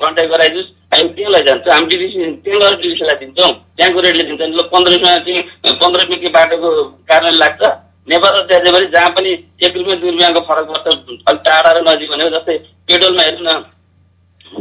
कन्ट्याक्ट 0.00 0.30
गराइदिनुहोस् 0.30 0.70
हामी 0.92 1.08
त्यहाँ 1.14 1.32
लैजान्छौँ 1.32 1.72
हामी 1.72 1.86
डिडिसी 1.86 2.30
त्यहाँ 2.42 2.70
डिडिसीलाई 2.76 3.16
दिन्छौँ 3.16 3.50
त्यहाँको 3.72 4.00
रेटले 4.02 4.24
दिन्छ 4.24 4.42
ल 4.52 4.62
पन्ध्र 4.68 4.92
रुपियाँ 4.94 5.18
चाहिँ 5.20 5.76
पन्ध्र 5.76 6.00
रुपियाँ 6.02 6.32
बाटोको 6.32 6.70
कारणले 7.06 7.38
लाग्छ 7.38 7.62
नेपाल 8.08 8.34
र 8.38 8.72
पनि 8.72 8.86
जहाँ 8.88 9.10
पनि 9.12 9.30
एक 9.60 9.76
रुपियाँ 9.76 9.98
दुई 10.00 10.10
रुपियाँको 10.10 10.40
फरक 10.42 10.66
पर्छ 10.68 10.86
अलिक 11.24 11.40
टाढा 11.42 11.70
र 11.70 11.78
नजिक 11.84 12.10
भनेको 12.10 12.30
जस्तै 12.34 12.58
पेट्रोलमा 12.86 13.22
हेर्नु 13.22 13.42
न 13.44 13.56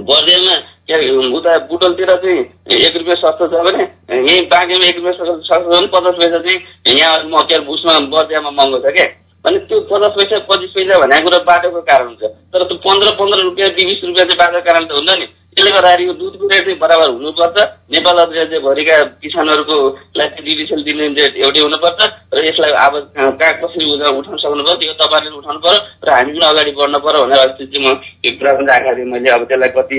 बर्दियामा 0.05 0.55
के 0.87 0.95
उता 1.31 1.57
बुटलतिर 1.67 2.11
चाहिँ 2.15 2.39
एक 2.79 2.95
रुपियाँ 2.95 3.17
सस्तो 3.17 3.47
छ 3.47 3.61
भने 3.63 3.83
यहीँ 4.21 4.47
बाँकीमा 4.47 4.85
एक 4.85 4.97
रुपियाँ 4.97 5.13
सस्तो 5.15 5.37
छ 5.43 5.61
भने 5.67 5.87
पचास 5.93 6.17
पैसा 6.17 6.39
चाहिँ 6.39 6.97
यहाँ 6.97 7.23
म 7.27 7.45
के 7.45 7.61
उसमा 7.69 7.99
बर्दियामा 8.09 8.49
महँगो 8.51 8.79
छ 8.79 8.95
क्या 8.97 9.05
भने 9.45 9.59
त्यो 9.69 9.79
पचास 9.89 10.13
पैसा 10.17 10.37
पच्चिस 10.49 10.71
पैसा 10.75 10.99
भनेको 11.05 11.29
कुरो 11.29 11.39
बाटोको 11.45 11.81
कारण 11.89 12.05
हुन्छ। 12.07 12.23
तर 12.51 12.61
त्यो 12.69 12.77
पन्ध्र 12.85 13.07
पन्ध्र 13.21 13.41
रुपियाँ 13.47 13.69
बिस 13.77 14.03
रुपियाँ 14.03 14.25
चाहिँ 14.25 14.39
बाटोको 14.41 14.65
कारण 14.69 14.85
त 14.85 14.91
हुन्छ 14.97 15.17
नि। 15.21 15.27
त्यसले 15.55 15.71
गर्दाखेरि 15.71 16.03
यो 16.07 16.13
दुधको 16.19 16.47
रेट 16.51 16.63
चाहिँ 16.67 16.79
बराबर 16.79 17.09
हुनुपर्छ। 17.15 17.57
नेपाल 17.95 18.17
राज्यभरिका 18.19 18.95
किसानहरूको 19.23 19.75
लागि 20.19 20.41
डिडिसिएल 20.43 20.81
दिने 20.83 21.05
रेट 21.15 21.33
एउटै 21.45 21.61
हुनुपर्छ 21.63 21.99
र 22.35 22.43
यसलाई 22.43 22.71
अब 22.75 22.93
कहाँ 23.15 23.53
कसरी 23.63 23.85
उठाउन 23.95 24.35
सक्नुभयो 24.35 24.75
त्यो 24.81 24.93
तपाईँहरूले 24.99 25.37
उठाउनु 25.39 25.59
पऱ्यो 25.63 25.79
र 26.03 26.09
हामी 26.11 26.31
पनि 26.35 26.45
अगाडि 26.51 26.71
बढ्नु 26.75 26.99
पऱ्यो 27.05 27.23
भनेर 27.23 27.39
अस्ति 27.45 27.65
चाहिँ 27.71 27.83
म 27.87 27.87
यो 28.25 28.31
कुरा 28.35 28.51
पनि 28.51 28.67
राखेको 28.67 29.05
मैले 29.15 29.29
अब 29.31 29.43
त्यसलाई 29.47 29.71
कति 29.79 29.97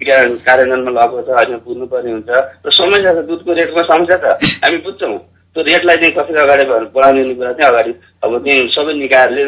क्रिया 0.00 0.16
कार्यान्वयनमा 0.48 0.90
लगेको 0.96 1.20
छ 1.28 1.28
अहिले 1.36 1.56
बुझ्नुपर्ने 1.60 2.10
हुन्छ। 2.16 2.30
र 2.64 2.68
समस्या 2.72 3.12
छ 3.12 3.28
दुधको 3.28 3.52
रेटमा 3.52 3.82
समस्या 3.92 4.16
छ। 4.16 4.24
हामी 4.64 4.78
बुझ्छौँ। 4.88 5.18
त्यो 5.56 5.62
रेटलाई 5.62 5.96
चाहिँ 5.96 6.14
कसरी 6.14 6.38
अगाडि 6.44 6.64
बढाउने 6.94 7.34
कुरा 7.34 7.52
चाहिँ 7.52 7.68
अगाडि 7.72 7.92
अब 8.24 8.32
चाहिँ 8.44 8.68
सबै 8.74 8.92
निकायहरूले 8.94 9.44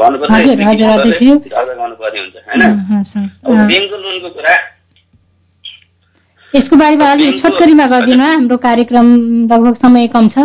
भन्नुपर्छ 0.00 0.32
गर्नुपर्ने 1.80 2.18
हुन्छ 2.20 2.36
होइन? 2.48 2.62
ब्याङ्कको 3.70 3.96
लोनको 4.04 4.28
कुरा 4.36 4.54
यसको 6.54 6.76
बारेमा 6.76 7.06
अलिक 7.12 7.42
छोटकरीमा 7.42 7.86
गरिदिनु 7.92 8.24
हाम्रो 8.24 8.56
कार्यक्रम 8.64 9.06
लगभग 9.52 9.74
समय 9.84 10.06
कम 10.14 10.28
छ। 10.28 10.36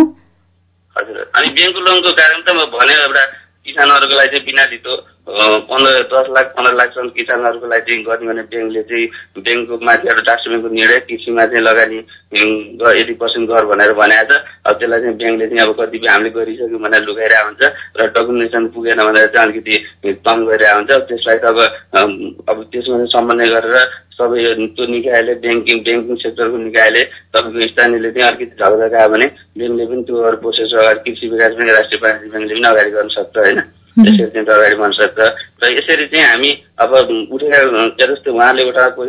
हजुर। 0.96 1.18
अनि 1.36 1.48
ब्याङ्कको 1.56 1.82
लोनको 1.88 2.10
कारण 2.20 2.40
त 2.42 2.50
म 2.56 2.60
भने 2.76 2.94
एउटा 3.04 3.24
किसानहरूको 3.66 4.16
लागि 4.20 4.30
चाहिँ 4.32 4.46
बिना 4.46 4.64
धितो 4.72 4.94
पन्ध्र 5.28 6.04
दस 6.08 6.28
लाख 6.32 6.54
पन्ध्र 6.56 6.74
लाखसम्म 6.74 7.10
किसानहरूको 7.16 7.68
लागि 7.68 7.84
चाहिँ 7.88 8.04
गर्ने 8.04 8.28
भने 8.28 8.44
ब्याङ्कले 8.48 8.82
चाहिँ 8.88 9.08
ब्याङ्कको 9.38 9.76
माथि 9.84 10.08
एउटा 10.08 10.24
डास्टबिनको 10.24 10.68
निर्णय 10.72 11.00
कृषिमा 11.04 11.46
चाहिँ 11.52 11.64
लगानी 11.64 11.98
एटी 13.02 13.14
पर्सेन्ट 13.20 13.50
गर 13.50 13.66
भनेर 13.68 13.92
भनेको 14.00 14.24
छ। 14.24 14.40
अब 14.64 14.76
त्यसलाई 14.80 15.02
चाहिँ 15.02 15.18
ब्याङ्कले 15.20 15.48
चाहिँ 15.48 15.62
अब 15.68 15.72
कतिपय 15.80 16.08
हामीले 16.08 16.30
गरिसक्यौँ 16.32 16.80
भनेर 16.80 17.02
लुगाइरहेको 17.04 17.48
हुन्छ 17.48 17.64
र 18.00 18.08
डकुमेन्टेसन 18.16 18.68
पुगेन 18.72 19.00
भनेर 19.04 19.28
चाहिँ 19.36 19.46
अलिकति 19.48 19.76
कम 20.24 20.38
गरिरहेको 20.48 20.80
हुन्छ 20.80 20.92
त्यसलाई 21.12 21.38
त 21.38 21.46
अब 21.46 21.60
अब 22.48 22.58
त्यसमा 22.72 22.96
चाहिँ 22.96 23.12
समन्वय 23.12 23.50
गरेर 23.52 23.76
सबै 24.16 24.40
त्यो 24.76 24.86
निकायले 24.96 25.34
ब्याङ्किङ 25.44 25.78
ब्याङ्किङ 25.84 26.16
सेक्टरको 26.24 26.58
निकायले 26.58 27.02
तपाईँको 27.36 27.68
स्थानीयले 27.74 28.12
चाहिँ 28.16 28.32
अलिकति 28.32 28.64
आयो 28.64 29.10
भने 29.12 29.28
ब्याङ्कले 29.60 29.86
पनि 29.92 30.04
त्यो 30.08 30.32
प्रोसेस 30.40 30.72
अगाडि 30.80 31.04
कृषि 31.04 31.26
विकास 31.36 31.52
ब्याङ्क 31.60 31.76
राष्ट्रिय 31.78 32.00
वाणिज्य 32.04 32.32
ब्याङ्कले 32.32 32.56
पनि 32.56 32.68
अगाडि 32.72 32.92
गर्न 32.96 33.12
सक्छ 33.18 33.38
होइन? 33.38 33.62
यसरी 33.98 34.30
चाहिँ 34.30 34.46
अगाडि 34.46 34.76
बढ्न 34.78 34.94
सक्छ 35.00 35.20
र 35.62 35.72
यसरी 35.74 36.06
चाहिँ 36.08 36.26
हामी 36.30 36.50
अब 36.84 36.92
उठेका 37.34 37.60
जस्तै 38.06 38.32
उहाँले 38.32 38.62
उठाएको 38.70 39.02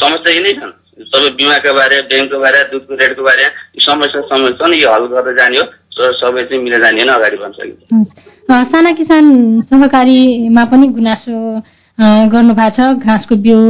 समस्या 0.00 0.30
यी 0.34 0.40
नै 0.42 0.52
छन्। 0.60 0.72
सबै 1.10 1.28
बिमाका 1.38 1.70
बारे 1.72 1.96
ब्याङ्कको 2.08 2.38
बारे 2.40 2.58
दुधको 2.70 2.94
रेटको 3.00 3.22
बारे 3.24 3.44
समस्या 3.86 4.20
समस्या 4.30 4.56
छन् 4.60 4.74
यो 4.82 4.88
हल 4.94 5.04
गर्दै 5.12 5.34
जाने 5.38 5.58
हो 5.58 5.64
सबै 6.20 6.42
चाहिँ 6.48 6.62
मिलेर 6.64 6.80
जाने 6.80 7.00
होइन 7.00 7.12
अगाडि 7.14 7.36
बढ्न 7.36 7.52
सकिन्छ। 7.52 7.80
साना 8.72 8.90
किसान 8.98 9.24
सहकारीमा 9.70 10.64
पनि 10.72 10.86
गुनासो 10.96 11.36
गर्नु 12.32 12.52
भएको 12.60 12.74
छ। 12.76 13.06
घाँसको 13.06 13.36
बिउ 13.46 13.60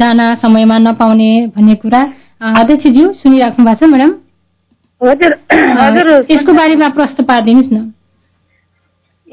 दाना 0.00 0.26
समयमा 0.42 0.78
नपाउने 0.78 1.30
भन्ने 1.56 1.74
कुरा। 1.82 2.02
अध्यक्षज्यू 2.60 3.04
सुनिराख्नु 3.20 3.64
भएको 3.66 3.86
छ 3.86 3.90
म्याडम? 3.90 4.12
हजुर। 5.00 5.32
हजुर। 5.80 6.08
यसको 6.30 6.52
बारेमा 6.52 6.88
प्रश्न 6.96 7.24
पारिदिनुहोस् 7.24 7.72
न। 7.72 7.92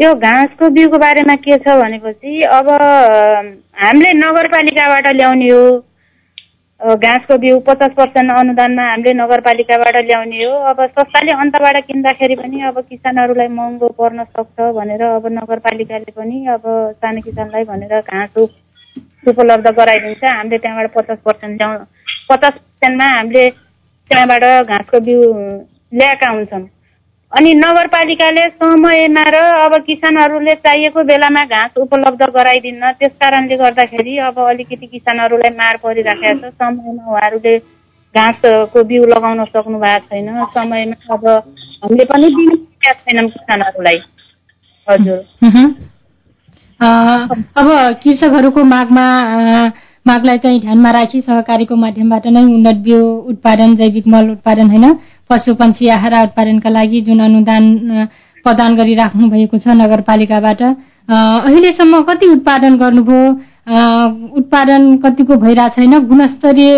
यो 0.01 0.13
घाँसको 0.15 0.67
बिउको 0.75 0.97
बारेमा 0.97 1.33
के 1.37 1.57
छ 1.63 1.73
भनेपछि 1.79 2.41
अब 2.51 2.69
हामीले 3.77 4.13
नगरपालिकाबाट 4.13 5.07
ल्याउने 5.15 5.49
हो। 5.49 6.95
घाँसको 6.97 7.37
बिउ 7.37 7.59
पचास 7.67 7.91
पर्सेन्ट 7.97 8.31
अनुदानमा 8.33 8.83
हामीले 8.89 9.13
नगरपालिकाबाट 9.13 9.95
ल्याउने 10.05 10.43
हो। 10.43 10.51
अब 10.71 10.81
सस्ताले 10.97 11.37
अन्तबाट 11.41 11.77
किन्दाखेरि 11.87 12.35
पनि 12.41 12.61
अब 12.69 12.79
किसानहरूलाई 12.89 13.47
महँगो 13.53 13.87
पर्न 14.01 14.23
सक्छ 14.33 14.73
भनेर 14.79 15.03
अब 15.13 15.27
नगरपालिकाले 15.37 16.11
पनि 16.17 16.45
अब 16.57 16.63
सानो 16.97 17.21
किसानलाई 17.21 17.63
भनेर 17.63 17.99
घाँस 18.01 18.37
उपलब्ध 19.29 19.67
गराइदिन्छ। 19.77 20.23
हामीले 20.25 20.57
त्यहाँबाट 20.57 20.93
पचास 20.97 21.17
पर्सेन्ट 21.25 21.61
ल्याउ 21.61 21.77
पचास 22.29 22.53
पर्सेन्टमा 22.53 23.07
हामीले 23.17 23.49
त्यहाँबाट 23.49 24.43
घाँसको 24.67 24.99
बिउ 25.05 25.21
ल्याएका 25.93 26.29
हुन्छौँ 26.31 26.67
अनि 27.33 27.53
नगरपालिकाले 27.55 28.41
समयमा 28.61 29.21
र 29.33 29.37
अब 29.59 29.75
किसानहरूले 29.85 30.53
चाहिएको 30.65 31.03
बेलामा 31.03 31.43
घाँस 31.45 31.77
उपलब्ध 31.81 32.21
गराइदिन्न। 32.35 32.91
त्यस 32.99 33.11
कारणले 33.21 33.55
गर्दाखेरि 33.57 34.17
अब 34.29 34.37
अलिकति 34.39 34.85
किसानहरूलाई 34.87 35.55
मार 35.57 35.77
परिराखेको 35.83 36.49
छ। 36.49 36.53
समयमा 36.53 37.03
उहाँहरूले 37.11 37.57
घाँसको 38.15 38.83
बिउ 38.83 39.05
लगाउन 39.13 39.43
सक्नु 39.45 39.79
भएको 39.79 40.05
छैन। 40.09 40.27
समयमा 40.53 41.13
अब 41.13 41.25
हामीले 41.25 42.05
पनि 42.05 42.27
दिनु 42.35 42.55
छैनौँ 42.83 43.29
किसानहरूलाई। 43.29 43.97
हजुर। 44.87 45.19
अब 46.81 47.67
कृषकहरूको 48.03 48.63
मागमा 48.75 49.05
मागलाई 50.05 50.37
चाहिँ 50.37 50.59
ध्यानमा 50.61 50.91
राखी 50.91 51.19
सहकारीको 51.21 51.75
माध्यमबाट 51.81 52.25
नै 52.27 52.43
उन्नत 52.45 52.77
बिउ 52.85 53.01
उत्पादन 53.31 53.75
जैविक 53.75 54.07
मल 54.07 54.29
उत्पादन 54.31 54.69
होइन? 54.69 54.85
पशु 55.29 55.53
आहारा 55.89 56.21
उत्पादनका 56.23 56.69
लागि 56.69 57.01
जुन 57.01 57.19
अनुदान 57.19 57.65
प्रदान 58.45 58.75
गरिराख्नु 58.75 59.29
भएको 59.29 59.57
छ 59.57 59.75
नगरपालिकाबाट 59.75 60.61
अहिलेसम्म 61.09 62.01
कति 62.01 62.27
उत्पादन 62.27 62.77
गर्नुभयो? 62.77 63.23
उत्पादन 64.37 64.97
कतिको 64.97 65.35
भइरहेको 65.35 65.75
छैन? 65.75 65.99
गुणस्तरीय 66.07 66.71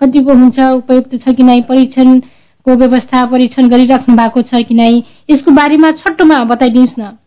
कतिको 0.00 0.34
हुन्छ? 0.34 0.58
उपयुक्त 0.74 1.16
छ 1.22 1.34
कि 1.34 1.42
नै 1.42 1.60
परीक्षण 1.62 2.18
को 2.66 2.76
व्यवस्था 2.76 3.24
परीक्षण 3.26 3.68
गरिराख्नु 3.68 4.16
भएको 4.16 4.42
छ 4.42 4.62
कि 4.68 4.74
नै 4.74 4.92
यसको 5.30 5.54
बारेमा 5.54 5.90
छोटोमा 6.02 6.38
बताइदिनुहोस् 6.44 6.98
न। 6.98 7.18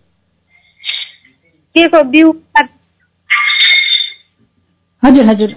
हजुर 5.03 5.25
हजुर। 5.25 5.55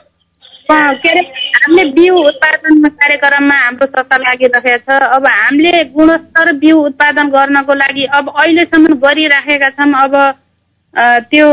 के 0.72 1.08
अरे 1.08 1.20
हामीले 1.54 1.84
बिउ 1.92 2.14
उत्पादन 2.14 2.82
कार्यक्रममा 2.84 3.56
हाम्रो 3.64 3.86
संस्था 3.86 4.16
लागिरहेको 4.16 4.78
छ। 4.86 5.02
अब 5.16 5.26
हामीले 5.26 5.72
गुणस्तर 5.94 6.52
बिउ 6.58 6.76
उत्पादन 6.86 7.28
गर्नको 7.30 7.74
लागि 7.74 8.04
अब 8.18 8.28
अहिलेसम्म 8.30 8.94
गरिराखेका 9.04 9.68
छौँ। 9.70 9.92
अब 10.04 10.14
त्यो 11.30 11.48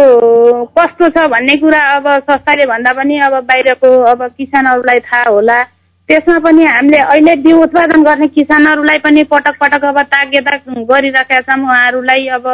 कस्तो 0.77 1.09
छ 1.09 1.25
भन्ने 1.29 1.55
कुरा 1.61 1.81
अब 1.95 2.05
संस्थाले 2.29 2.65
भन्दा 2.65 2.93
पनि 2.93 3.19
अब 3.25 3.33
बाहिरको 3.49 3.89
अब 4.11 4.23
किसानहरूलाई 4.37 4.99
थाहा 5.09 5.29
होला। 5.29 5.61
त्यसमा 6.09 6.37
पनि 6.39 6.63
हामीले 6.65 6.97
अहिले 6.97 7.35
बिउ 7.43 7.61
उत्पादन 7.63 8.03
गर्ने 8.03 8.27
किसानहरूलाई 8.37 8.97
पनि 9.03 9.23
पटक 9.33 9.55
पटक 9.61 9.83
अब 9.85 10.01
ताग्यता 10.13 10.55
गरिराखेका 10.89 11.41
छौँ। 11.41 11.63
उहाँहरूलाई 11.63 12.27
अब 12.37 12.45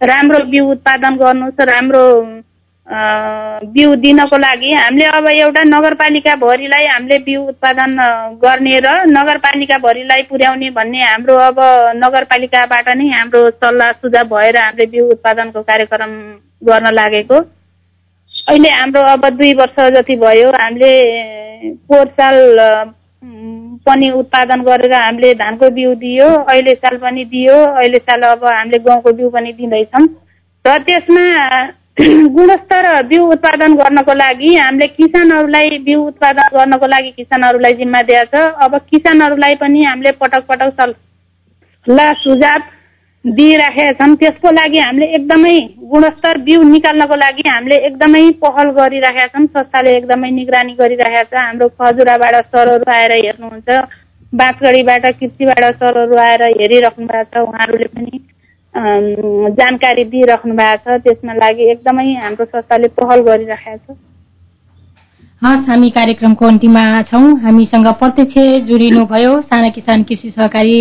राम्रो 0.00 0.44
बिउ 0.50 0.70
उत्पादन 0.70 1.16
गर्नुहोस् 1.16 1.60
राम्रो 1.70 2.04
बिउ 2.90 3.94
दिनको 4.02 4.36
लागि 4.38 4.70
हामीले 4.72 5.06
अब 5.16 5.26
एउटा 5.30 5.62
नगरपालिकाभरिलाई 5.64 6.86
हामीले 6.86 7.18
बिउ 7.22 7.42
उत्पादन 7.48 7.96
गर्ने 8.42 8.78
र 8.84 8.94
नगरपालिकाभरिलाई 9.08 10.22
पुर्याउने 10.30 10.70
भन्ने 10.78 11.00
हाम्रो 11.02 11.36
अब 11.46 11.60
नगरपालिकाबाट 11.96 12.88
नै 12.98 13.08
हाम्रो 13.10 13.44
सल्लाह 13.62 13.90
सुझाव 13.92 14.26
भएर 14.34 14.56
हामीले 14.58 14.86
बिउ 14.90 15.06
उत्पादनको 15.10 15.62
कार्यक्रम 15.62 16.12
गर्न 16.62 16.94
लागेको। 16.94 17.38
अहिले 18.48 18.68
हाम्रो 18.74 19.02
अब 19.12 19.28
दुई 19.38 19.52
वर्ष 19.54 19.78
जति 19.96 20.16
भयो 20.26 20.50
हामीले 20.52 20.92
पोहोर 21.86 22.06
साल 22.18 22.36
पनि 23.86 24.10
उत्पादन 24.18 24.62
गरेर 24.62 24.94
हामीले 24.94 25.34
धानको 25.38 25.70
बिउ 25.78 25.94
दियो 26.02 26.28
अहिले 26.28 26.74
साल 26.74 26.96
पनि 27.04 27.24
दियो 27.34 27.64
अहिले 27.64 27.98
साल 28.00 28.22
अब 28.30 28.44
हामीले 28.46 28.78
गहुँको 28.84 29.12
बिउ 29.12 29.30
पनि 29.30 29.52
दिँदैछौँ। 29.52 30.06
र 30.64 30.78
त्यसमा 30.88 31.24
गुणस्तर 32.00 32.86
बिउ 33.06 33.24
उत्पादन 33.30 33.74
गर्नको 33.76 34.12
लागि 34.14 34.54
हामीले 34.56 34.86
किसानहरूलाई 34.88 35.78
बिउ 35.86 36.00
उत्पादन 36.02 36.56
गर्नको 36.56 36.86
लागि 36.86 37.10
किसानहरूलाई 37.16 37.72
जिम्मा 37.80 38.02
दिएको 38.10 38.36
छ। 38.36 38.52
अब 38.64 38.76
किसानहरूलाई 38.90 39.54
पनि 39.60 39.84
हामीले 39.84 40.12
पटक 40.20 40.46
पटक 40.48 40.70
सल्लाह 40.80 42.12
सुझाव 42.22 42.60
दिइराखेका 43.24 43.92
छौँ 44.00 44.16
त्यसको 44.16 44.50
लागि 44.50 44.78
हामीले 44.78 45.06
एकदमै 45.18 45.56
गुणस्तर 45.92 46.38
बिउ 46.48 46.62
निकाल्नको 46.70 47.16
लागि 47.16 47.48
हामीले 47.48 47.76
एकदमै 47.86 48.24
पहल 48.44 48.70
गरिराखेका 48.80 49.26
छौँ 49.36 49.46
संस्थाले 49.46 49.96
एकदमै 49.96 50.30
निगरानी 50.40 50.74
गरिराखेका 50.80 51.22
छ। 51.22 51.44
हाम्रो 51.44 51.68
खजुराबाट 51.76 52.34
सरहरू 52.46 52.90
आएर 52.96 53.12
हेर्नुहुन्छ। 53.18 53.68
बाँसगढीबाट 54.32 55.06
कृषिबाट 55.20 55.64
सरहरू 55.76 56.16
आएर 56.26 56.42
हेरिराख्नु 56.60 57.06
भएको 57.06 57.30
छ। 57.32 57.48
उहाँहरूले 57.48 57.88
पनि 57.94 58.20
जानकारी 58.74 60.04
दिइराख्नु 60.04 60.54
भएको 60.54 60.90
छ। 60.90 61.00
त्यसमा 61.04 61.32
लागि 61.34 61.70
एकदमै 61.70 62.06
हाम्रो 62.14 62.44
संस्थाले 62.44 62.88
पहल 62.98 63.20
गरिराखेको 63.28 63.94
छ। 63.94 63.98
हस् 65.42 65.68
हामी 65.68 65.88
कार्यक्रमको 65.90 66.46
अन्तिममा 66.46 67.02
छौँ। 67.10 67.26
हामीसँग 67.42 67.86
प्रत्यक्ष 68.00 68.36
जोडिनुभयो 68.68 69.32
साना 69.42 69.68
किसान 69.76 70.02
कृषि 70.04 70.30
सहकारी 70.30 70.78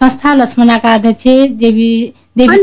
संस्था 0.00 0.32
लक्ष्मणाका 0.34 0.94
अध्यक्ष 0.94 1.24
देवी 1.60 1.90
देवी 2.38 2.56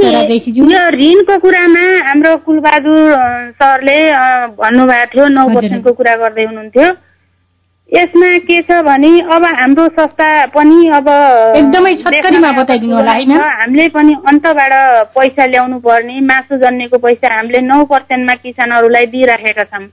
यो 0.58 0.82
ऋणको 0.96 1.38
कुरामा 1.44 1.86
हाम्रो 2.08 2.36
कुलबहादुर 2.46 3.14
सरले 3.62 4.00
भन्नुभएको 4.60 5.10
थियो। 5.14 5.28
नौ 5.30 5.48
पर्सेन्टको 5.54 5.92
कुरा 5.94 6.16
गर्दै 6.16 6.46
हुनुहुन्थ्यो। 6.46 6.88
यसमा 7.92 8.28
के 8.48 8.62
छ 8.62 8.82
भने 8.84 9.10
अब 9.34 9.44
हाम्रो 9.46 9.88
संस्था 9.96 10.28
पनि 10.54 10.78
अब 10.98 11.08
एकदमै 11.58 11.92
बताइदिनु 12.54 12.96
होला 12.96 13.12
होइन? 13.12 13.32
हामीले 13.32 13.88
पनि 13.96 14.14
अन्तबाट 14.30 14.74
पैसा 15.16 15.46
ल्याउनु 15.46 15.78
पर्ने 15.80 16.20
मासु 16.30 16.58
जन्नेको 16.64 16.98
पैसा 17.06 17.34
हामीले 17.36 17.60
नौ 17.68 17.84
पर्सेन्टमा 17.92 18.36
किसानहरूलाई 18.44 19.06
दिइराखेका 19.14 19.64
छौँ। 19.64 19.86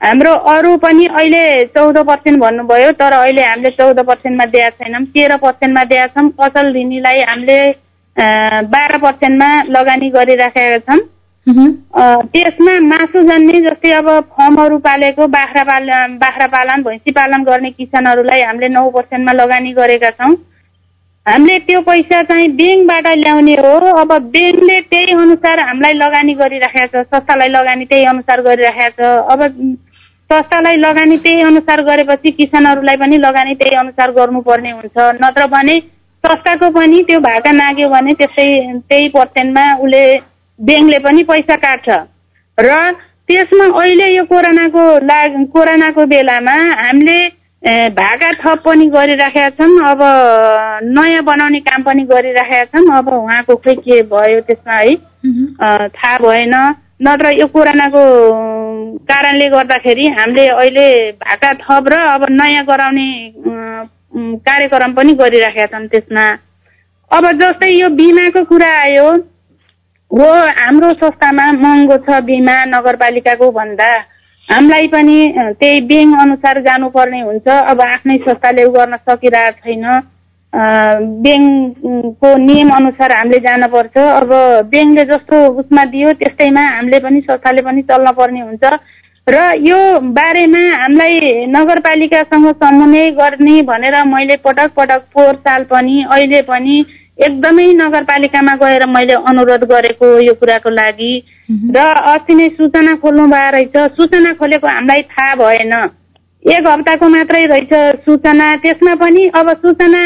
हाम्रो 0.00 0.32
अरू 0.54 0.76
पनि 0.82 1.06
अहिले 1.06 1.44
चौध 1.76 1.98
पर्सेन्ट 2.08 2.40
भन्नुभयो 2.40 2.90
तर 2.98 3.12
अहिले 3.12 3.42
हामीले 3.44 3.70
चौध 3.78 3.98
पर्सेन्टमा 4.10 4.44
दिएको 4.50 4.84
छैनौँ 4.84 5.04
तेह्र 5.14 5.36
पर्सेन्टमा 5.44 5.84
दिएका 5.92 6.06
छौँ। 6.16 6.28
असल 6.46 6.72
ऋणीलाई 6.74 7.20
हामीले 7.30 7.60
बाह्र 8.74 8.98
पर्सेन्टमा 9.06 9.50
लगानी 9.76 10.10
गरिराखेका 10.10 10.78
छौँ। 10.88 11.00
त्यसमा 11.48 12.72
मासु 12.80 13.20
जन्ने 13.28 13.60
जस्तै 13.60 13.90
अब 13.92 14.08
फर्महरू 14.36 14.78
पालेको 14.78 15.26
बाख्रा 15.26 15.62
पाल 15.64 15.88
बाख्रा 16.20 16.46
पालन 16.46 16.82
भैँसी 16.82 17.10
पालन 17.10 17.44
गर्ने 17.44 17.70
किसानहरूलाई 17.70 18.42
हामीले 18.42 18.68
नौ 18.68 18.88
पर्सेन्टमा 18.90 19.32
लगानी 19.32 19.72
गरेका 19.72 20.10
छौँ। 20.20 20.34
हामीले 21.26 21.58
त्यो 21.66 21.80
पैसा 21.80 22.22
चाहिँ 22.22 22.48
ब्याङ्कबाट 22.56 23.06
ल्याउने 23.16 23.54
हो। 23.54 23.72
अब 24.02 24.12
ब्याङ्कले 24.36 24.80
त्यही 24.92 25.12
अनुसार 25.16 25.60
हामीलाई 25.60 25.92
लगानी 25.94 26.34
गरिराखेको 26.34 27.02
छ 27.02 27.06
संस्थालाई 27.08 27.48
लगानी 27.48 27.84
त्यही 27.84 28.04
अनुसार 28.12 28.40
गरिराखेको 28.42 29.02
छ। 29.02 29.32
अब 29.32 29.40
संस्थालाई 30.30 30.76
लगानी 30.76 31.16
त्यही 31.24 31.40
अनुसार 31.42 31.82
गरेपछि 31.82 32.30
किसानहरूलाई 32.38 32.96
पनि 32.96 33.16
लगानी 33.18 33.54
त्यही 33.60 33.76
अनुसार 33.80 34.10
गर्नुपर्ने 34.12 34.70
हुन्छ। 34.70 34.96
नत्र 35.24 35.46
भने 35.56 35.78
संस्थाको 36.24 36.70
पनि 36.70 37.02
त्यो 37.08 37.20
भाका 37.20 37.52
नाग्यो 37.52 37.88
भने 37.88 38.12
त्यस्तै 38.20 38.48
त्यही 38.88 39.08
पर्सेन्टमा 39.16 39.64
उसले 39.84 40.02
ब्याङ्कले 40.60 40.98
पनि 41.04 41.22
पैसा 41.30 41.56
काट्छ। 41.56 41.88
र 42.58 42.70
त्यसमा 43.28 43.66
अहिले 43.80 44.06
यो 44.16 44.24
कोरोनाको 44.30 44.82
ला 45.06 45.18
कोरोनाको 45.54 46.06
बेलामा 46.12 46.56
हामीले 46.80 47.18
भाका 47.96 48.30
थप 48.42 48.58
पनि 48.64 48.86
गरिराखेका 48.90 49.48
छौँ। 49.56 49.72
अब 49.88 50.00
नयाँ 50.96 51.22
बनाउने 51.24 51.60
काम 51.60 51.82
पनि 51.82 52.02
गरिराखेका 52.12 52.64
छौँ। 52.72 52.96
अब 52.98 53.08
उहाँको 53.14 53.56
खोइ 53.56 53.74
के 53.84 54.02
भयो 54.12 54.40
त्यसमा 54.48 54.76
है 54.76 54.94
थाहा 55.88 56.16
भएन। 56.18 56.54
नत्र 57.00 57.26
यो 57.40 57.46
कोरोनाको 57.54 58.02
कारणले 59.08 59.48
गर्दाखेरि 59.50 60.06
हामीले 60.18 60.46
अहिले 60.48 60.88
भाका 61.24 61.52
थप 61.64 61.88
र 61.88 61.94
अब 62.14 62.26
नयाँ 62.30 62.64
गराउने 62.66 63.08
कार्यक्रम 64.44 64.92
पनि 64.92 65.12
गरिराखेका 65.20 65.66
छौँ 65.78 65.86
त्यसमा। 65.88 66.24
अब 67.10 67.24
जस्तै 67.40 67.70
यो 67.70 67.88
बिमाको 67.96 68.44
कुरा 68.44 68.70
आयो 68.80 69.08
हो 70.10 70.28
हाम्रो 70.58 70.90
संस्थामा 71.00 71.50
महँगो 71.54 71.96
छ 72.06 72.20
बिमा 72.26 72.54
नगरपालिकाको 72.66 73.50
भन्दा। 73.50 73.90
हामीलाई 74.48 74.86
पनि 74.94 75.18
त्यही 75.60 75.80
ब्याङ्क 75.86 76.20
अनुसार 76.20 76.60
जानुपर्ने 76.62 77.20
हुन्छ। 77.20 77.48
अब 77.48 77.80
आफ्नै 77.80 78.16
संस्थाले 78.26 78.64
गर्न 78.76 78.96
सकिरहेको 79.06 79.60
छैन। 79.64 79.84
ब्याङ्कको 81.24 82.36
नियम 82.36 82.70
अनुसार 82.76 83.12
हामीले 83.12 83.38
जानुपर्छ। 83.46 83.96
अब 83.96 84.30
ब्याङ्कले 84.70 85.04
जस्तो 85.12 85.36
उसमा 85.60 85.84
दियो 85.94 86.12
त्यस्तैमा 86.18 86.64
हामीले 86.68 86.98
पनि 87.06 87.20
संस्थाले 87.30 87.62
पनि 87.62 87.82
चल्न 87.90 88.12
पर्ने 88.18 88.40
हुन्छ। 88.40 88.64
र 89.26 89.38
यो 89.62 89.78
बारेमा 90.10 90.62
हामीलाई 90.76 91.46
नगरपालिकासँग 91.54 92.46
समन्वय 92.58 93.10
गर्ने 93.20 93.62
भनेर 93.62 93.94
मैले 94.04 94.36
पटक 94.44 94.74
पटक 94.76 95.02
पोहोर 95.14 95.34
साल 95.46 95.64
पनि 95.70 96.02
अहिले 96.10 96.40
पनि 96.42 96.74
एकदमै 97.20 97.66
नगरपालिकामा 97.78 98.54
गएर 98.62 98.86
मैले 98.88 99.14
अनुरोध 99.30 99.64
गरेको 99.70 100.06
यो 100.20 100.34
कुराको 100.40 100.70
लागि। 100.70 101.12
र 101.76 101.78
अस्ति 102.12 102.34
नै 102.34 102.48
सूचना 102.58 102.92
खोल्नु 103.02 103.26
भएको 103.26 103.50
रहेछ। 103.56 103.76
सूचना 103.96 104.32
खोलेको 104.40 104.66
हामीलाई 104.68 105.02
थाहा 105.12 105.34
भएन। 105.40 105.72
एक 106.44 106.66
हप्ताको 106.66 107.08
मात्रै 107.08 107.44
रहेछ 107.46 107.72
सूचना। 108.04 108.46
त्यसमा 108.62 108.94
पनि 109.02 109.26
अब 109.38 109.50
सूचना 109.64 110.02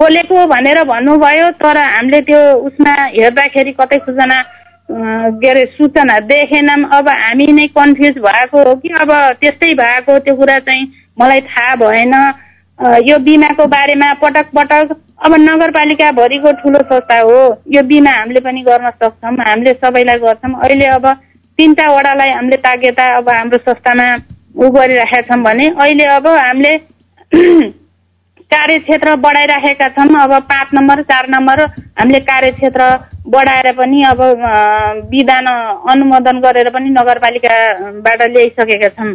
खोलेको 0.00 0.46
भनेर 0.46 0.82
भन्नुभयो 0.84 1.48
तर 1.62 1.78
हामीले 1.78 2.20
त्यो 2.26 2.40
उसमा 2.66 2.92
हेर्दाखेरि 3.14 3.72
कतै 3.80 3.98
सूचना 4.06 4.38
के 5.38 5.48
अरे 5.48 5.64
सूचना 5.76 6.18
देखेनौँ 6.26 6.88
अब 6.98 7.08
हामी 7.08 7.46
नै 7.52 7.66
कन्फ्युज 7.76 8.18
भएको 8.18 8.62
हो 8.68 8.74
कि 8.82 8.88
अब 9.00 9.12
त्यस्तै 9.40 9.72
भएको 9.74 10.18
त्यो 10.18 10.34
कुरा 10.36 10.58
चाहिँ 10.58 10.88
मलाई 11.20 11.40
थाहा 11.40 11.74
भएन। 11.82 12.14
यो 12.82 13.18
बिमाको 13.24 13.64
बारेमा 13.72 14.12
पटक 14.22 14.46
पटक 14.56 14.94
अब 15.26 15.34
नगरपालिकाभरिको 15.40 16.52
ठुलो 16.62 16.78
संस्था 16.84 17.18
हो 17.20 17.36
यो 17.74 17.82
बिमा 17.90 18.10
हामीले 18.10 18.40
पनि 18.46 18.62
गर्न 18.68 18.90
सक्छौँ 18.92 19.36
हामीले 19.40 19.72
सबैलाई 19.74 20.18
गर्छौँ। 20.18 20.54
अहिले 20.60 20.86
अब 20.96 21.06
तिनवटा 21.58 21.86
वडालाई 21.92 22.30
हामीले 22.30 22.56
तागेता 22.66 23.06
अब 23.16 23.28
हाम्रो 23.30 23.58
संस्थामा 23.58 24.08
उ 24.56 24.70
गरिराखेका 24.74 25.22
छौँ 25.28 25.42
भने 25.44 25.68
अहिले 25.78 26.04
अब 26.16 26.26
हामीले 26.26 26.76
कार्यक्षेत्र 28.52 29.14
बढाइराखेका 29.16 29.88
छौँ। 29.88 30.08
अब 30.22 30.32
पाँच 30.50 30.74
नम्बर 30.74 31.02
चार 31.10 31.28
नम्बर 31.30 31.60
हामीले 31.62 32.20
कार्यक्षेत्र 32.26 32.82
बढाएर 33.34 33.72
पनि 33.78 34.02
अब 34.10 34.20
विधान 35.10 35.46
अनुमोदन 35.92 36.40
गरेर 36.40 36.70
पनि 36.70 36.90
नगरपालिकाबाट 36.98 38.22
ल्याइसकेका 38.22 38.88
छौँ। 38.88 39.14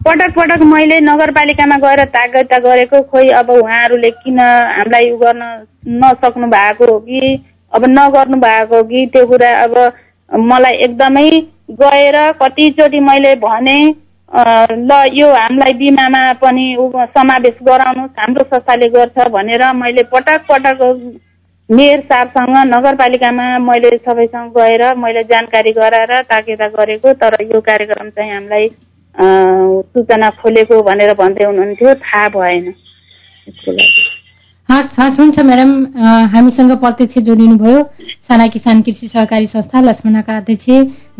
पटक 0.00 0.34
पटक 0.34 0.60
मैले 0.64 0.98
नगरपालिकामा 1.00 1.76
गएर 1.78 2.04
तागता 2.06 2.58
गरेको 2.60 3.00
खोइ 3.10 3.28
अब 3.34 3.50
उहाँहरूले 3.52 4.10
किन 4.12 4.38
हामीलाई 4.40 5.10
उ 5.10 5.16
गर्न 5.18 5.42
नसक्नु 6.00 6.46
भएको 6.48 6.86
हो 6.86 6.98
कि? 7.00 7.20
अब 7.72 7.84
नगर्नु 7.88 8.36
भएको 8.38 8.76
हो 8.76 8.82
कि? 8.84 9.06
त्यो 9.06 9.26
कुरा 9.26 9.50
अब 9.62 9.74
मलाई 10.30 10.76
एकदमै 10.84 11.28
गएर 11.74 12.16
कतिचोटि 12.42 13.00
मैले 13.00 13.34
भने 13.38 13.78
ल 14.82 15.02
यो 15.12 15.32
हामीलाई 15.34 15.72
बिमामा 15.74 16.32
पनि 16.40 16.66
समावेश 17.12 17.62
गराउनुहोस् 17.62 18.18
हाम्रो 18.18 18.44
संस्थाले 18.46 18.88
गर्छ 18.90 19.28
भनेर 19.30 19.64
मैले 19.74 20.02
पटक 20.12 20.44
पटक 20.48 20.82
मेयर 21.68 22.00
साहबसँग 22.02 22.56
नगरपालिकामा 22.66 23.46
मैले 23.60 23.96
सबैसँग 23.98 24.50
गएर 24.52 24.82
मैले 24.96 25.22
जानकारी 25.30 25.72
गराएर 25.74 26.20
ताकेता 26.26 26.68
गरेको 26.76 27.12
तर 27.22 27.42
यो 27.44 27.60
कार्यक्रम 27.62 28.10
चाहिँ 28.10 28.32
हामीलाई 28.32 28.68
सूचना 29.20 30.28
खोलेको 30.40 30.82
भनेर 30.82 31.12
भन्दै 31.14 31.44
हुनुहुन्थ्यो 31.44 31.94
थाहा 31.96 32.28
भएन। 32.34 32.72
हस् 34.68 34.98
हस् 34.98 35.18
हुन्छ 35.20 35.40
म्याडम। 35.40 35.70
हामीसँग 36.32 36.72
प्रत्यक्ष 36.80 37.18
जोडिनुभयो। 37.26 37.82
साना 38.28 38.46
किसान 38.46 38.80
कृषि 38.82 39.06
सहकारी 39.08 39.46
संस्था 39.46 39.80
लक्ष्मणका 39.80 40.36
अध्यक्ष 40.36 40.66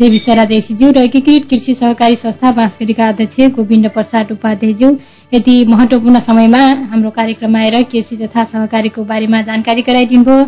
देवी 0.00 0.18
सेरा 0.18 0.44
देशीज्यू 0.44 0.90
र 0.92 0.98
एकीकृत 1.00 1.48
कृषि 1.50 1.74
सहकारी 1.74 2.16
संस्था 2.22 2.50
बाँसगढीका 2.58 3.04
अध्यक्ष 3.08 3.36
गोविन्द 3.56 3.88
प्रसाद 3.90 4.32
उपाध्यायज्यू। 4.32 4.90
यति 5.32 5.54
महत्वपूर्ण 5.68 6.20
समयमा 6.28 6.64
हाम्रो 6.90 7.10
कार्यक्रममा 7.18 7.58
आएर 7.58 7.82
कृषि 7.92 8.16
तथा 8.16 8.44
सहकारीको 8.44 9.04
बारेमा 9.04 9.40
जानकारी 9.48 9.82
गराइदिनुभयो 9.88 10.40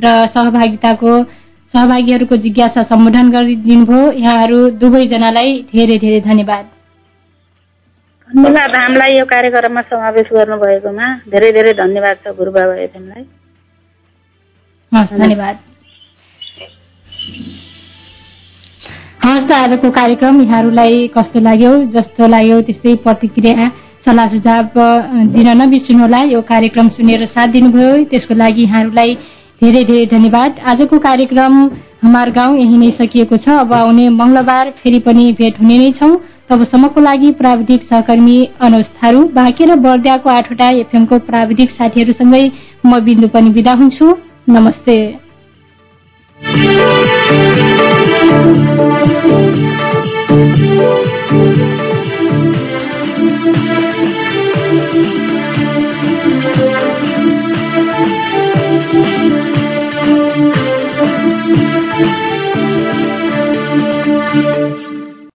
र 0.00 0.16
सहभागिताको 0.34 1.12
सहभागीहरूको 1.74 2.36
जिज्ञासा 2.44 2.82
सम्बोधन 2.90 3.30
गरिदिनुभयो। 3.32 4.10
यहाँहरू 4.14 4.58
दुवैजनालाई 4.82 5.50
धेरै 5.72 5.96
धेरै 5.98 6.20
धन्यवाद। 6.26 6.64
धन्यवाद 8.28 8.74
हामीलाई 8.76 9.12
यो 9.12 9.24
कार्यक्रममा 9.24 9.80
समावेश 9.88 10.26
गर्नुभएकोमा 10.32 11.06
धेरै 11.32 11.50
धेरै 11.52 11.72
धन्यवाद 11.74 12.16
छ 12.24 12.32
गुरुबाबा 12.38 12.74
एफएमलाई। 12.82 13.22
धन्यवाद। 14.92 15.56
हस् 19.24 19.48
त 19.48 19.52
आजको 19.52 19.90
कार्यक्रम 19.90 20.40
यहाँहरूलाई 20.42 21.06
कस्तो 21.16 21.40
लाग्यो 21.40 21.72
जस्तो 21.96 22.28
लाग्यो 22.28 22.60
त्यस्तै 22.68 22.94
प्रतिक्रिया 23.06 23.68
सल्लाह 24.04 24.26
सुझाव 24.34 24.76
दिन 25.32 25.48
नबिर्सिनुहोला। 25.62 26.20
यो 26.28 26.40
कार्यक्रम 26.52 26.88
सुनेर 26.96 27.26
साथ 27.32 27.48
दिनुभयो। 27.56 27.90
त्यसको 28.12 28.34
लागि 28.34 28.62
यहाँहरूलाई 28.64 29.10
धेरै 29.62 29.82
धेरै 29.84 30.04
धन्यवाद। 30.06 30.58
आजको 30.70 30.98
कार्यक्रम 31.04 31.54
हाम्रो 32.02 32.32
गाउँ 32.32 32.58
यही 32.58 32.76
नै 32.78 32.90
सकिएको 32.98 33.36
छ। 33.36 33.54
अब 33.60 33.72
आउने 33.74 34.08
मङ्गलबार 34.16 34.70
फेरि 34.78 34.98
पनि 35.06 35.24
भेट 35.38 35.58
हुने 35.60 35.78
नै 35.78 35.90
छौँ। 35.98 36.10
तबसम्मको 36.50 37.00
लागि 37.00 37.30
प्राविधिक 37.40 37.82
सहकर्मी 37.88 38.36
अनुज 38.62 38.86
थारू 38.98 39.24
बाँके 39.34 39.64
र 39.64 39.76
बर्दियाको 39.86 40.30
आठवटा 40.30 40.68
एफएमको 40.82 41.18
प्राविधिक 41.26 41.70
साथीहरूसँगै 41.72 42.44
म 42.86 43.00
बिन्दु 43.04 43.28
पनि 43.34 43.50
विदा 43.50 43.72
हुन्छु। 43.82 44.06
नमस्ते। 44.48 44.96